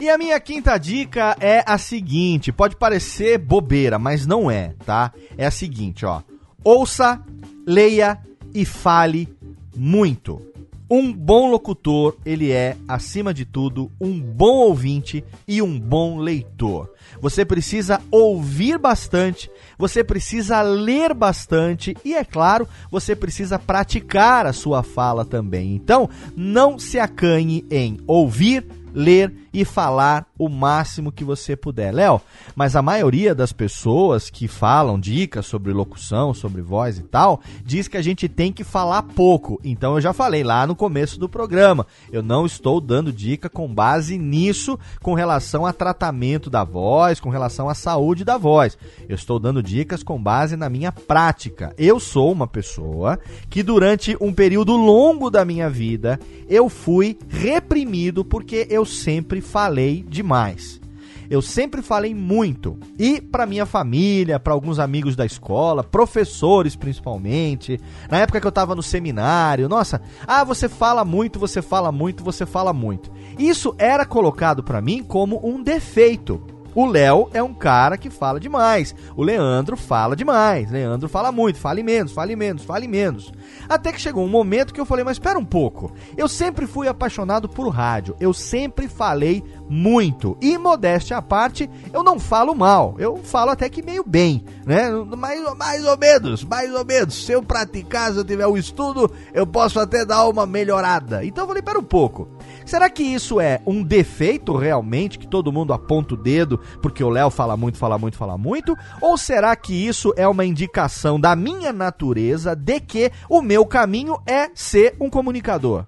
E 0.00 0.08
a 0.08 0.16
minha 0.16 0.38
quinta 0.38 0.78
dica 0.78 1.36
é 1.40 1.64
a 1.66 1.76
seguinte, 1.76 2.52
pode 2.52 2.76
parecer 2.76 3.38
bobeira, 3.38 3.98
mas 3.98 4.24
não 4.24 4.50
é, 4.50 4.74
tá? 4.86 5.12
É 5.36 5.46
a 5.46 5.50
seguinte, 5.50 6.06
ó. 6.06 6.22
Ouça, 6.62 7.20
leia 7.66 8.18
e 8.54 8.64
fale 8.64 9.28
muito. 9.76 10.40
Um 10.88 11.12
bom 11.12 11.50
locutor, 11.50 12.16
ele 12.24 12.52
é, 12.52 12.76
acima 12.86 13.34
de 13.34 13.44
tudo, 13.44 13.90
um 14.00 14.20
bom 14.20 14.58
ouvinte 14.58 15.24
e 15.46 15.60
um 15.60 15.80
bom 15.80 16.18
leitor. 16.18 16.92
Você 17.20 17.44
precisa 17.44 18.00
ouvir 18.10 18.78
bastante, 18.78 19.50
você 19.76 20.04
precisa 20.04 20.62
ler 20.62 21.12
bastante 21.12 21.96
e, 22.04 22.14
é 22.14 22.24
claro, 22.24 22.68
você 22.88 23.16
precisa 23.16 23.58
praticar 23.58 24.46
a 24.46 24.52
sua 24.52 24.84
fala 24.84 25.24
também. 25.24 25.74
Então, 25.74 26.08
não 26.36 26.78
se 26.78 27.00
acanhe 27.00 27.64
em 27.68 27.98
ouvir, 28.06 28.64
ler 28.94 29.32
e 29.45 29.45
falar 29.64 30.26
o 30.38 30.48
máximo 30.48 31.12
que 31.12 31.24
você 31.24 31.56
puder. 31.56 31.92
Léo, 31.92 32.20
mas 32.54 32.76
a 32.76 32.82
maioria 32.82 33.34
das 33.34 33.52
pessoas 33.52 34.30
que 34.30 34.48
falam 34.48 34.98
dicas 34.98 35.46
sobre 35.46 35.72
locução, 35.72 36.34
sobre 36.34 36.62
voz 36.62 36.98
e 36.98 37.02
tal, 37.02 37.40
diz 37.64 37.88
que 37.88 37.96
a 37.96 38.02
gente 38.02 38.28
tem 38.28 38.52
que 38.52 38.64
falar 38.64 39.02
pouco. 39.02 39.60
Então 39.64 39.94
eu 39.94 40.00
já 40.00 40.12
falei 40.12 40.42
lá 40.42 40.66
no 40.66 40.74
começo 40.74 41.18
do 41.18 41.28
programa. 41.28 41.86
Eu 42.12 42.22
não 42.22 42.46
estou 42.46 42.80
dando 42.80 43.12
dica 43.12 43.48
com 43.48 43.72
base 43.72 44.18
nisso, 44.18 44.78
com 45.02 45.14
relação 45.14 45.64
a 45.64 45.72
tratamento 45.72 46.50
da 46.50 46.64
voz, 46.64 47.20
com 47.20 47.30
relação 47.30 47.68
à 47.68 47.74
saúde 47.74 48.24
da 48.24 48.36
voz. 48.36 48.76
Eu 49.08 49.14
estou 49.14 49.38
dando 49.38 49.62
dicas 49.62 50.02
com 50.02 50.22
base 50.22 50.56
na 50.56 50.68
minha 50.68 50.92
prática. 50.92 51.74
Eu 51.78 51.98
sou 51.98 52.32
uma 52.32 52.46
pessoa 52.46 53.18
que 53.48 53.62
durante 53.62 54.16
um 54.20 54.32
período 54.32 54.76
longo 54.76 55.30
da 55.30 55.44
minha 55.44 55.70
vida 55.70 56.18
eu 56.48 56.68
fui 56.68 57.18
reprimido 57.28 58.24
porque 58.24 58.66
eu 58.70 58.84
sempre 58.84 59.40
falei 59.46 60.04
demais. 60.06 60.80
Eu 61.28 61.42
sempre 61.42 61.82
falei 61.82 62.14
muito. 62.14 62.78
E 62.98 63.20
para 63.20 63.46
minha 63.46 63.66
família, 63.66 64.38
para 64.38 64.52
alguns 64.52 64.78
amigos 64.78 65.16
da 65.16 65.26
escola, 65.26 65.82
professores 65.82 66.76
principalmente, 66.76 67.80
na 68.10 68.18
época 68.18 68.40
que 68.40 68.46
eu 68.46 68.50
estava 68.50 68.74
no 68.74 68.82
seminário, 68.82 69.68
nossa, 69.68 70.00
ah, 70.26 70.44
você 70.44 70.68
fala 70.68 71.04
muito, 71.04 71.38
você 71.38 71.60
fala 71.60 71.90
muito, 71.90 72.22
você 72.22 72.46
fala 72.46 72.72
muito. 72.72 73.10
Isso 73.38 73.74
era 73.78 74.04
colocado 74.04 74.62
para 74.62 74.80
mim 74.80 75.02
como 75.02 75.40
um 75.44 75.62
defeito. 75.62 76.55
O 76.76 76.84
Léo 76.84 77.30
é 77.32 77.42
um 77.42 77.54
cara 77.54 77.96
que 77.96 78.10
fala 78.10 78.38
demais. 78.38 78.94
O 79.16 79.22
Leandro 79.22 79.78
fala 79.78 80.14
demais. 80.14 80.70
Leandro 80.70 81.08
fala 81.08 81.32
muito, 81.32 81.58
fale 81.58 81.82
menos, 81.82 82.12
fale 82.12 82.36
menos, 82.36 82.64
fale 82.64 82.86
menos. 82.86 83.32
Até 83.66 83.90
que 83.90 83.98
chegou 83.98 84.22
um 84.22 84.28
momento 84.28 84.74
que 84.74 84.80
eu 84.80 84.84
falei, 84.84 85.02
mas 85.02 85.14
espera 85.16 85.38
um 85.38 85.44
pouco. 85.44 85.90
Eu 86.18 86.28
sempre 86.28 86.66
fui 86.66 86.86
apaixonado 86.86 87.48
por 87.48 87.66
rádio. 87.70 88.14
Eu 88.20 88.34
sempre 88.34 88.88
falei 88.88 89.42
muito. 89.68 90.36
E 90.40 90.56
modéstia 90.58 91.16
à 91.16 91.22
parte, 91.22 91.68
eu 91.92 92.02
não 92.02 92.18
falo 92.18 92.54
mal. 92.54 92.94
Eu 92.98 93.16
falo 93.18 93.50
até 93.50 93.68
que 93.68 93.82
meio 93.82 94.04
bem, 94.04 94.44
né? 94.64 94.90
Mais, 95.16 95.56
mais 95.56 95.84
ou 95.84 95.96
menos, 95.96 96.44
mais 96.44 96.72
ou 96.72 96.84
menos. 96.84 97.24
Se 97.24 97.32
eu 97.32 97.42
praticar, 97.42 98.12
se 98.12 98.18
eu 98.18 98.24
tiver 98.24 98.46
um 98.46 98.56
estudo, 98.56 99.10
eu 99.32 99.46
posso 99.46 99.78
até 99.78 100.04
dar 100.04 100.26
uma 100.28 100.46
melhorada. 100.46 101.24
Então 101.24 101.44
eu 101.44 101.48
falei, 101.48 101.60
espera 101.60 101.78
um 101.78 101.84
pouco. 101.84 102.28
Será 102.64 102.90
que 102.90 103.02
isso 103.02 103.40
é 103.40 103.60
um 103.64 103.82
defeito 103.82 104.56
realmente, 104.56 105.18
que 105.18 105.26
todo 105.26 105.52
mundo 105.52 105.72
aponta 105.72 106.14
o 106.14 106.16
dedo 106.16 106.58
porque 106.82 107.02
o 107.02 107.08
Léo 107.08 107.30
fala 107.30 107.56
muito, 107.56 107.78
fala 107.78 107.96
muito, 107.96 108.16
fala 108.16 108.36
muito? 108.36 108.76
Ou 109.00 109.16
será 109.16 109.54
que 109.54 109.72
isso 109.72 110.12
é 110.16 110.26
uma 110.26 110.44
indicação 110.44 111.18
da 111.18 111.36
minha 111.36 111.72
natureza 111.72 112.54
de 112.54 112.80
que 112.80 113.12
o 113.28 113.40
meu 113.40 113.64
caminho 113.64 114.18
é 114.26 114.50
ser 114.54 114.96
um 115.00 115.08
comunicador? 115.08 115.86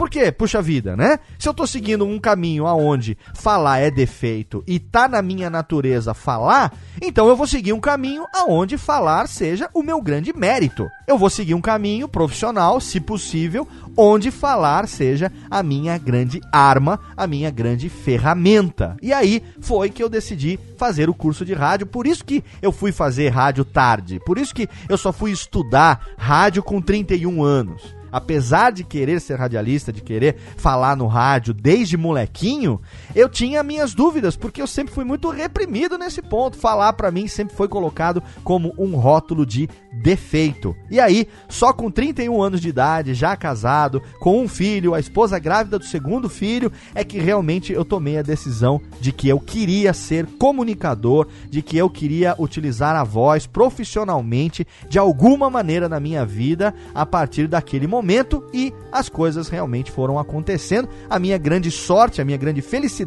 Por 0.00 0.08
quê? 0.08 0.32
Puxa 0.32 0.62
vida, 0.62 0.96
né? 0.96 1.18
Se 1.38 1.46
eu 1.46 1.52
tô 1.52 1.66
seguindo 1.66 2.06
um 2.06 2.18
caminho 2.18 2.66
aonde 2.66 3.18
falar 3.34 3.80
é 3.80 3.90
defeito 3.90 4.64
e 4.66 4.78
tá 4.78 5.06
na 5.06 5.20
minha 5.20 5.50
natureza 5.50 6.14
falar, 6.14 6.72
então 7.02 7.28
eu 7.28 7.36
vou 7.36 7.46
seguir 7.46 7.74
um 7.74 7.80
caminho 7.80 8.24
aonde 8.34 8.78
falar 8.78 9.28
seja 9.28 9.68
o 9.74 9.82
meu 9.82 10.00
grande 10.00 10.32
mérito. 10.32 10.88
Eu 11.06 11.18
vou 11.18 11.28
seguir 11.28 11.52
um 11.52 11.60
caminho 11.60 12.08
profissional, 12.08 12.80
se 12.80 12.98
possível, 12.98 13.68
onde 13.94 14.30
falar 14.30 14.88
seja 14.88 15.30
a 15.50 15.62
minha 15.62 15.98
grande 15.98 16.40
arma, 16.50 16.98
a 17.14 17.26
minha 17.26 17.50
grande 17.50 17.90
ferramenta. 17.90 18.96
E 19.02 19.12
aí 19.12 19.42
foi 19.60 19.90
que 19.90 20.02
eu 20.02 20.08
decidi 20.08 20.58
fazer 20.78 21.10
o 21.10 21.14
curso 21.14 21.44
de 21.44 21.52
rádio, 21.52 21.86
por 21.86 22.06
isso 22.06 22.24
que 22.24 22.42
eu 22.62 22.72
fui 22.72 22.90
fazer 22.90 23.28
rádio 23.28 23.66
tarde, 23.66 24.18
por 24.24 24.38
isso 24.38 24.54
que 24.54 24.66
eu 24.88 24.96
só 24.96 25.12
fui 25.12 25.30
estudar 25.30 26.06
rádio 26.16 26.62
com 26.62 26.80
31 26.80 27.42
anos 27.42 27.99
apesar 28.12 28.70
de 28.72 28.84
querer 28.84 29.20
ser 29.20 29.38
radialista, 29.38 29.92
de 29.92 30.00
querer 30.00 30.36
falar 30.56 30.96
no 30.96 31.06
rádio 31.06 31.54
desde 31.54 31.96
molequinho, 31.96 32.80
eu 33.14 33.28
tinha 33.28 33.62
minhas 33.62 33.94
dúvidas, 33.94 34.36
porque 34.36 34.60
eu 34.60 34.66
sempre 34.66 34.92
fui 34.92 35.04
muito 35.04 35.30
reprimido 35.30 35.96
nesse 35.96 36.20
ponto. 36.20 36.56
Falar 36.56 36.92
para 36.92 37.10
mim 37.10 37.26
sempre 37.26 37.56
foi 37.56 37.68
colocado 37.68 38.22
como 38.44 38.74
um 38.78 38.96
rótulo 38.96 39.46
de 39.46 39.68
defeito. 39.92 40.74
E 40.90 41.00
aí, 41.00 41.26
só 41.48 41.72
com 41.72 41.90
31 41.90 42.42
anos 42.42 42.60
de 42.60 42.68
idade, 42.68 43.14
já 43.14 43.36
casado, 43.36 44.02
com 44.18 44.40
um 44.40 44.48
filho, 44.48 44.94
a 44.94 45.00
esposa 45.00 45.38
grávida 45.38 45.78
do 45.78 45.84
segundo 45.84 46.28
filho, 46.28 46.72
é 46.94 47.04
que 47.04 47.18
realmente 47.18 47.72
eu 47.72 47.84
tomei 47.84 48.18
a 48.18 48.22
decisão 48.22 48.80
de 49.00 49.12
que 49.12 49.28
eu 49.28 49.38
queria 49.38 49.92
ser 49.92 50.26
comunicador, 50.38 51.26
de 51.48 51.62
que 51.62 51.76
eu 51.76 51.88
queria 51.88 52.34
utilizar 52.38 52.96
a 52.96 53.04
voz 53.04 53.46
profissionalmente 53.46 54.66
de 54.88 54.98
alguma 54.98 55.50
maneira 55.50 55.88
na 55.88 56.00
minha 56.00 56.24
vida 56.24 56.74
a 56.94 57.04
partir 57.04 57.46
daquele 57.46 57.86
momento 57.86 58.00
momento 58.00 58.44
e 58.52 58.72
as 58.90 59.08
coisas 59.08 59.48
realmente 59.48 59.90
foram 59.90 60.18
acontecendo. 60.18 60.88
A 61.08 61.18
minha 61.18 61.38
grande 61.38 61.70
sorte, 61.70 62.20
a 62.20 62.24
minha 62.24 62.38
grande 62.38 62.62
felicidade 62.62 62.99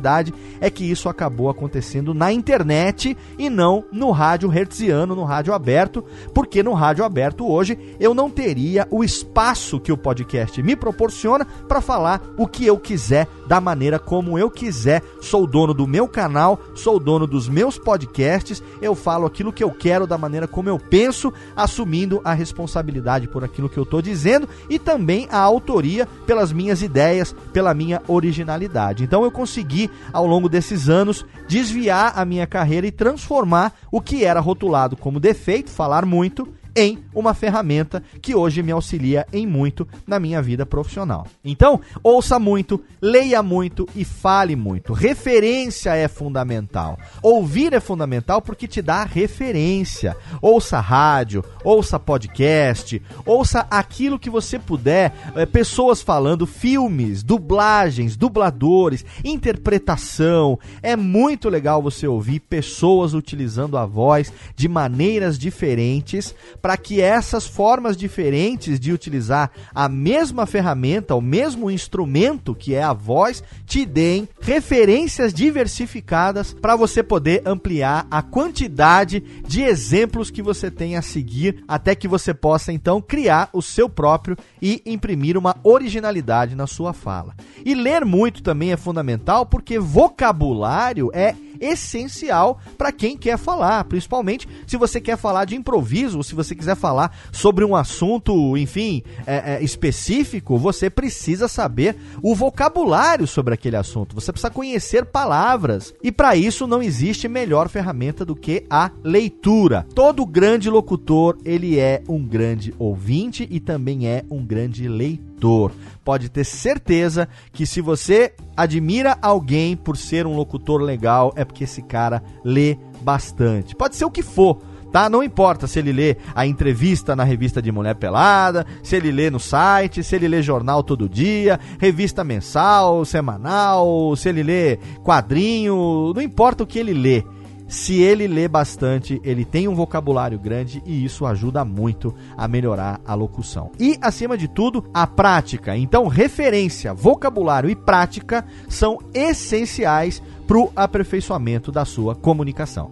é 0.60 0.70
que 0.70 0.84
isso 0.84 1.10
acabou 1.10 1.50
acontecendo 1.50 2.14
na 2.14 2.32
internet 2.32 3.18
e 3.38 3.50
não 3.50 3.84
no 3.92 4.12
rádio 4.12 4.52
hertziano, 4.52 5.16
no 5.16 5.24
rádio 5.24 5.54
aberto, 5.54 6.04
porque 6.34 6.64
no 6.64 6.74
rádio 6.74 7.04
aberto 7.04 7.50
hoje 7.50 7.78
eu 8.00 8.14
não 8.14 8.30
teria 8.30 8.88
o 8.90 9.04
espaço 9.04 9.80
que 9.80 9.92
o 9.92 9.98
podcast 9.98 10.62
me 10.62 10.76
proporciona 10.76 11.46
para 11.68 11.82
falar 11.82 12.22
o 12.38 12.48
que 12.48 12.66
eu 12.66 12.78
quiser, 12.78 13.28
da 13.48 13.60
maneira 13.60 14.00
como 14.00 14.38
eu 14.38 14.50
quiser. 14.50 15.02
Sou 15.22 15.46
dono 15.46 15.74
do 15.74 15.88
meu 15.88 16.08
canal, 16.08 16.60
sou 16.76 17.00
dono 17.00 17.28
dos 17.28 17.48
meus 17.48 17.78
podcasts, 17.78 18.64
eu 18.82 18.96
falo 18.96 19.26
aquilo 19.26 19.54
que 19.54 19.64
eu 19.64 19.72
quero 19.72 20.08
da 20.08 20.18
maneira 20.18 20.48
como 20.48 20.70
eu 20.70 20.80
penso, 20.80 21.34
assumindo 21.56 22.22
a 22.24 22.34
responsabilidade 22.34 23.28
por 23.28 23.44
aquilo 23.44 23.70
que 23.70 23.78
eu 23.78 23.84
estou 23.84 24.02
dizendo 24.02 24.48
e 24.70 24.80
também 24.80 25.28
a 25.32 25.40
autoria 25.40 26.08
pelas 26.26 26.52
minhas 26.52 26.82
ideias, 26.82 27.36
pela 27.52 27.74
minha 27.74 28.02
originalidade. 28.08 29.04
Então 29.04 29.24
eu 29.24 29.32
consegui, 29.32 29.83
ao 30.12 30.26
longo 30.26 30.50
desses 30.50 30.90
anos, 30.90 31.26
desviar 31.48 32.14
a 32.16 32.26
minha 32.26 32.48
carreira 32.48 32.88
e 32.88 32.92
transformar 32.92 33.74
o 33.92 34.02
que 34.02 34.26
era 34.26 34.40
rotulado 34.40 34.96
como 34.96 35.20
defeito, 35.20 35.70
falar 35.70 36.06
muito, 36.06 36.48
em 36.76 37.04
uma 37.14 37.34
ferramenta 37.34 38.04
que 38.22 38.36
hoje 38.36 38.64
me 38.64 38.72
auxilia 38.72 39.28
em 39.32 39.46
muito 39.46 39.88
na 40.08 40.20
minha 40.20 40.42
vida 40.42 40.66
profissional. 40.66 41.28
Então, 41.44 41.80
ouça 42.02 42.40
muito, 42.40 42.84
leia 43.02 43.44
muito 43.44 43.88
e 43.96 44.04
fale 44.04 44.56
muito. 44.56 44.94
Referência 44.94 45.96
é 45.96 46.08
fundamental. 46.08 46.98
Ouvir 47.22 47.74
é 47.74 47.80
fundamental 47.80 48.42
porque 48.42 48.68
te 48.68 48.82
dá 48.82 49.04
referência. 49.04 50.16
Ouça 50.42 50.80
rádio, 50.80 51.44
ouça 51.64 52.00
podcast, 52.00 53.02
ouça 53.26 53.68
aquilo 53.70 54.20
que 54.20 54.30
você 54.30 54.58
puder, 54.58 55.14
é, 55.36 55.46
pessoas 55.46 56.02
falando, 56.02 56.48
filmes, 56.48 57.24
dublagens, 57.24 58.16
dubladores, 58.16 59.06
interpretação. 59.24 60.60
É 60.82 60.96
muito 60.96 61.50
legal 61.50 61.82
você 61.82 62.08
ouvir 62.08 62.40
pessoas 62.40 63.14
utilizando 63.14 63.78
a 63.78 63.86
voz 63.86 64.32
de 64.56 64.68
maneiras 64.68 65.38
diferentes 65.38 66.34
para 66.64 66.78
que 66.78 67.02
essas 67.02 67.46
formas 67.46 67.98
diferentes 67.98 68.80
de 68.80 68.94
utilizar 68.94 69.52
a 69.76 69.90
mesma 69.90 70.46
ferramenta, 70.46 71.14
o 71.14 71.20
mesmo 71.20 71.70
instrumento 71.70 72.56
que 72.56 72.74
é 72.74 72.82
a 72.82 72.94
voz, 72.94 73.44
te 73.66 73.86
deem 73.86 74.30
referências 74.40 75.34
diversificadas 75.34 76.54
para 76.54 76.78
você 76.78 77.04
poder 77.04 77.42
ampliar 77.46 78.08
a 78.10 78.22
quantidade 78.22 79.20
de 79.46 79.62
exemplos 79.62 80.32
que 80.32 80.42
você 80.42 80.72
tem 80.72 80.96
a 80.96 81.02
seguir, 81.02 81.62
até 81.68 81.96
que 81.96 82.08
você 82.08 82.34
possa 82.34 82.72
então 82.72 83.02
criar 83.02 83.50
o 83.52 83.62
seu 83.62 83.90
próprio 83.90 84.38
e 84.62 84.82
imprimir 84.86 85.38
uma 85.38 85.58
originalidade 85.66 86.56
na 86.56 86.66
sua 86.66 86.94
fala. 86.94 87.36
E 87.66 87.76
ler 87.76 88.06
muito 88.06 88.42
também 88.42 88.72
é 88.72 88.78
fundamental 88.78 89.46
porque 89.46 89.78
vocabulário 89.78 91.12
é 91.14 91.36
essencial 91.60 92.60
para 92.78 92.92
quem 92.92 93.18
quer 93.18 93.38
falar, 93.38 93.84
principalmente 93.86 94.48
se 94.68 94.78
você 94.78 95.00
quer 95.00 95.18
falar 95.18 95.46
de 95.46 95.56
improviso, 95.56 96.18
ou 96.18 96.24
se 96.24 96.36
você 96.36 96.53
quiser 96.56 96.76
falar 96.76 97.16
sobre 97.32 97.64
um 97.66 97.76
assunto, 97.76 98.58
enfim, 98.58 99.04
é, 99.26 99.56
é, 99.56 99.64
específico, 99.64 100.58
você 100.58 100.90
precisa 100.90 101.48
saber 101.48 101.96
o 102.22 102.36
vocabulário 102.36 103.28
sobre 103.28 103.54
aquele 103.54 103.76
assunto, 103.76 104.16
você 104.16 104.32
precisa 104.32 104.52
conhecer 104.52 105.06
palavras, 105.06 105.94
e 106.04 106.12
para 106.12 106.36
isso 106.36 106.68
não 106.68 106.82
existe 106.82 107.28
melhor 107.28 107.70
ferramenta 107.70 108.26
do 108.26 108.36
que 108.36 108.66
a 108.70 108.92
leitura. 109.04 109.86
Todo 109.94 110.26
grande 110.26 110.70
locutor, 110.70 111.38
ele 111.44 111.80
é 111.80 112.02
um 112.08 112.24
grande 112.24 112.74
ouvinte 112.78 113.48
e 113.50 113.60
também 113.60 114.08
é 114.08 114.24
um 114.30 114.46
grande 114.46 114.88
leitor 114.88 115.72
pode 116.04 116.30
ter 116.30 116.44
certeza 116.44 117.28
que 117.52 117.66
se 117.66 117.82
você 117.82 118.34
admira 118.56 119.18
alguém 119.22 119.76
por 119.76 119.98
ser 119.98 120.26
um 120.26 120.36
locutor 120.36 120.82
legal, 120.82 121.34
é 121.36 121.44
porque 121.44 121.64
esse 121.64 121.82
cara 121.82 122.24
lê 122.44 122.78
bastante. 123.02 123.76
Pode 123.76 123.96
ser 123.96 124.06
o 124.06 124.12
que 124.12 124.22
for 124.24 124.62
tá? 124.94 125.10
Não 125.10 125.24
importa 125.24 125.66
se 125.66 125.80
ele 125.80 125.92
lê 125.92 126.18
a 126.36 126.46
entrevista 126.46 127.16
na 127.16 127.24
revista 127.24 127.60
de 127.60 127.72
Mulher 127.72 127.96
Pelada, 127.96 128.64
se 128.84 128.96
ele 128.96 129.12
lê 129.12 129.32
no 129.32 129.40
site, 129.40 130.04
se 130.04 130.16
ele 130.16 130.28
lê 130.28 130.44
jornal 130.44 130.84
todo 130.84 131.10
dia, 131.10 131.60
revista 131.80 132.24
mensal, 132.24 133.04
semanal, 133.04 134.16
se 134.16 134.30
ele 134.30 134.44
lê 134.44 134.78
quadrinho, 135.04 136.14
não 136.16 136.22
importa 136.22 136.64
o 136.64 136.68
que 136.68 136.78
ele 136.78 136.94
lê. 136.94 137.24
Se 137.68 138.00
ele 138.02 138.28
lê 138.28 138.48
bastante, 138.48 139.20
ele 139.24 139.44
tem 139.44 139.68
um 139.68 139.74
vocabulário 139.74 140.38
grande 140.38 140.84
e 140.86 141.04
isso 141.04 141.26
ajuda 141.26 141.66
muito 141.66 142.14
a 142.38 142.48
melhorar 142.48 143.02
a 143.04 143.16
locução. 143.16 143.72
E, 143.80 143.98
acima 144.00 144.38
de 144.38 144.48
tudo, 144.48 144.86
a 144.94 145.08
prática. 145.08 145.76
Então, 145.76 146.08
referência, 146.08 146.94
vocabulário 146.94 147.68
e 147.68 147.76
prática 147.76 148.46
são 148.70 149.00
essenciais 149.12 150.22
para 150.46 150.58
o 150.60 150.72
aperfeiçoamento 150.76 151.72
da 151.72 151.84
sua 151.84 152.14
comunicação. 152.14 152.92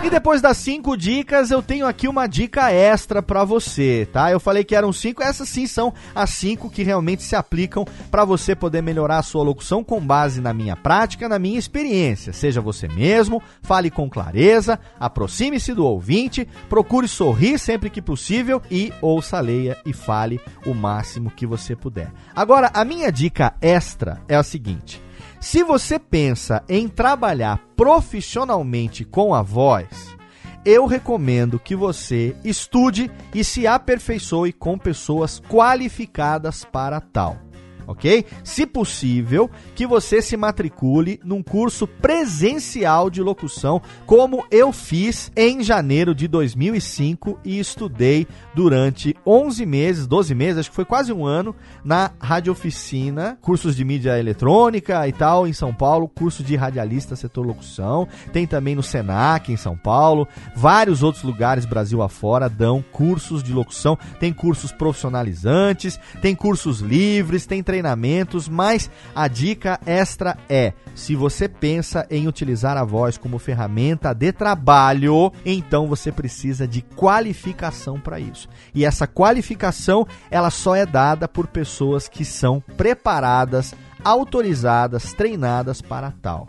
E 0.00 0.10
depois 0.10 0.40
das 0.40 0.56
cinco 0.56 0.96
dicas, 0.96 1.50
eu 1.50 1.60
tenho 1.60 1.86
aqui 1.86 2.06
uma 2.06 2.26
dica 2.26 2.72
extra 2.72 3.20
para 3.20 3.44
você, 3.44 4.08
tá? 4.10 4.30
Eu 4.30 4.38
falei 4.38 4.62
que 4.62 4.74
eram 4.74 4.92
cinco, 4.92 5.22
essas 5.22 5.48
sim 5.48 5.66
são 5.66 5.92
as 6.14 6.30
cinco 6.30 6.70
que 6.70 6.82
realmente 6.82 7.22
se 7.22 7.34
aplicam 7.34 7.84
para 8.10 8.24
você 8.24 8.54
poder 8.54 8.80
melhorar 8.80 9.18
a 9.18 9.22
sua 9.22 9.42
locução 9.42 9.82
com 9.82 10.00
base 10.00 10.40
na 10.40 10.54
minha 10.54 10.76
prática, 10.76 11.28
na 11.28 11.38
minha 11.38 11.58
experiência. 11.58 12.32
Seja 12.32 12.60
você 12.60 12.86
mesmo, 12.88 13.42
fale 13.60 13.90
com 13.90 14.08
clareza, 14.08 14.78
aproxime-se 15.00 15.74
do 15.74 15.84
ouvinte, 15.84 16.48
procure 16.68 17.08
sorrir 17.08 17.58
sempre 17.58 17.90
que 17.90 18.00
possível 18.00 18.62
e 18.70 18.92
ouça, 19.02 19.40
leia 19.40 19.76
e 19.84 19.92
fale 19.92 20.40
o 20.64 20.72
máximo 20.74 21.30
que 21.30 21.46
você 21.46 21.74
puder. 21.74 22.10
Agora, 22.34 22.70
a 22.72 22.84
minha 22.84 23.10
dica 23.10 23.52
extra 23.60 24.22
é 24.28 24.36
a 24.36 24.42
seguinte: 24.44 25.02
se 25.40 25.62
você 25.62 25.98
pensa 25.98 26.62
em 26.68 26.88
trabalhar 26.88 27.60
profissionalmente 27.76 29.04
com 29.04 29.34
a 29.34 29.42
voz, 29.42 30.16
eu 30.64 30.86
recomendo 30.86 31.58
que 31.58 31.76
você 31.76 32.36
estude 32.44 33.10
e 33.34 33.42
se 33.44 33.66
aperfeiçoe 33.66 34.52
com 34.52 34.76
pessoas 34.76 35.40
qualificadas 35.40 36.64
para 36.64 37.00
tal 37.00 37.47
ok? 37.88 38.26
Se 38.44 38.66
possível, 38.66 39.50
que 39.74 39.86
você 39.86 40.20
se 40.20 40.36
matricule 40.36 41.18
num 41.24 41.42
curso 41.42 41.86
presencial 41.86 43.08
de 43.08 43.22
locução, 43.22 43.80
como 44.04 44.44
eu 44.50 44.72
fiz 44.72 45.32
em 45.34 45.62
janeiro 45.62 46.14
de 46.14 46.28
2005 46.28 47.40
e 47.42 47.58
estudei 47.58 48.26
durante 48.54 49.16
11 49.26 49.64
meses, 49.64 50.06
12 50.06 50.34
meses, 50.34 50.58
acho 50.58 50.70
que 50.70 50.76
foi 50.76 50.84
quase 50.84 51.12
um 51.12 51.24
ano, 51.24 51.56
na 51.82 52.10
Rádio 52.20 52.52
Oficina, 52.52 53.38
cursos 53.40 53.74
de 53.74 53.84
mídia 53.84 54.18
eletrônica 54.18 55.08
e 55.08 55.12
tal, 55.12 55.46
em 55.46 55.52
São 55.54 55.72
Paulo, 55.72 56.08
curso 56.08 56.42
de 56.42 56.54
radialista 56.56 57.16
setor 57.16 57.46
locução, 57.46 58.06
tem 58.34 58.46
também 58.46 58.74
no 58.74 58.82
Senac, 58.82 59.50
em 59.50 59.56
São 59.56 59.76
Paulo, 59.76 60.28
vários 60.54 61.02
outros 61.02 61.24
lugares 61.24 61.64
Brasil 61.64 62.02
afora 62.02 62.50
dão 62.50 62.84
cursos 62.92 63.42
de 63.42 63.52
locução, 63.52 63.98
tem 64.20 64.30
cursos 64.30 64.70
profissionalizantes, 64.70 65.98
tem 66.20 66.34
cursos 66.34 66.80
livres, 66.80 67.46
tem 67.46 67.62
treinamento 67.62 67.77
treinamentos, 67.78 68.48
mas 68.48 68.90
a 69.14 69.28
dica 69.28 69.80
extra 69.86 70.36
é: 70.48 70.72
se 70.94 71.14
você 71.14 71.48
pensa 71.48 72.06
em 72.10 72.26
utilizar 72.26 72.76
a 72.76 72.84
voz 72.84 73.16
como 73.16 73.38
ferramenta 73.38 74.12
de 74.12 74.32
trabalho, 74.32 75.32
então 75.44 75.86
você 75.86 76.10
precisa 76.10 76.66
de 76.66 76.82
qualificação 76.82 78.00
para 78.00 78.18
isso. 78.18 78.48
E 78.74 78.84
essa 78.84 79.06
qualificação, 79.06 80.06
ela 80.30 80.50
só 80.50 80.74
é 80.74 80.84
dada 80.84 81.28
por 81.28 81.46
pessoas 81.46 82.08
que 82.08 82.24
são 82.24 82.60
preparadas, 82.76 83.74
autorizadas, 84.04 85.12
treinadas 85.12 85.80
para 85.80 86.12
tal. 86.20 86.46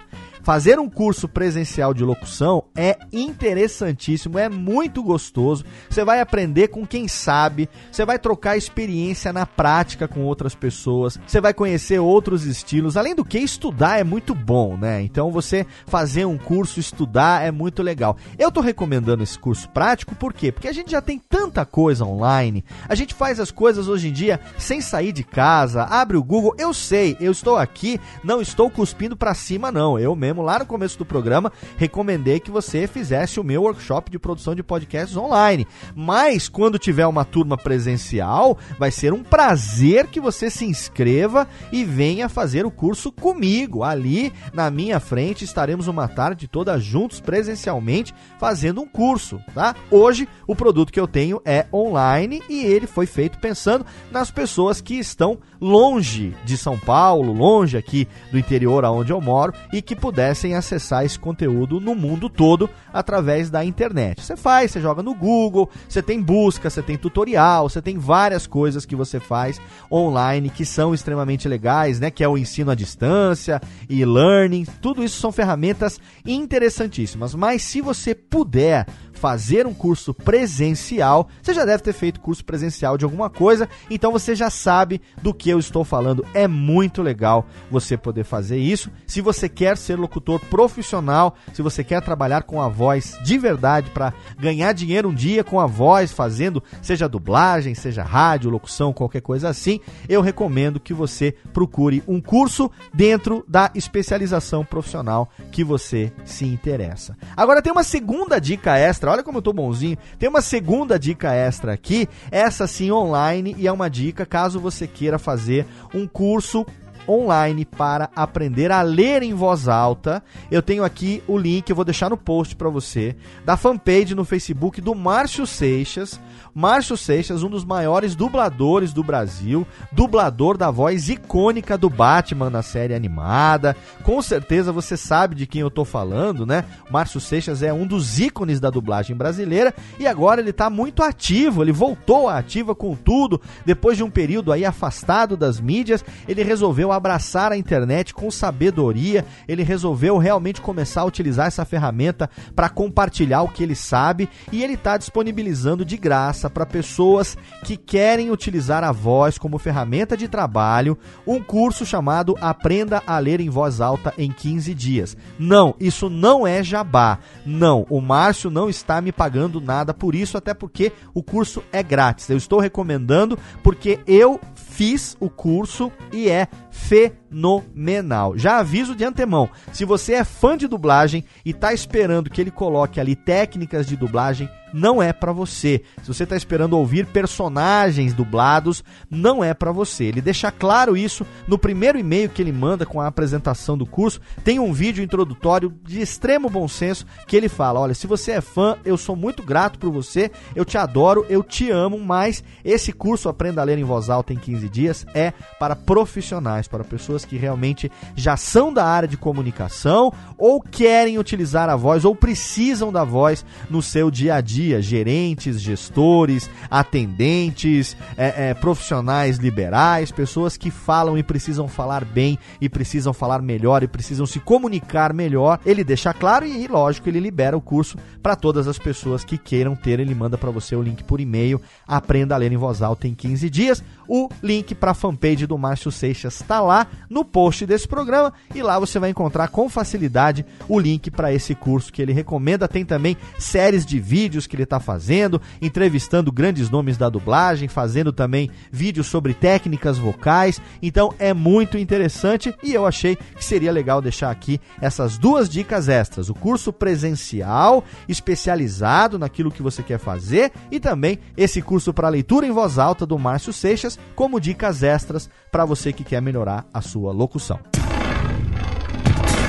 Fazer 0.49 0.79
um 0.79 0.89
curso 0.89 1.29
presencial 1.29 1.93
de 1.93 2.03
locução 2.03 2.63
é 2.75 2.97
interessantíssimo, 3.13 4.39
é 4.39 4.49
muito 4.49 5.03
gostoso. 5.03 5.63
Você 5.87 6.03
vai 6.03 6.21
aprender 6.21 6.69
com 6.69 6.87
quem 6.87 7.07
sabe, 7.07 7.69
você 7.91 8.03
vai 8.03 8.17
trocar 8.17 8.57
experiência 8.57 9.31
na 9.31 9.45
prática 9.45 10.07
com 10.07 10.21
outras 10.21 10.55
pessoas, 10.55 11.19
você 11.27 11.39
vai 11.39 11.53
conhecer 11.53 11.99
outros 11.99 12.45
estilos. 12.45 12.97
Além 12.97 13.13
do 13.13 13.23
que, 13.23 13.37
estudar 13.37 13.99
é 13.99 14.03
muito 14.03 14.33
bom, 14.33 14.75
né? 14.75 15.03
Então 15.03 15.29
você 15.29 15.67
fazer 15.85 16.25
um 16.25 16.35
curso, 16.35 16.79
estudar 16.79 17.45
é 17.45 17.51
muito 17.51 17.83
legal. 17.83 18.17
Eu 18.35 18.51
tô 18.51 18.59
recomendando 18.59 19.21
esse 19.21 19.37
curso 19.37 19.69
prático 19.69 20.15
por 20.15 20.33
quê? 20.33 20.51
Porque 20.51 20.67
a 20.67 20.73
gente 20.73 20.89
já 20.89 20.99
tem 20.99 21.19
tanta 21.19 21.63
coisa 21.63 22.03
online, 22.03 22.65
a 22.87 22.95
gente 22.95 23.13
faz 23.13 23.39
as 23.39 23.51
coisas 23.51 23.87
hoje 23.87 24.07
em 24.07 24.11
dia 24.11 24.39
sem 24.57 24.81
sair 24.81 25.11
de 25.11 25.23
casa, 25.23 25.83
abre 25.83 26.17
o 26.17 26.23
Google. 26.23 26.55
Eu 26.57 26.73
sei, 26.73 27.15
eu 27.19 27.31
estou 27.31 27.55
aqui, 27.55 28.01
não 28.23 28.41
estou 28.41 28.67
cuspindo 28.67 29.15
para 29.15 29.35
cima, 29.35 29.71
não. 29.71 29.99
Eu 29.99 30.15
mesmo 30.15 30.38
lá 30.41 30.59
no 30.59 30.65
começo 30.65 30.97
do 30.97 31.05
programa, 31.05 31.51
recomendei 31.77 32.39
que 32.39 32.51
você 32.51 32.87
fizesse 32.87 33.39
o 33.39 33.43
meu 33.43 33.63
workshop 33.63 34.11
de 34.11 34.19
produção 34.19 34.55
de 34.55 34.63
podcasts 34.63 35.17
online. 35.17 35.67
Mas 35.95 36.47
quando 36.47 36.79
tiver 36.79 37.05
uma 37.07 37.25
turma 37.25 37.57
presencial, 37.57 38.57
vai 38.77 38.91
ser 38.91 39.13
um 39.13 39.23
prazer 39.23 40.07
que 40.07 40.19
você 40.19 40.49
se 40.49 40.65
inscreva 40.65 41.47
e 41.71 41.83
venha 41.83 42.29
fazer 42.29 42.65
o 42.65 42.71
curso 42.71 43.11
comigo. 43.11 43.83
Ali 43.83 44.33
na 44.53 44.69
minha 44.69 44.99
frente 44.99 45.43
estaremos 45.43 45.87
uma 45.87 46.07
tarde 46.07 46.47
toda 46.47 46.79
juntos 46.79 47.19
presencialmente 47.19 48.13
fazendo 48.39 48.81
um 48.81 48.87
curso, 48.87 49.41
tá? 49.53 49.75
Hoje 49.91 50.27
o 50.47 50.55
produto 50.55 50.91
que 50.91 50.99
eu 50.99 51.07
tenho 51.07 51.41
é 51.45 51.65
online 51.73 52.41
e 52.49 52.63
ele 52.65 52.87
foi 52.87 53.05
feito 53.05 53.39
pensando 53.39 53.85
nas 54.11 54.31
pessoas 54.31 54.81
que 54.81 54.95
estão 54.95 55.39
longe 55.59 56.35
de 56.45 56.57
São 56.57 56.77
Paulo, 56.77 57.33
longe 57.33 57.77
aqui 57.77 58.07
do 58.31 58.39
interior 58.39 58.85
aonde 58.85 59.11
eu 59.11 59.19
moro 59.19 59.53
e 59.73 59.81
que 59.81 59.95
pudessem 59.95 60.55
acessar 60.55 61.05
esse 61.05 61.19
conteúdo 61.19 61.79
no 61.79 61.95
mundo 61.95 62.29
todo 62.29 62.69
através 62.93 63.49
da 63.49 63.63
internet. 63.63 64.21
Você 64.21 64.35
faz, 64.35 64.71
você 64.71 64.81
joga 64.81 65.03
no 65.03 65.13
Google, 65.13 65.69
você 65.87 66.01
tem 66.01 66.21
busca, 66.21 66.69
você 66.69 66.81
tem 66.81 66.97
tutorial, 66.97 67.69
você 67.69 67.81
tem 67.81 67.97
várias 67.97 68.47
coisas 68.47 68.85
que 68.85 68.95
você 68.95 69.19
faz 69.19 69.59
online 69.91 70.49
que 70.49 70.65
são 70.65 70.93
extremamente 70.93 71.47
legais, 71.47 71.99
né? 71.99 72.09
Que 72.09 72.23
é 72.23 72.27
o 72.27 72.37
ensino 72.37 72.71
à 72.71 72.75
distância, 72.75 73.61
e-learning, 73.89 74.65
tudo 74.81 75.03
isso 75.03 75.19
são 75.19 75.31
ferramentas 75.31 75.99
interessantíssimas. 76.25 77.35
Mas 77.35 77.63
se 77.63 77.81
você 77.81 78.15
puder 78.15 78.85
fazer 79.19 79.67
um 79.67 79.73
curso 79.73 80.13
presencial, 80.13 81.27
você 81.43 81.53
já 81.53 81.65
deve 81.65 81.83
ter 81.83 81.91
feito 81.91 82.21
curso 82.21 82.43
presencial 82.43 82.97
de 82.97 83.03
alguma 83.03 83.29
coisa, 83.29 83.67
então 83.89 84.13
você 84.13 84.33
já 84.33 84.49
sabe 84.49 85.01
do 85.21 85.33
que 85.33 85.49
eu 85.49 85.59
estou 85.59 85.83
falando. 85.83 86.25
É 86.33 86.47
muito 86.47 87.01
legal 87.01 87.45
você 87.69 87.97
poder 87.97 88.23
fazer 88.23 88.57
isso. 88.57 88.89
Se 89.05 89.19
você 89.19 89.49
quer 89.49 89.75
ser 89.75 89.97
locutor 89.97 90.39
profissional, 90.39 91.35
se 91.53 91.61
você 91.61 91.83
quer 91.83 92.01
trabalhar 92.01 92.43
com 92.43 92.61
a 92.61 92.69
voz 92.69 93.19
de 93.21 93.37
verdade 93.37 93.89
para 93.89 94.13
ganhar 94.39 94.71
dinheiro 94.71 95.09
um 95.09 95.13
dia 95.13 95.43
com 95.43 95.59
a 95.59 95.67
voz, 95.67 96.13
fazendo 96.13 96.63
seja 96.81 97.09
dublagem, 97.09 97.75
seja 97.75 98.03
rádio, 98.03 98.49
locução, 98.49 98.93
qualquer 98.93 99.21
coisa 99.21 99.49
assim, 99.49 99.81
eu 100.07 100.21
recomendo 100.21 100.79
que 100.79 100.93
você 100.93 101.35
procure 101.53 102.01
um 102.07 102.21
curso 102.21 102.71
dentro 102.93 103.43
da 103.47 103.69
especialização 103.75 104.63
profissional 104.63 105.29
que 105.51 105.63
você 105.63 106.13
se 106.23 106.45
interessa. 106.45 107.17
Agora 107.35 107.61
tem 107.61 107.73
uma 107.73 107.83
segunda 107.83 108.39
dica 108.39 108.77
extra 108.77 109.08
extra. 109.09 109.11
Olha 109.11 109.23
como 109.23 109.39
eu 109.39 109.41
tô 109.41 109.51
bonzinho. 109.51 109.97
Tem 110.17 110.29
uma 110.29 110.41
segunda 110.41 110.99
dica 110.99 111.33
extra 111.33 111.73
aqui, 111.73 112.07
essa 112.31 112.67
sim 112.67 112.91
online, 112.91 113.55
e 113.57 113.67
é 113.67 113.71
uma 113.71 113.89
dica 113.89 114.25
caso 114.25 114.59
você 114.59 114.87
queira 114.87 115.17
fazer 115.17 115.65
um 115.93 116.07
curso 116.07 116.65
online 117.07 117.65
para 117.65 118.09
aprender 118.15 118.71
a 118.71 118.83
ler 118.83 119.23
em 119.23 119.33
voz 119.33 119.67
alta. 119.67 120.23
Eu 120.51 120.61
tenho 120.61 120.83
aqui 120.83 121.23
o 121.27 121.37
link, 121.37 121.67
eu 121.67 121.75
vou 121.75 121.85
deixar 121.85 122.09
no 122.09 122.17
post 122.17 122.55
para 122.55 122.69
você, 122.69 123.15
da 123.43 123.57
fanpage 123.57 124.13
no 124.13 124.23
Facebook 124.23 124.79
do 124.79 124.93
Márcio 124.93 125.47
Seixas. 125.47 126.19
Márcio 126.53 126.97
Seixas, 126.97 127.43
um 127.43 127.49
dos 127.49 127.63
maiores 127.63 128.15
dubladores 128.15 128.93
do 128.93 129.03
Brasil, 129.03 129.65
dublador 129.91 130.57
da 130.57 130.71
voz 130.71 131.09
icônica 131.09 131.77
do 131.77 131.89
Batman 131.89 132.49
na 132.49 132.61
série 132.61 132.93
animada. 132.93 133.75
Com 134.03 134.21
certeza 134.21 134.71
você 134.71 134.97
sabe 134.97 135.35
de 135.35 135.45
quem 135.45 135.61
eu 135.61 135.69
tô 135.69 135.85
falando, 135.85 136.45
né? 136.45 136.65
Márcio 136.89 137.19
Seixas 137.19 137.61
é 137.61 137.71
um 137.71 137.85
dos 137.85 138.19
ícones 138.19 138.59
da 138.59 138.69
dublagem 138.69 139.15
brasileira 139.15 139.73
e 139.99 140.07
agora 140.07 140.41
ele 140.41 140.53
tá 140.53 140.69
muito 140.69 141.03
ativo, 141.03 141.63
ele 141.63 141.71
voltou 141.71 142.27
à 142.27 142.37
ativa 142.37 142.73
com 142.73 142.95
tudo, 142.95 143.41
depois 143.65 143.97
de 143.97 144.03
um 144.03 144.09
período 144.09 144.51
aí 144.51 144.65
afastado 144.65 145.37
das 145.37 145.59
mídias, 145.59 146.03
ele 146.27 146.43
resolveu 146.43 146.91
abraçar 146.91 147.51
a 147.51 147.57
internet 147.57 148.13
com 148.13 148.31
sabedoria, 148.31 149.25
ele 149.47 149.63
resolveu 149.63 150.17
realmente 150.17 150.61
começar 150.61 151.01
a 151.01 151.05
utilizar 151.05 151.47
essa 151.47 151.65
ferramenta 151.65 152.29
para 152.55 152.69
compartilhar 152.69 153.41
o 153.41 153.49
que 153.49 153.63
ele 153.63 153.75
sabe 153.75 154.29
e 154.51 154.63
ele 154.63 154.73
está 154.73 154.97
disponibilizando 154.97 155.83
de 155.83 155.97
graça 155.97 156.38
para 156.47 156.63
pessoas 156.63 157.35
que 157.63 157.75
querem 157.75 158.29
utilizar 158.29 158.83
a 158.83 158.91
voz 158.91 159.39
como 159.39 159.57
ferramenta 159.57 160.15
de 160.15 160.27
trabalho 160.27 160.95
um 161.25 161.41
curso 161.41 161.87
chamado 161.87 162.37
Aprenda 162.39 163.01
a 163.07 163.17
Ler 163.17 163.41
em 163.41 163.49
Voz 163.49 163.81
Alta 163.81 164.13
em 164.15 164.31
15 164.31 164.75
Dias. 164.75 165.17
Não, 165.39 165.73
isso 165.79 166.07
não 166.07 166.45
é 166.45 166.61
jabá. 166.63 167.17
Não, 167.43 167.87
o 167.89 167.99
Márcio 167.99 168.51
não 168.51 168.69
está 168.69 169.01
me 169.01 169.11
pagando 169.11 169.59
nada 169.59 169.91
por 169.91 170.13
isso, 170.13 170.37
até 170.37 170.53
porque 170.53 170.91
o 171.15 171.23
curso 171.23 171.63
é 171.71 171.81
grátis. 171.81 172.29
Eu 172.29 172.37
estou 172.37 172.59
recomendando 172.59 173.39
porque 173.63 173.99
eu 174.05 174.39
fiz 174.79 175.17
o 175.19 175.29
curso 175.29 175.91
e 176.09 176.29
é 176.29 176.47
fenomenal. 176.71 178.37
Já 178.37 178.59
aviso 178.59 178.95
de 178.95 179.03
antemão, 179.03 179.49
se 179.73 179.83
você 179.83 180.13
é 180.13 180.23
fã 180.23 180.55
de 180.55 180.69
dublagem 180.69 181.25
e 181.43 181.53
tá 181.53 181.73
esperando 181.73 182.29
que 182.29 182.39
ele 182.39 182.49
coloque 182.49 182.97
ali 182.97 183.13
técnicas 183.13 183.85
de 183.85 183.97
dublagem, 183.97 184.49
não 184.73 185.01
é 185.01 185.11
para 185.11 185.31
você. 185.31 185.81
Se 186.03 186.07
você 186.07 186.23
está 186.23 186.35
esperando 186.35 186.77
ouvir 186.77 187.05
personagens 187.07 188.13
dublados, 188.13 188.83
não 189.09 189.43
é 189.43 189.53
para 189.53 189.71
você. 189.71 190.05
Ele 190.05 190.21
deixa 190.21 190.51
claro 190.51 190.95
isso 190.95 191.25
no 191.47 191.57
primeiro 191.57 191.97
e-mail 191.97 192.29
que 192.29 192.41
ele 192.41 192.51
manda 192.51 192.85
com 192.85 193.01
a 193.01 193.07
apresentação 193.07 193.77
do 193.77 193.85
curso. 193.85 194.21
Tem 194.43 194.59
um 194.59 194.71
vídeo 194.71 195.03
introdutório 195.03 195.73
de 195.83 196.01
extremo 196.01 196.49
bom 196.49 196.67
senso 196.67 197.05
que 197.27 197.35
ele 197.35 197.49
fala: 197.49 197.79
"Olha, 197.79 197.93
se 197.93 198.07
você 198.07 198.33
é 198.33 198.41
fã, 198.41 198.77
eu 198.85 198.97
sou 198.97 199.15
muito 199.15 199.43
grato 199.43 199.79
por 199.79 199.91
você, 199.91 200.31
eu 200.55 200.63
te 200.63 200.77
adoro, 200.77 201.25
eu 201.29 201.43
te 201.43 201.69
amo, 201.71 201.99
mas 201.99 202.43
esse 202.63 202.91
curso 202.93 203.27
Aprenda 203.27 203.61
a 203.61 203.63
ler 203.65 203.77
em 203.77 203.83
voz 203.83 204.09
alta 204.09 204.33
em 204.33 204.37
15 204.37 204.68
dias 204.69 205.05
é 205.13 205.33
para 205.59 205.75
profissionais, 205.75 206.67
para 206.67 206.83
pessoas 206.83 207.25
que 207.25 207.37
realmente 207.37 207.91
já 208.15 208.37
são 208.37 208.73
da 208.73 208.85
área 208.85 209.07
de 209.07 209.17
comunicação 209.17 210.13
ou 210.37 210.61
querem 210.61 211.17
utilizar 211.17 211.69
a 211.69 211.75
voz 211.75 212.05
ou 212.05 212.15
precisam 212.15 212.91
da 212.91 213.03
voz 213.03 213.45
no 213.69 213.81
seu 213.81 214.11
dia 214.11 214.35
a 214.35 214.41
dia 214.41 214.81
gerentes, 214.81 215.59
gestores, 215.61 216.49
atendentes, 216.69 217.95
é, 218.17 218.49
é, 218.49 218.53
profissionais 218.53 219.37
liberais, 219.37 220.11
pessoas 220.11 220.57
que 220.57 220.71
falam 220.71 221.17
e 221.17 221.23
precisam 221.23 221.67
falar 221.67 222.05
bem 222.05 222.37
e 222.61 222.69
precisam 222.69 223.13
falar 223.13 223.41
melhor 223.41 223.83
e 223.83 223.87
precisam 223.87 224.25
se 224.25 224.39
comunicar 224.39 225.13
melhor. 225.13 225.59
Ele 225.65 225.83
deixa 225.83 226.13
claro 226.13 226.45
e, 226.45 226.67
lógico, 226.67 227.09
ele 227.09 227.19
libera 227.19 227.57
o 227.57 227.61
curso 227.61 227.97
para 228.21 228.35
todas 228.35 228.67
as 228.67 228.77
pessoas 228.77 229.23
que 229.23 229.37
queiram 229.37 229.75
ter. 229.75 229.99
Ele 229.99 230.15
manda 230.15 230.37
para 230.37 230.51
você 230.51 230.75
o 230.75 230.81
link 230.81 231.03
por 231.03 231.19
e-mail. 231.19 231.61
Aprenda 231.87 232.35
a 232.35 232.37
ler 232.37 232.51
em 232.51 232.57
voz 232.57 232.81
alta 232.81 233.07
em 233.07 233.13
15 233.13 233.49
dias. 233.49 233.83
O 234.07 234.29
link 234.41 234.58
para 234.75 234.91
a 234.91 234.93
fanpage 234.93 235.47
do 235.47 235.57
Márcio 235.57 235.91
Seixas 235.91 236.41
está 236.41 236.59
lá 236.61 236.87
no 237.09 237.25
post 237.25 237.65
desse 237.65 237.87
programa 237.87 238.33
e 238.53 238.61
lá 238.61 238.79
você 238.79 238.99
vai 238.99 239.09
encontrar 239.09 239.47
com 239.49 239.69
facilidade 239.69 240.45
o 240.67 240.79
link 240.79 241.09
para 241.11 241.33
esse 241.33 241.55
curso 241.55 241.91
que 241.91 242.01
ele 242.01 242.13
recomenda. 242.13 242.67
Tem 242.67 242.85
também 242.85 243.17
séries 243.37 243.85
de 243.85 243.99
vídeos 243.99 244.47
que 244.47 244.55
ele 244.55 244.63
está 244.63 244.79
fazendo, 244.79 245.41
entrevistando 245.61 246.31
grandes 246.31 246.69
nomes 246.69 246.97
da 246.97 247.09
dublagem, 247.09 247.67
fazendo 247.67 248.11
também 248.11 248.49
vídeos 248.71 249.07
sobre 249.07 249.33
técnicas 249.33 249.97
vocais. 249.97 250.61
Então 250.81 251.13
é 251.19 251.33
muito 251.33 251.77
interessante 251.77 252.53
e 252.63 252.73
eu 252.73 252.85
achei 252.85 253.15
que 253.15 253.43
seria 253.43 253.71
legal 253.71 254.01
deixar 254.01 254.31
aqui 254.31 254.59
essas 254.81 255.17
duas 255.17 255.49
dicas 255.49 255.89
extras: 255.89 256.29
o 256.29 256.33
curso 256.33 256.71
presencial 256.71 257.83
especializado 258.07 259.17
naquilo 259.19 259.51
que 259.51 259.61
você 259.61 259.83
quer 259.83 259.99
fazer 259.99 260.51
e 260.71 260.79
também 260.79 261.19
esse 261.35 261.61
curso 261.61 261.93
para 261.93 262.09
leitura 262.09 262.45
em 262.45 262.51
voz 262.51 262.77
alta 262.77 263.05
do 263.05 263.17
Márcio 263.17 263.53
Seixas, 263.53 263.99
como 264.15 264.38
dicas 264.39 264.83
extras 264.83 265.29
para 265.51 265.65
você 265.65 265.91
que 265.93 266.03
quer 266.03 266.21
melhorar 266.21 266.65
a 266.73 266.81
sua 266.81 267.11
locução. 267.11 267.59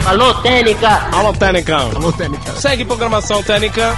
Alô, 0.07 0.35
Técnica! 0.43 1.09
Alô, 1.13 1.33
Técnica! 1.33 1.77
Alô, 1.77 2.13
Técnica! 2.13 2.53
Segue 2.53 2.85
programação 2.85 3.43
Técnica! 3.43 3.97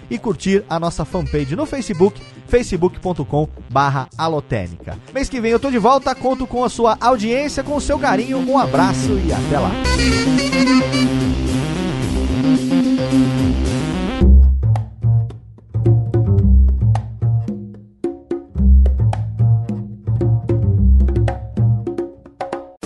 e 0.10 0.18
curtir 0.18 0.64
a 0.70 0.80
nossa 0.80 1.04
fanpage 1.04 1.54
no 1.56 1.66
Facebook 1.66 2.22
facebook.com 2.48 3.50
barra 3.70 4.08
alotênica. 4.18 4.98
Mês 5.14 5.28
que 5.28 5.42
vem 5.42 5.52
eu 5.52 5.60
tô 5.60 5.70
de 5.72 5.80
volta, 5.80 6.16
conto 6.16 6.48
com 6.48 6.64
a 6.64 6.70
sua 6.70 6.98
audiência, 7.02 7.62
com 7.64 7.76
o 7.76 7.82
seu 7.82 8.00
carinho, 8.00 8.38
um 8.38 8.58
abraço 8.58 9.20
e 9.26 9.34
até 9.34 9.60
lá. 9.60 9.72